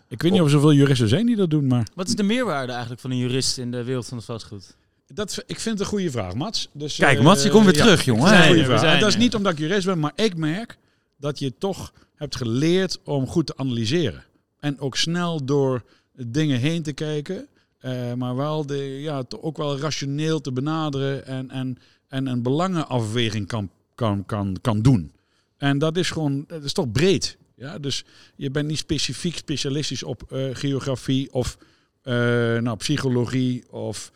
Ik 0.08 0.22
weet 0.22 0.32
niet 0.32 0.40
of 0.40 0.46
er 0.46 0.52
zoveel 0.52 0.72
juristen 0.72 1.08
zijn 1.08 1.26
die 1.26 1.36
dat 1.36 1.50
doen, 1.50 1.66
maar 1.66 1.86
Wat 1.94 2.08
is 2.08 2.14
de 2.14 2.22
meerwaarde 2.22 2.72
eigenlijk 2.72 3.00
van 3.00 3.10
een 3.10 3.16
jurist 3.16 3.58
in 3.58 3.70
de 3.70 3.84
wereld 3.84 4.06
van 4.06 4.16
het 4.16 4.26
vastgoed? 4.26 4.76
dat, 5.14 5.42
ik 5.46 5.60
vind 5.60 5.78
het 5.78 5.80
een 5.80 5.92
goede 5.92 6.10
vraag, 6.10 6.34
Mats. 6.34 6.68
Dus, 6.72 6.96
Kijk, 6.96 7.22
Mats, 7.22 7.42
je 7.42 7.50
komt 7.50 7.64
weer 7.64 7.74
ja, 7.76 7.82
terug, 7.82 8.04
jongen. 8.04 8.22
Dat 8.22 8.30
is 8.32 8.36
een 8.36 8.42
zijn 8.42 8.54
goede 8.54 8.66
we 8.68 8.68
vraag. 8.68 8.80
zijn 8.80 8.94
En 8.94 9.00
dat 9.00 9.08
is 9.08 9.16
niet 9.16 9.34
omdat 9.34 9.52
ik 9.52 9.58
jurist 9.58 9.86
ben, 9.86 9.98
maar 9.98 10.12
ik 10.14 10.36
merk 10.36 10.78
dat 11.16 11.38
je 11.38 11.54
toch 11.58 11.92
hebt 12.14 12.36
geleerd 12.36 12.98
om 13.04 13.26
goed 13.26 13.46
te 13.46 13.56
analyseren. 13.56 14.24
En 14.58 14.80
ook 14.80 14.96
snel 14.96 15.44
door 15.44 15.82
dingen 16.12 16.58
heen 16.58 16.82
te 16.82 16.92
kijken, 16.92 17.46
eh, 17.80 18.12
maar 18.14 18.36
wel 18.36 18.66
de, 18.66 19.00
ja, 19.00 19.24
ook 19.40 19.56
wel 19.56 19.78
rationeel 19.78 20.40
te 20.40 20.52
benaderen 20.52 21.26
en, 21.26 21.50
en, 21.50 21.78
en 22.08 22.26
een 22.26 22.42
belangenafweging 22.42 23.46
kan, 23.46 23.70
kan, 23.94 24.26
kan, 24.26 24.56
kan 24.60 24.82
doen. 24.82 25.12
En 25.56 25.78
dat 25.78 25.96
is 25.96 26.10
gewoon, 26.10 26.44
dat 26.46 26.64
is 26.64 26.72
toch 26.72 26.92
breed. 26.92 27.36
Ja? 27.54 27.78
Dus 27.78 28.04
je 28.36 28.50
bent 28.50 28.68
niet 28.68 28.78
specifiek 28.78 29.36
specialistisch 29.36 30.02
op 30.02 30.32
eh, 30.32 30.48
geografie 30.52 31.32
of 31.32 31.58
eh, 32.02 32.14
nou, 32.58 32.76
psychologie 32.76 33.72
of 33.72 34.12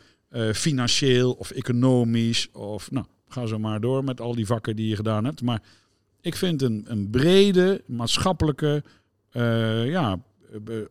financieel 0.53 1.31
of 1.31 1.51
economisch. 1.51 2.51
Of 2.51 2.91
nou, 2.91 3.05
ga 3.27 3.45
zo 3.45 3.59
maar 3.59 3.79
door 3.79 4.03
met 4.03 4.21
al 4.21 4.35
die 4.35 4.45
vakken 4.45 4.75
die 4.75 4.87
je 4.87 4.95
gedaan 4.95 5.25
hebt. 5.25 5.41
Maar 5.41 5.61
ik 6.21 6.35
vind 6.35 6.61
een, 6.61 6.85
een 6.87 7.09
brede 7.09 7.83
maatschappelijke 7.85 8.83
ja, 9.85 10.19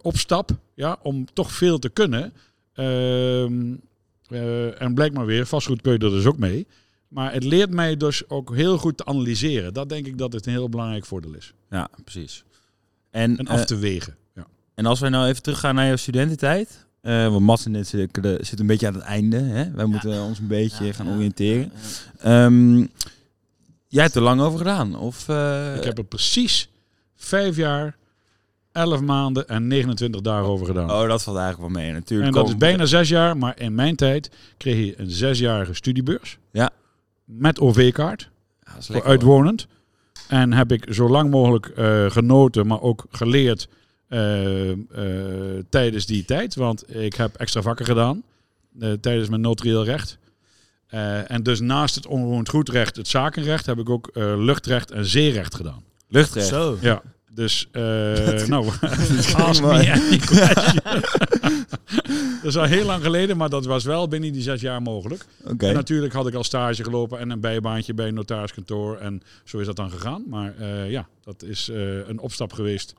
opstap 0.03 0.51
ja, 0.75 0.99
om 1.03 1.27
toch 1.33 1.53
veel 1.53 1.79
te 1.79 1.89
kunnen. 1.89 2.33
Ehm, 2.75 3.75
eh, 4.29 4.83
en 4.83 4.95
blijkt 4.95 5.15
maar 5.15 5.27
weer, 5.27 5.47
vastgoed 5.47 5.81
kun 5.81 5.93
je 5.93 5.99
er 5.99 6.11
dus 6.11 6.27
ook 6.27 6.39
mee. 6.39 6.67
Maar 7.09 7.33
het 7.33 7.45
leert 7.45 7.71
mij 7.71 7.97
dus 7.97 8.29
ook 8.29 8.55
heel 8.55 8.79
goed 8.79 8.97
te 8.97 9.05
analyseren. 9.05 9.75
Dat 9.75 9.89
denk 9.89 10.07
ik 10.07 10.19
dat 10.19 10.33
het 10.33 10.47
een 10.47 10.53
heel 10.53 10.69
belangrijk 10.69 11.07
voordeel 11.07 11.35
is. 11.35 11.53
Ja, 11.71 11.89
precies. 12.05 12.45
En, 13.11 13.37
En 13.39 13.47
eh, 13.47 13.53
af 13.55 13.65
te 13.65 13.77
wegen. 13.77 14.17
Ja. 14.35 14.47
en 14.75 14.87
als 14.87 15.01
wij 15.01 15.11
nou 15.11 15.29
even 15.29 15.43
teruggaan 15.43 15.75
naar 15.75 15.87
jouw 15.87 15.97
studententijd. 15.97 16.87
eh 17.01 17.29
want 17.29 17.41
Mats 17.45 17.65
en 17.67 17.75
ik 17.75 17.85
zitten 17.87 18.47
zit 18.47 18.61
een 18.61 18.67
beetje 18.67 18.87
aan 18.87 18.95
het 18.95 19.03
einde. 19.03 19.37
Hè? 19.39 19.71
Wij 19.71 19.85
moeten 19.87 20.23
ons 20.23 20.39
een 20.39 20.47
beetje 20.47 20.85
Ja, 20.85 20.93
gaan 20.93 21.07
ja, 21.07 21.15
oriënteren. 21.15 21.73
ja. 22.23 22.45
Ehm, 22.47 22.77
jij 23.89 24.03
hebt 24.03 24.15
er 24.15 24.23
lang 24.23 24.41
over 24.41 24.59
gedaan. 24.59 24.97
Of, 24.97 25.29
eh, 25.29 25.77
Ik 25.77 25.85
heb 25.85 25.99
er 25.99 26.05
precies 26.05 26.69
vijf 27.15 27.57
jaar, 27.57 27.97
elf 28.75 29.01
maanden 29.01 29.49
en 29.49 29.67
29 29.67 30.21
dagen 30.21 30.49
over 30.49 30.67
gedaan. 30.67 30.91
Oh, 30.91 31.09
dat 31.09 31.23
valt 31.23 31.37
eigenlijk 31.37 31.73
wel 31.73 31.83
mee 31.83 31.93
natuurlijk. 31.93 32.29
en 32.29 32.35
dat 32.35 32.49
is 32.49 32.57
bijna 32.57 32.85
zes 32.85 33.09
jaar, 33.09 33.37
maar 33.37 33.61
in 33.61 33.75
mijn 33.75 33.97
tijd 33.97 34.31
kreeg 34.57 34.87
je 34.87 35.01
een 35.01 35.11
zesjarige 35.11 35.75
studiebeurs. 35.75 36.39
Ja. 36.51 36.71
Met 37.25 37.61
OV-kaart, 37.61 38.31
Ja, 38.65 38.73
voor 38.73 38.95
lekker, 38.95 39.11
uitwonend. 39.11 39.67
En 40.29 40.53
heb 40.53 40.73
ik 40.73 40.87
zo 40.91 41.09
lang 41.09 41.31
mogelijk 41.31 41.67
eh, 41.67 42.11
genoten, 42.11 42.67
maar 42.67 42.81
ook 42.81 43.07
geleerd 43.11 43.69
eh, 44.09 44.71
eh, 44.71 44.77
tijdens 45.69 46.07
die 46.07 46.25
tijd. 46.25 46.55
Want 46.55 46.95
ik 46.97 47.15
heb 47.15 47.35
extra 47.35 47.63
vakken 47.63 47.85
gedaan 47.87 48.23
eh, 48.81 48.93
tijdens 48.93 49.29
mijn 49.29 49.41
notarieel 49.41 49.85
recht. 49.85 50.19
Eh, 50.87 51.31
en 51.31 51.43
dus 51.43 51.61
naast 51.61 51.95
het 51.95 52.07
onroerend 52.07 52.49
goedrecht, 52.49 52.97
het 52.97 53.09
zakenrecht, 53.09 53.67
heb 53.67 53.79
ik 53.79 53.89
ook 53.89 54.07
eh, 54.09 54.35
luchtrecht 54.37 54.91
en 54.91 55.07
zeerecht 55.07 55.55
gedaan. 55.55 55.83
Luchtrecht. 56.09 56.47
Zo. 56.47 56.79
Ja, 56.81 57.03
dus 57.35 57.69
eh 57.73 58.47
nou, 58.55 58.67
ask 59.35 59.61
me 59.61 59.67
mooi. 59.67 59.91
any 59.91 60.19
question. 60.27 61.03
dat 62.43 62.45
is 62.45 62.57
al 62.57 62.65
heel 62.65 62.85
lang 62.85 63.03
geleden, 63.03 63.37
maar 63.37 63.49
dat 63.49 63.65
was 63.65 63.85
wel 63.85 64.09
binnen 64.09 64.33
die 64.33 64.43
zes 64.43 64.61
jaar 64.61 64.83
mogelijk. 64.83 65.25
En 65.45 65.75
natuurlijk 65.75 66.13
had 66.13 66.27
ik 66.27 66.35
al 66.35 66.45
stage 66.45 66.85
gelopen 66.85 67.19
en 67.19 67.31
een 67.31 67.41
bijbaantje 67.41 67.95
bij 67.95 68.09
een 68.09 68.15
notariskantoor. 68.15 68.97
En 68.97 69.23
zo 69.45 69.59
is 69.59 69.67
dat 69.67 69.77
dan 69.77 69.91
gegaan. 69.91 70.25
Maar 70.27 70.57
eh, 70.59 70.91
ja, 70.91 71.09
dat 71.23 71.43
is 71.43 71.69
eh, 71.69 72.09
een 72.09 72.19
opstap 72.19 72.53
geweest 72.53 72.95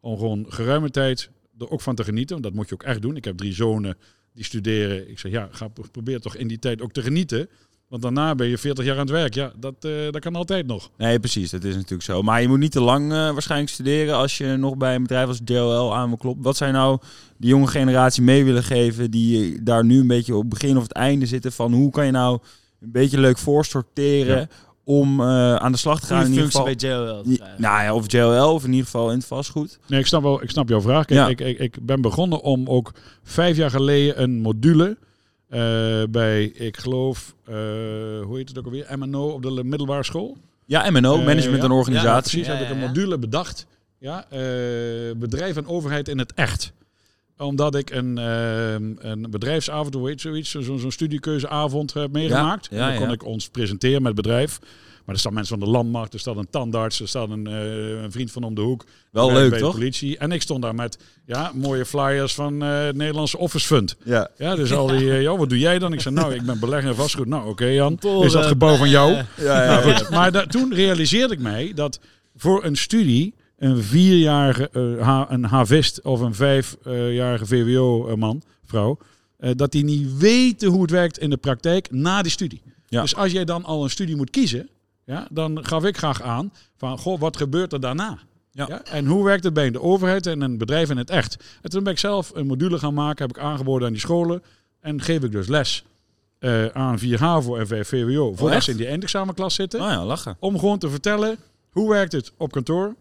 om 0.00 0.18
gewoon 0.18 0.46
geruime 0.48 0.90
tijd 0.90 1.30
er 1.58 1.70
ook 1.70 1.80
van 1.80 1.94
te 1.94 2.04
genieten. 2.04 2.32
Want 2.32 2.42
dat 2.42 2.54
moet 2.54 2.68
je 2.68 2.74
ook 2.74 2.82
echt 2.82 3.02
doen. 3.02 3.16
Ik 3.16 3.24
heb 3.24 3.36
drie 3.36 3.52
zonen 3.52 3.96
die 4.34 4.44
studeren. 4.44 5.10
Ik 5.10 5.18
zeg, 5.18 5.32
ja, 5.32 5.48
ga, 5.50 5.68
probeer 5.90 6.20
toch 6.20 6.36
in 6.36 6.48
die 6.48 6.58
tijd 6.58 6.80
ook 6.80 6.92
te 6.92 7.02
genieten. 7.02 7.48
Want 7.88 8.02
daarna 8.02 8.34
ben 8.34 8.48
je 8.48 8.58
40 8.58 8.84
jaar 8.84 8.94
aan 8.94 9.00
het 9.00 9.10
werk. 9.10 9.34
Ja, 9.34 9.52
dat, 9.58 9.74
eh, 9.80 9.90
dat 10.10 10.20
kan 10.20 10.34
altijd 10.36 10.66
nog. 10.66 10.90
Nee, 10.96 11.18
precies. 11.20 11.50
Dat 11.50 11.64
is 11.64 11.74
natuurlijk 11.74 12.02
zo. 12.02 12.22
Maar 12.22 12.42
je 12.42 12.48
moet 12.48 12.58
niet 12.58 12.72
te 12.72 12.80
lang 12.80 13.12
eh, 13.12 13.30
waarschijnlijk 13.30 13.70
studeren 13.70 14.14
als 14.16 14.38
je 14.38 14.46
nog 14.56 14.76
bij 14.76 14.94
een 14.94 15.02
bedrijf 15.02 15.26
als 15.28 15.40
JLL 15.44 15.94
aan 15.96 16.08
wil 16.08 16.16
kloppen. 16.16 16.42
Wat 16.44 16.56
zou 16.56 16.70
je 16.70 16.76
nou 16.76 16.98
die 17.36 17.48
jonge 17.50 17.66
generatie 17.66 18.22
mee 18.22 18.44
willen 18.44 18.62
geven 18.62 19.10
die 19.10 19.62
daar 19.62 19.84
nu 19.84 20.00
een 20.00 20.06
beetje 20.06 20.34
op 20.34 20.40
het 20.40 20.48
begin 20.48 20.76
of 20.76 20.82
het 20.82 20.92
einde 20.92 21.26
zitten 21.26 21.52
van 21.52 21.72
hoe 21.72 21.90
kan 21.90 22.04
je 22.06 22.10
nou 22.12 22.38
een 22.80 22.90
beetje 22.92 23.20
leuk 23.20 23.38
voorsorteren 23.38 24.38
Ja. 24.38 24.48
om 24.84 25.20
eh, 25.20 25.54
aan 25.54 25.72
de 25.72 25.78
slag 25.78 26.00
te 26.00 26.06
gaan 26.06 26.24
in 26.24 26.32
ieder 26.32 26.50
functie 26.50 26.60
geval. 26.88 26.98
bij 27.24 27.24
krijgen. 27.24 27.54
nou 27.62 27.82
ja, 27.82 27.94
of 27.94 28.12
JLL 28.12 28.52
of 28.54 28.64
in 28.64 28.70
ieder 28.70 28.84
geval 28.84 29.10
in 29.10 29.16
het 29.18 29.26
vastgoed. 29.26 29.78
Nee, 29.86 30.00
ik 30.00 30.06
snap, 30.06 30.22
wel, 30.22 30.42
ik 30.42 30.50
snap 30.50 30.68
jouw 30.68 30.80
vraag. 30.80 31.04
Kijk, 31.04 31.20
Ja. 31.20 31.28
ik, 31.28 31.40
ik, 31.40 31.58
ik 31.58 31.86
ben 31.86 32.00
begonnen 32.00 32.40
om 32.42 32.66
ook 32.68 32.92
vijf 33.22 33.56
jaar 33.56 33.70
geleden 33.70 34.22
een 34.22 34.40
module 34.40 34.96
eh, 35.48 36.02
bij, 36.10 36.44
ik 36.44 36.76
geloof, 36.76 37.34
eh, 37.44 37.54
hoe 38.22 38.36
heet 38.36 38.48
het 38.48 38.58
ook 38.58 38.64
alweer, 38.64 38.98
MNO 38.98 39.28
op 39.28 39.42
de 39.42 39.64
middelbare 39.64 40.04
school. 40.04 40.36
Ja, 40.64 40.90
MNO, 40.90 41.18
Eh, 41.18 41.24
management 41.24 41.56
ja. 41.58 41.64
en 41.64 41.70
Ja, 41.70 41.76
organisatie. 41.78 42.30
precies, 42.30 42.46
Ja, 42.46 42.54
heb 42.54 42.62
ik 42.64 42.70
een 42.70 42.86
module 42.88 43.18
bedacht. 43.18 43.66
Ja, 43.98 44.24
eh, 44.30 44.40
bedrijf 45.16 45.56
en 45.56 45.66
overheid 45.66 46.08
in 46.08 46.18
het 46.18 46.32
echt. 46.34 46.72
Omdat 47.36 47.74
ik 47.74 47.90
een, 47.90 48.18
ehm, 48.18 48.92
een 48.98 49.26
bedrijfsavond, 49.30 49.94
hoe 49.94 50.08
heet 50.08 50.20
zoiets, 50.20 50.50
zo- 50.50 50.60
zo'n 50.60 50.78
zo'n 50.78 50.90
studiekeuzeavond 50.92 51.92
heb 51.94 52.12
meegemaakt. 52.12 52.68
En 52.68 52.78
dan 52.78 52.96
kon 52.96 53.10
ik 53.12 53.24
ons 53.24 53.48
presenteren 53.48 54.02
met 54.02 54.12
het 54.12 54.22
bedrijf. 54.22 54.58
Maar 55.08 55.16
er 55.16 55.22
staan 55.22 55.34
mensen 55.36 55.58
van 55.58 55.66
de 55.66 55.72
landmarkt, 55.74 56.12
er 56.14 56.20
staat 56.20 56.36
een 56.36 56.50
tandarts, 56.50 57.00
er 57.00 57.08
staat 57.08 57.30
een, 57.30 57.46
eh, 57.46 58.02
een 58.02 58.12
vriend 58.12 58.30
van 58.32 58.42
om 58.42 58.54
de 58.54 58.60
hoek. 58.60 58.84
Wel 59.10 59.26
bij- 59.26 59.36
leuk, 59.36 59.48
bij 59.50 59.58
de 59.58 59.64
toch? 59.64 59.74
politie. 59.74 60.18
En 60.18 60.32
ik 60.32 60.42
stond 60.42 60.62
daar 60.62 60.74
met 60.74 60.98
ja, 61.26 61.50
mooie 61.54 61.86
flyers 61.86 62.34
van 62.34 62.62
eh, 62.62 62.84
het 62.84 62.96
Nederlandse 62.96 63.38
Office 63.38 63.66
Fund. 63.66 63.96
Ja. 64.04 64.28
Ja, 64.38 64.54
dus 64.56 64.72
al 64.72 64.86
die, 64.86 65.04
joh, 65.22 65.38
wat 65.38 65.48
doe 65.48 65.58
jij 65.58 65.78
dan? 65.78 65.92
Ik 65.92 66.00
zei, 66.00 66.14
nou, 66.14 66.34
ik 66.34 66.42
ben 66.42 66.58
belegger 66.60 66.94
vastgoed. 66.94 67.26
Nou, 67.26 67.48
oké 67.48 67.64
Jan, 67.66 67.98
is 68.22 68.32
dat 68.32 68.46
gebouw 68.46 68.76
van 68.76 68.88
jou? 68.88 69.12
eh, 69.14 69.24
Ja, 69.44 69.64
Nou, 69.66 69.92
goed. 69.94 70.10
Maar 70.10 70.32
da- 70.32 70.46
toen 70.46 70.74
realiseerde 70.74 71.34
ik 71.34 71.40
mij 71.40 71.72
dat 71.74 72.00
voor 72.36 72.64
een 72.64 72.76
studie 72.76 73.34
een 73.58 73.82
vierjarige 73.82 74.68
eh, 74.72 75.06
ha- 75.06 75.26
een 75.30 75.44
havist 75.44 76.02
of 76.02 76.20
een 76.20 76.34
vijfjarige 76.34 77.46
VWO-man, 77.46 78.42
vrouw, 78.64 78.98
eh, 79.38 79.50
dat 79.56 79.72
die 79.72 79.84
niet 79.84 80.16
weten 80.18 80.68
hoe 80.68 80.82
het 80.82 80.90
werkt 80.90 81.18
in 81.18 81.30
de 81.30 81.36
praktijk 81.36 81.90
na 81.90 82.22
die 82.22 82.30
studie. 82.32 82.62
Ja. 82.88 83.02
Dus 83.02 83.16
als 83.16 83.32
jij 83.32 83.44
dan 83.44 83.64
al 83.64 83.82
een 83.84 83.90
studie 83.90 84.16
moet 84.16 84.30
kiezen, 84.30 84.68
ja, 85.08 85.26
dan 85.30 85.64
gaf 85.64 85.84
ik 85.84 85.96
graag 85.96 86.22
aan 86.22 86.52
van, 86.76 86.98
goh, 86.98 87.20
wat 87.20 87.36
gebeurt 87.36 87.72
er 87.72 87.80
daarna? 87.80 88.18
Ja. 88.50 88.84
En 88.84 89.06
hoe 89.06 89.24
werkt 89.24 89.44
het 89.44 89.54
bij 89.54 89.70
de 89.70 89.80
overheid 89.80 90.26
en 90.26 90.40
een 90.40 90.58
bedrijf 90.58 90.90
in 90.90 90.96
het 90.96 91.10
echt? 91.10 91.58
En 91.62 91.70
toen 91.70 91.82
ben 91.82 91.92
ik 91.92 91.98
zelf 91.98 92.30
een 92.34 92.46
module 92.46 92.78
gaan 92.78 92.94
maken, 92.94 93.26
heb 93.26 93.36
ik 93.36 93.42
aangeboden 93.42 93.86
aan 93.86 93.92
die 93.92 94.00
scholen. 94.00 94.42
En 94.80 95.02
geef 95.02 95.22
ik 95.22 95.32
dus 95.32 95.48
les 95.48 95.84
eh, 96.38 96.66
aan 96.66 96.98
4 96.98 97.20
HAVO 97.20 97.56
en 97.56 97.66
5 97.66 97.88
VWO. 97.88 98.34
Voordat 98.34 98.56
echt? 98.56 98.64
ze 98.64 98.70
in 98.70 98.76
die 98.76 98.86
eindexamenklas 98.86 99.54
zitten. 99.54 99.80
Nou 99.80 99.92
ja, 99.92 100.04
lachen. 100.04 100.36
Om 100.38 100.58
gewoon 100.58 100.78
te 100.78 100.90
vertellen, 100.90 101.36
hoe 101.70 101.90
werkt 101.90 102.12
het 102.12 102.32
op 102.36 102.52
kantoor? 102.52 102.94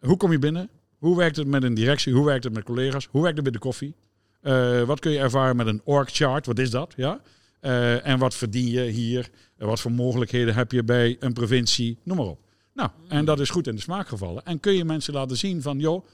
Hoe 0.00 0.16
kom 0.16 0.32
je 0.32 0.38
binnen? 0.38 0.68
Hoe 0.98 1.16
werkt 1.16 1.36
het 1.36 1.46
met 1.46 1.62
een 1.62 1.74
directie? 1.74 2.12
Hoe 2.12 2.24
werkt 2.24 2.44
het 2.44 2.52
met 2.52 2.64
collega's? 2.64 3.08
Hoe 3.10 3.22
werkt 3.22 3.36
het 3.36 3.44
bij 3.44 3.52
de 3.52 3.58
koffie? 3.58 3.94
Eh, 4.40 4.82
wat 4.82 5.00
kun 5.00 5.10
je 5.10 5.18
ervaren 5.18 5.56
met 5.56 5.66
een 5.66 5.80
org 5.84 6.10
chart? 6.10 6.46
Wat 6.46 6.58
is 6.58 6.70
dat? 6.70 6.92
Ja? 6.96 7.20
Eh, 7.60 8.06
en 8.06 8.18
wat 8.18 8.34
verdien 8.34 8.70
je 8.70 8.82
hier? 8.82 9.30
En 9.56 9.66
wat 9.66 9.80
voor 9.80 9.92
mogelijkheden 9.92 10.54
heb 10.54 10.72
je 10.72 10.84
bij 10.84 11.16
een 11.20 11.32
provincie? 11.32 11.98
Noem 12.02 12.16
maar 12.16 12.26
op. 12.26 12.38
Nou, 12.72 12.90
en 13.08 13.24
dat 13.24 13.40
is 13.40 13.50
goed 13.50 13.66
in 13.66 13.74
de 13.74 13.80
smaak 13.80 14.08
gevallen. 14.08 14.44
En 14.44 14.60
kun 14.60 14.72
je 14.72 14.84
mensen 14.84 15.14
laten 15.14 15.36
zien 15.36 15.62
van, 15.62 15.78
joh, 15.78 16.06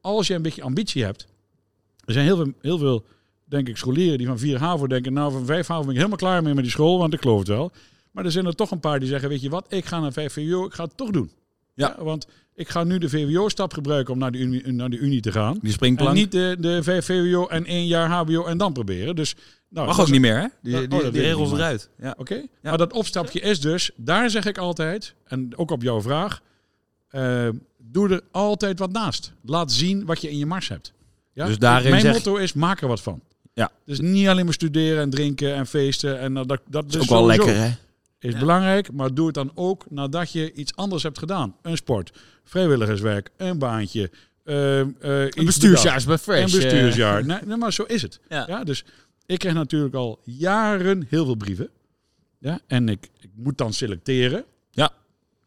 als 0.00 0.26
je 0.26 0.34
een 0.34 0.42
beetje 0.42 0.62
ambitie 0.62 1.04
hebt. 1.04 1.26
Er 2.04 2.12
zijn 2.12 2.24
heel 2.24 2.36
veel, 2.36 2.52
heel 2.60 2.78
veel 2.78 3.04
denk 3.44 3.68
ik, 3.68 3.76
scholieren 3.76 4.18
die 4.18 4.26
van 4.26 4.38
4 4.38 4.58
HAVO 4.58 4.86
denken, 4.86 5.12
nou 5.12 5.32
van 5.32 5.46
5 5.46 5.66
HAVO 5.66 5.80
ben 5.80 5.90
ik 5.90 5.96
helemaal 5.96 6.18
klaar 6.18 6.42
mee 6.42 6.54
met 6.54 6.62
die 6.62 6.72
school, 6.72 6.98
want 6.98 7.14
ik 7.14 7.20
geloof 7.20 7.38
het 7.38 7.48
wel. 7.48 7.72
Maar 8.10 8.24
er 8.24 8.30
zijn 8.30 8.46
er 8.46 8.54
toch 8.54 8.70
een 8.70 8.80
paar 8.80 8.98
die 8.98 9.08
zeggen, 9.08 9.28
weet 9.28 9.40
je 9.40 9.50
wat, 9.50 9.66
ik 9.68 9.84
ga 9.84 10.00
naar 10.00 10.12
5 10.12 10.32
VWO, 10.32 10.64
ik 10.64 10.74
ga 10.74 10.84
het 10.84 10.96
toch 10.96 11.10
doen. 11.10 11.30
Ja. 11.74 11.96
want 11.98 12.26
ik 12.56 12.68
ga 12.68 12.84
nu 12.84 12.98
de 12.98 13.08
VWO-stap 13.08 13.72
gebruiken 13.72 14.12
om 14.12 14.18
naar 14.18 14.30
de 14.32 14.38
Unie, 14.38 14.72
naar 14.72 14.90
de 14.90 14.96
Unie 14.96 15.20
te 15.20 15.32
gaan. 15.32 15.52
Die 15.52 15.62
En 15.62 15.70
springplank 15.70 16.14
niet 16.16 16.32
de, 16.32 16.56
de 16.58 16.82
5 16.82 17.04
VWO 17.04 17.46
en 17.46 17.64
één 17.64 17.86
jaar 17.86 18.08
HBO 18.08 18.44
en 18.44 18.58
dan 18.58 18.72
proberen. 18.72 19.16
Dus, 19.16 19.34
nou, 19.68 19.86
mag 19.86 20.00
ook 20.00 20.10
niet 20.10 20.20
meer, 20.20 20.36
hè? 20.40 20.46
Die, 20.62 20.74
Oh, 20.74 21.00
die, 21.00 21.10
die 21.10 21.20
regels 21.22 21.52
eruit. 21.52 21.88
Ja. 21.98 22.14
Oké, 22.18 22.46
maar 22.62 22.78
dat 22.78 22.92
opstapje 22.92 23.40
is 23.40 23.60
dus, 23.60 23.90
daar 23.96 24.30
zeg 24.30 24.44
ik 24.44 24.58
altijd, 24.58 25.14
en 25.24 25.52
ook 25.56 25.70
op 25.70 25.82
jouw 25.82 26.00
vraag, 26.02 26.40
eh, 27.08 27.48
doe 27.78 28.08
er 28.08 28.20
altijd 28.30 28.78
wat 28.78 28.92
naast. 28.92 29.32
Laat 29.42 29.72
zien 29.72 30.04
wat 30.04 30.20
je 30.20 30.30
in 30.30 30.38
je 30.38 30.46
mars 30.46 30.68
hebt. 30.68 30.92
Ja? 31.32 31.46
Dus 31.46 31.58
daarin 31.58 31.90
Mijn 31.90 32.02
zeg- 32.02 32.12
motto 32.12 32.36
is, 32.36 32.52
maak 32.52 32.80
er 32.80 32.88
wat 32.88 33.02
van. 33.02 33.20
Ja. 33.54 33.70
Dus 33.84 34.00
niet 34.00 34.28
alleen 34.28 34.44
maar 34.44 34.54
studeren 34.54 35.02
en 35.02 35.10
drinken 35.10 35.54
en 35.54 35.66
feesten. 35.66 36.18
En 36.20 36.34
dat, 36.34 36.48
dat, 36.48 36.60
dat 36.68 36.84
is 36.88 36.94
is 36.94 37.00
ook 37.00 37.08
wel 37.08 37.26
lekker, 37.26 37.56
hè? 37.56 37.70
Is 38.26 38.32
Ja. 38.32 38.38
belangrijk, 38.38 38.92
maar 38.92 39.14
doe 39.14 39.26
het 39.26 39.34
dan 39.34 39.50
ook 39.54 39.84
nadat 39.90 40.32
je 40.32 40.52
iets 40.52 40.76
anders 40.76 41.02
hebt 41.02 41.18
gedaan. 41.18 41.56
Een 41.62 41.76
sport, 41.76 42.12
vrijwilligerswerk, 42.44 43.30
een 43.36 43.58
baantje. 43.58 44.10
eh, 44.44 44.80
iets 44.80 45.36
Een 45.36 45.44
bestuursjaar 45.44 45.96
is 45.96 46.04
bij 46.04 46.18
Fresh. 46.18 46.52
Een 46.54 46.60
eh. 46.60 46.64
bestuursjaar. 46.64 47.24
Nee, 47.26 47.38
nee, 47.44 47.56
maar 47.56 47.72
zo 47.72 47.82
is 47.82 48.02
het. 48.02 48.20
Ja. 48.28 48.44
Ja. 48.48 48.64
dus 48.64 48.84
ik 49.26 49.38
krijg 49.38 49.54
natuurlijk 49.54 49.94
al 49.94 50.20
jaren 50.24 51.06
heel 51.08 51.24
veel 51.24 51.34
brieven. 51.34 51.68
Ja, 52.38 52.60
en 52.66 52.88
ik, 52.88 53.08
ik 53.20 53.30
moet 53.34 53.58
dan 53.58 53.72
selecteren. 53.72 54.44
Ja. 54.70 54.90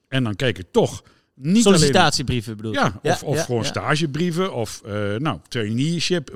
En 0.07 0.23
dan 0.23 0.35
kijk 0.35 0.57
ik 0.57 0.65
toch 0.71 1.03
niet 1.33 1.63
Sollicitatiebrieven 1.63 2.55
bedoel 2.55 2.71
je? 2.71 2.79
Ja, 2.79 2.99
of, 3.03 3.23
of 3.23 3.35
ja, 3.35 3.43
gewoon 3.43 3.61
ja. 3.61 3.67
stagebrieven 3.67 4.53
of 4.53 4.81
eh 4.85 5.15
nou, 5.15 5.39
traineeship 5.47 6.35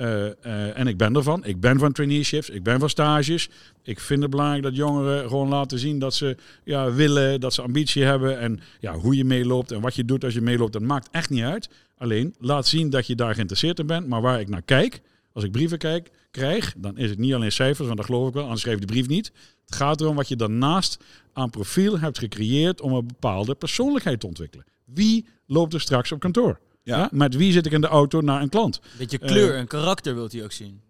Eh, 0.00 0.26
eh, 0.26 0.78
en 0.78 0.86
ik 0.86 0.96
ben 0.96 1.16
ervan. 1.16 1.44
Ik 1.44 1.60
ben 1.60 1.78
van 1.78 1.92
traineeships. 1.92 2.50
Ik 2.50 2.62
ben 2.62 2.80
van 2.80 2.88
stages. 2.88 3.48
Ik 3.82 4.00
vind 4.00 4.22
het 4.22 4.30
belangrijk 4.30 4.62
dat 4.62 4.76
jongeren 4.76 5.28
gewoon 5.28 5.48
laten 5.48 5.78
zien 5.78 5.98
dat 5.98 6.14
ze 6.14 6.36
ja, 6.64 6.92
willen, 6.92 7.40
dat 7.40 7.54
ze 7.54 7.62
ambitie 7.62 8.02
hebben. 8.02 8.38
En 8.38 8.60
ja, 8.80 8.94
hoe 8.94 9.16
je 9.16 9.24
meeloopt 9.24 9.72
en 9.72 9.80
wat 9.80 9.94
je 9.94 10.04
doet 10.04 10.24
als 10.24 10.34
je 10.34 10.40
meeloopt, 10.40 10.72
dat 10.72 10.82
maakt 10.82 11.08
echt 11.10 11.30
niet 11.30 11.42
uit. 11.42 11.68
Alleen 11.96 12.34
laat 12.38 12.66
zien 12.66 12.90
dat 12.90 13.06
je 13.06 13.14
daar 13.14 13.34
geïnteresseerd 13.34 13.78
in 13.78 13.86
bent. 13.86 14.06
Maar 14.06 14.20
waar 14.20 14.40
ik 14.40 14.48
naar 14.48 14.62
kijk, 14.62 15.00
als 15.32 15.44
ik 15.44 15.52
brieven 15.52 15.78
kijk, 15.78 16.10
krijg, 16.30 16.74
dan 16.76 16.98
is 16.98 17.10
het 17.10 17.18
niet 17.18 17.34
alleen 17.34 17.52
cijfers, 17.52 17.86
want 17.86 17.98
dat 17.98 18.06
geloof 18.06 18.28
ik 18.28 18.34
wel, 18.34 18.42
anders 18.42 18.60
schreef 18.60 18.74
ik 18.74 18.80
de 18.80 18.86
brief 18.86 19.08
niet. 19.08 19.32
Het 19.64 19.74
gaat 19.74 20.00
erom 20.00 20.16
wat 20.16 20.28
je 20.28 20.36
daarnaast 20.36 20.98
aan 21.32 21.50
profiel 21.50 21.98
hebt 21.98 22.18
gecreëerd 22.18 22.80
om 22.80 22.92
een 22.92 23.06
bepaalde 23.06 23.54
persoonlijkheid 23.54 24.20
te 24.20 24.26
ontwikkelen. 24.26 24.64
Wie 24.84 25.26
loopt 25.46 25.74
er 25.74 25.80
straks 25.80 26.12
op 26.12 26.20
kantoor? 26.20 26.60
Ja. 26.96 27.08
Met 27.12 27.36
wie 27.36 27.52
zit 27.52 27.66
ik 27.66 27.72
in 27.72 27.80
de 27.80 27.86
auto 27.86 28.20
naar 28.20 28.42
een 28.42 28.48
klant? 28.48 28.80
Beetje 28.98 29.18
kleur 29.18 29.52
Eh, 29.52 29.58
en 29.58 29.66
karakter 29.66 30.14
wilt 30.14 30.32
hij 30.32 30.44
ook 30.44 30.52
zien. 30.52 30.80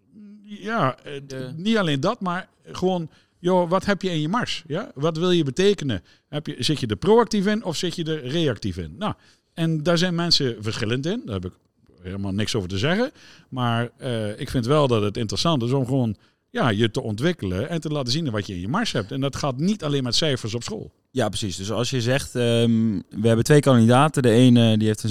Ja, 0.43 0.97
eh, 1.03 1.13
De- 1.27 1.53
niet 1.55 1.77
alleen 1.77 1.99
dat, 1.99 2.19
maar 2.19 2.47
gewoon, 2.71 3.09
joh, 3.39 3.69
wat 3.69 3.85
heb 3.85 4.01
je 4.01 4.09
in 4.09 4.21
je 4.21 4.27
mars? 4.29 4.63
Ja? 4.67 4.91
Wat 4.95 5.17
wil 5.17 5.31
je 5.31 5.43
betekenen? 5.43 6.03
Heb 6.29 6.47
je, 6.47 6.55
zit 6.59 6.79
je 6.79 6.87
er 6.87 6.95
proactief 6.95 7.45
in 7.45 7.63
of 7.63 7.75
zit 7.75 7.95
je 7.95 8.03
er 8.03 8.27
reactief 8.27 8.77
in? 8.77 8.95
Nou, 8.97 9.13
en 9.53 9.83
daar 9.83 9.97
zijn 9.97 10.15
mensen 10.15 10.55
verschillend 10.59 11.05
in. 11.05 11.21
Daar 11.25 11.33
heb 11.35 11.45
ik 11.45 11.53
helemaal 12.01 12.31
niks 12.31 12.55
over 12.55 12.69
te 12.69 12.77
zeggen. 12.77 13.11
Maar 13.49 13.89
eh, 13.97 14.39
ik 14.39 14.49
vind 14.49 14.65
wel 14.65 14.87
dat 14.87 15.01
het 15.01 15.17
interessant 15.17 15.63
is 15.63 15.71
om 15.71 15.85
gewoon 15.85 16.15
ja, 16.51 16.69
je 16.69 16.91
te 16.91 17.01
ontwikkelen 17.01 17.69
en 17.69 17.81
te 17.81 17.89
laten 17.89 18.11
zien 18.11 18.31
wat 18.31 18.47
je 18.47 18.53
in 18.53 18.59
je 18.59 18.67
mars 18.67 18.91
hebt. 18.91 19.11
En 19.11 19.21
dat 19.21 19.35
gaat 19.35 19.57
niet 19.57 19.83
alleen 19.83 20.03
met 20.03 20.15
cijfers 20.15 20.55
op 20.55 20.63
school. 20.63 20.91
Ja, 21.11 21.27
precies. 21.27 21.55
Dus 21.55 21.71
als 21.71 21.89
je 21.89 22.01
zegt, 22.01 22.35
ehm, 22.35 22.99
we 23.09 23.27
hebben 23.27 23.43
twee 23.45 23.59
kandidaten. 23.59 24.21
De 24.21 24.29
ene 24.29 24.77
die 24.77 24.87
heeft 24.87 25.03
een 25.03 25.09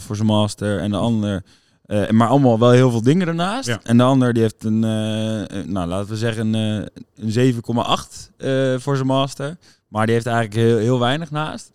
6,5 0.00 0.04
voor 0.06 0.16
zijn 0.16 0.28
master 0.28 0.78
en 0.78 0.90
de 0.90 0.96
ander... 0.96 1.44
eh, 1.84 2.10
maar 2.10 2.28
allemaal 2.28 2.58
wel 2.58 2.70
heel 2.70 2.90
veel 2.90 3.02
dingen 3.02 3.28
ernaast. 3.28 3.68
Ja. 3.68 3.80
En 3.82 3.96
de 3.96 4.02
ander 4.02 4.32
die 4.32 4.42
heeft 4.42 4.64
een, 4.64 4.84
eh, 4.84 5.64
nou 5.64 5.88
laten 5.88 6.08
we 6.08 6.16
zeggen, 6.16 6.54
een, 6.54 6.86
eh, 7.14 7.24
een 7.24 7.30
7,8 7.30 8.30
eh, 8.36 8.74
voor 8.78 8.94
zijn 8.96 9.08
master. 9.08 9.56
Maar 9.88 10.04
die 10.06 10.14
heeft 10.14 10.26
eigenlijk 10.26 10.56
heel, 10.56 10.78
heel 10.78 10.98
weinig 10.98 11.30
naast. 11.30 11.72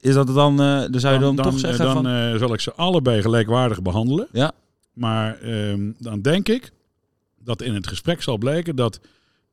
Is 0.00 0.14
dat 0.14 0.26
dan, 0.26 0.56
dan 0.56 1.00
zou 1.00 1.14
je 1.14 1.20
dan, 1.20 1.36
toch 1.36 1.58
zeggen 1.58 1.84
dan 1.84 2.04
van... 2.04 2.38
zal 2.38 2.52
ik 2.52 2.60
ze 2.60 2.72
allebei 2.74 3.22
gelijkwaardig 3.22 3.82
behandelen. 3.82 4.28
Ja. 4.32 4.52
Maar 4.92 5.40
ehm, 5.40 5.92
dan 5.98 6.20
denk 6.20 6.48
ik 6.48 6.72
dat 7.44 7.62
in 7.62 7.74
het 7.74 7.86
gesprek 7.86 8.22
zal 8.22 8.38
blijken 8.38 8.76
dat 8.76 9.00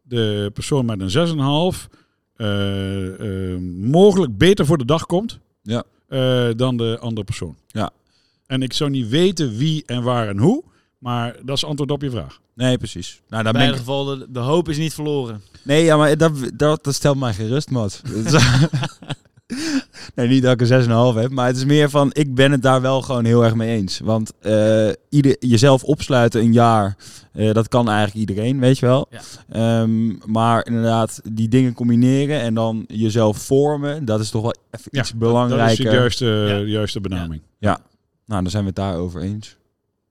de 0.01 0.51
persoon 0.53 0.85
met 0.85 0.99
een 1.01 1.09
6,5 1.09 1.87
eh, 2.35 3.53
eh, 3.53 3.59
mogelijk 3.81 4.37
beter 4.37 4.65
voor 4.65 4.77
de 4.77 4.85
dag 4.85 5.05
komt 5.05 5.39
Ja. 5.61 5.83
eh, 6.07 6.47
dan 6.55 6.77
de 6.77 6.97
andere 7.01 7.25
persoon. 7.25 7.55
Ja. 7.67 7.89
En 8.45 8.61
ik 8.61 8.73
zou 8.73 8.89
niet 8.89 9.07
weten 9.09 9.57
wie 9.57 9.83
en 9.85 10.03
waar 10.03 10.27
en 10.27 10.37
hoe, 10.37 10.63
maar 10.97 11.35
dat 11.45 11.55
is 11.57 11.65
antwoord 11.65 11.91
op 11.91 12.01
je 12.01 12.09
vraag. 12.09 12.39
Nee, 12.53 12.77
precies. 12.77 13.21
Nou, 13.29 13.43
dan 13.43 13.53
In 13.53 13.59
ben 13.59 13.67
ieder 13.67 13.81
ik... 13.81 13.85
geval, 13.87 14.05
de, 14.05 14.25
de 14.29 14.39
hoop 14.39 14.69
is 14.69 14.77
niet 14.77 14.93
verloren. 14.93 15.41
Nee, 15.63 15.83
ja, 15.83 15.97
maar 15.97 16.17
dat, 16.17 16.31
dat, 16.53 16.83
dat 16.83 16.93
stelt 16.95 17.17
mij 17.17 17.33
gerust, 17.33 17.69
Mats. 17.69 18.01
nee, 20.15 20.27
niet 20.27 20.43
dat 20.43 20.61
ik 20.61 20.69
een 20.69 21.13
6,5 21.15 21.19
heb, 21.21 21.31
maar 21.31 21.47
het 21.47 21.55
is 21.57 21.65
meer 21.65 21.89
van, 21.89 22.09
ik 22.13 22.35
ben 22.35 22.51
het 22.51 22.61
daar 22.61 22.81
wel 22.81 23.01
gewoon 23.01 23.25
heel 23.25 23.43
erg 23.43 23.55
mee 23.55 23.75
eens. 23.77 23.99
Want 23.99 24.31
eh, 24.39 24.89
ieder, 25.09 25.35
jezelf 25.39 25.83
opsluiten 25.83 26.41
een 26.41 26.53
jaar, 26.53 26.95
eh, 27.33 27.53
dat 27.53 27.67
kan 27.67 27.89
eigenlijk 27.89 28.29
iedereen, 28.29 28.59
weet 28.59 28.79
je 28.79 28.85
wel. 28.85 29.07
Ja. 29.09 29.19
Ehm, 29.81 30.31
maar 30.31 30.65
inderdaad, 30.65 31.21
die 31.31 31.47
dingen 31.47 31.73
combineren 31.73 32.39
en 32.41 32.53
dan 32.53 32.83
jezelf 32.87 33.37
vormen, 33.37 34.05
dat 34.05 34.19
is 34.19 34.29
toch 34.29 34.41
wel 34.41 34.55
even 34.71 34.89
Ja, 34.91 34.99
iets 34.99 35.11
Dat 35.11 35.21
is 35.21 35.27
belangrijker. 35.27 35.85
de 35.85 35.91
juiste, 35.95 36.25
Ja. 36.25 36.57
juiste 36.57 37.01
benaming. 37.01 37.41
Nou, 38.25 38.41
dan 38.41 38.51
zijn 38.51 38.63
we 38.63 38.69
het 38.69 38.77
daarover 38.77 39.21
eens. 39.21 39.55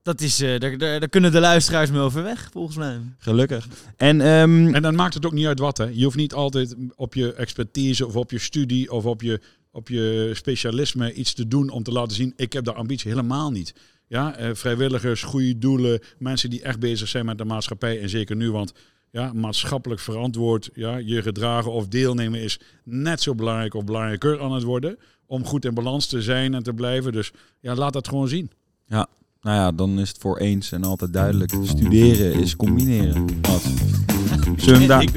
Dat 0.03 0.21
is, 0.21 0.41
eh, 0.41 0.59
daar, 0.59 0.79
daar, 0.79 1.01
daar 1.01 1.09
kunnen 1.09 1.33
de 1.33 1.41
luisteraars 1.41 1.91
mee 1.91 2.01
overweg, 2.01 2.49
volgens 2.53 2.77
mij. 2.77 2.99
Gelukkig. 3.19 3.69
En, 3.97 4.21
ehm, 4.21 4.75
En 4.75 4.83
dan 4.83 4.95
maakt 4.95 5.15
het 5.15 5.27
ook 5.27 5.33
niet 5.33 5.47
uit 5.47 5.59
wat. 5.59 5.79
Hè. 5.79 5.85
Je 5.93 6.05
hoeft 6.05 6.17
niet 6.17 6.35
altijd 6.35 6.75
op 6.95 7.15
je 7.15 7.35
expertise 7.35 8.07
of 8.07 8.17
op 8.17 8.31
je 8.31 8.39
studie 8.39 8.93
of 8.93 9.05
op 9.05 9.23
je, 9.23 9.41
op 9.77 9.89
je 9.89 10.31
specialisme 10.35 11.13
iets 11.13 11.35
te 11.35 11.49
doen 11.49 11.71
om 11.71 11.83
te 11.83 11.93
laten 11.93 12.17
zien, 12.17 12.33
ik 12.37 12.53
heb 12.53 12.65
daar 12.65 12.75
ambitie 12.75 13.11
helemaal 13.11 13.51
niet. 13.51 13.75
Ja, 14.07 14.37
eh, 14.37 14.51
vrijwilligers, 14.55 15.23
goede 15.23 15.59
doelen, 15.59 16.01
mensen 16.19 16.51
die 16.51 16.63
echt 16.63 16.79
bezig 16.79 17.09
zijn 17.09 17.27
met 17.27 17.39
de 17.39 17.45
maatschappij 17.45 18.01
en 18.01 18.09
zeker 18.09 18.37
nu, 18.37 18.51
want 18.51 18.73
ja, 19.11 19.33
maatschappelijk 19.33 20.01
verantwoord, 20.01 20.71
ja, 20.75 20.97
je 20.97 21.23
gedragen 21.23 21.73
of 21.73 21.89
deelnemen 21.89 22.41
is 22.41 22.61
net 22.85 23.23
zo 23.23 23.35
belangrijk 23.35 23.75
of 23.75 23.85
belangrijker 23.85 24.41
aan 24.41 24.53
het 24.53 24.63
worden 24.63 24.99
om 25.27 25.45
goed 25.45 25.65
in 25.65 25.75
balans 25.75 26.07
te 26.07 26.23
zijn 26.23 26.55
en 26.55 26.63
te 26.63 26.73
blijven. 26.73 27.13
Dus 27.13 27.33
ja, 27.61 27.75
laat 27.75 27.93
dat 27.93 28.09
gewoon 28.09 28.29
zien. 28.29 28.51
Nou 29.43 29.57
ja, 29.57 29.73
dan 29.73 29.99
is 29.99 30.09
het 30.09 30.19
voor 30.19 30.39
eens 30.39 30.73
en 30.73 30.85
altijd 30.85 31.13
duidelijk. 31.13 31.55
Studeren 31.63 32.33
is 32.33 32.57
combineren. 32.57 33.41
Zullen 34.57 34.87
we 34.87 35.09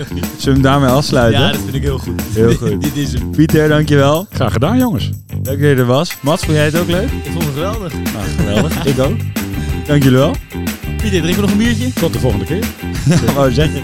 hem, 0.42 0.62
daarmee 0.62 0.90
afsluiten? 0.90 1.42
Ja, 1.42 1.52
dat 1.52 1.62
vind 1.62 1.76
ik 1.76 1.82
heel 1.82 1.98
goed. 1.98 2.22
Heel 2.34 2.54
goed. 2.62 2.82
Dit 2.82 2.96
is 2.96 3.14
hem. 3.14 3.32
Pieter, 3.32 3.68
dankjewel. 3.68 4.28
Graag 4.30 4.54
gedaan, 4.54 4.78
jongens. 4.78 5.10
Leuk 5.28 5.44
dat 5.44 5.60
je 5.60 5.76
er 5.76 5.86
was. 5.86 6.16
Mats, 6.22 6.44
vond 6.44 6.56
jij 6.56 6.66
het 6.66 6.78
ook 6.78 6.88
leuk? 6.88 7.10
Ik 7.24 7.32
vond 7.32 7.44
het 7.44 7.54
geweldig. 7.54 7.94
Nou, 7.94 8.26
geweldig. 8.38 8.86
Ik 8.96 9.00
ook. 9.00 9.18
Dank 9.86 10.04
jullie 10.04 10.18
wel. 10.18 10.36
Pieter, 10.98 11.22
drinken 11.22 11.36
we 11.36 11.42
nog 11.42 11.52
een 11.52 11.58
biertje? 11.58 11.94
Tot 11.94 12.14
de 12.14 12.20
volgende 12.20 12.46
keer. 12.46 12.66
Wou 13.36 13.52
zeggen. 13.52 13.84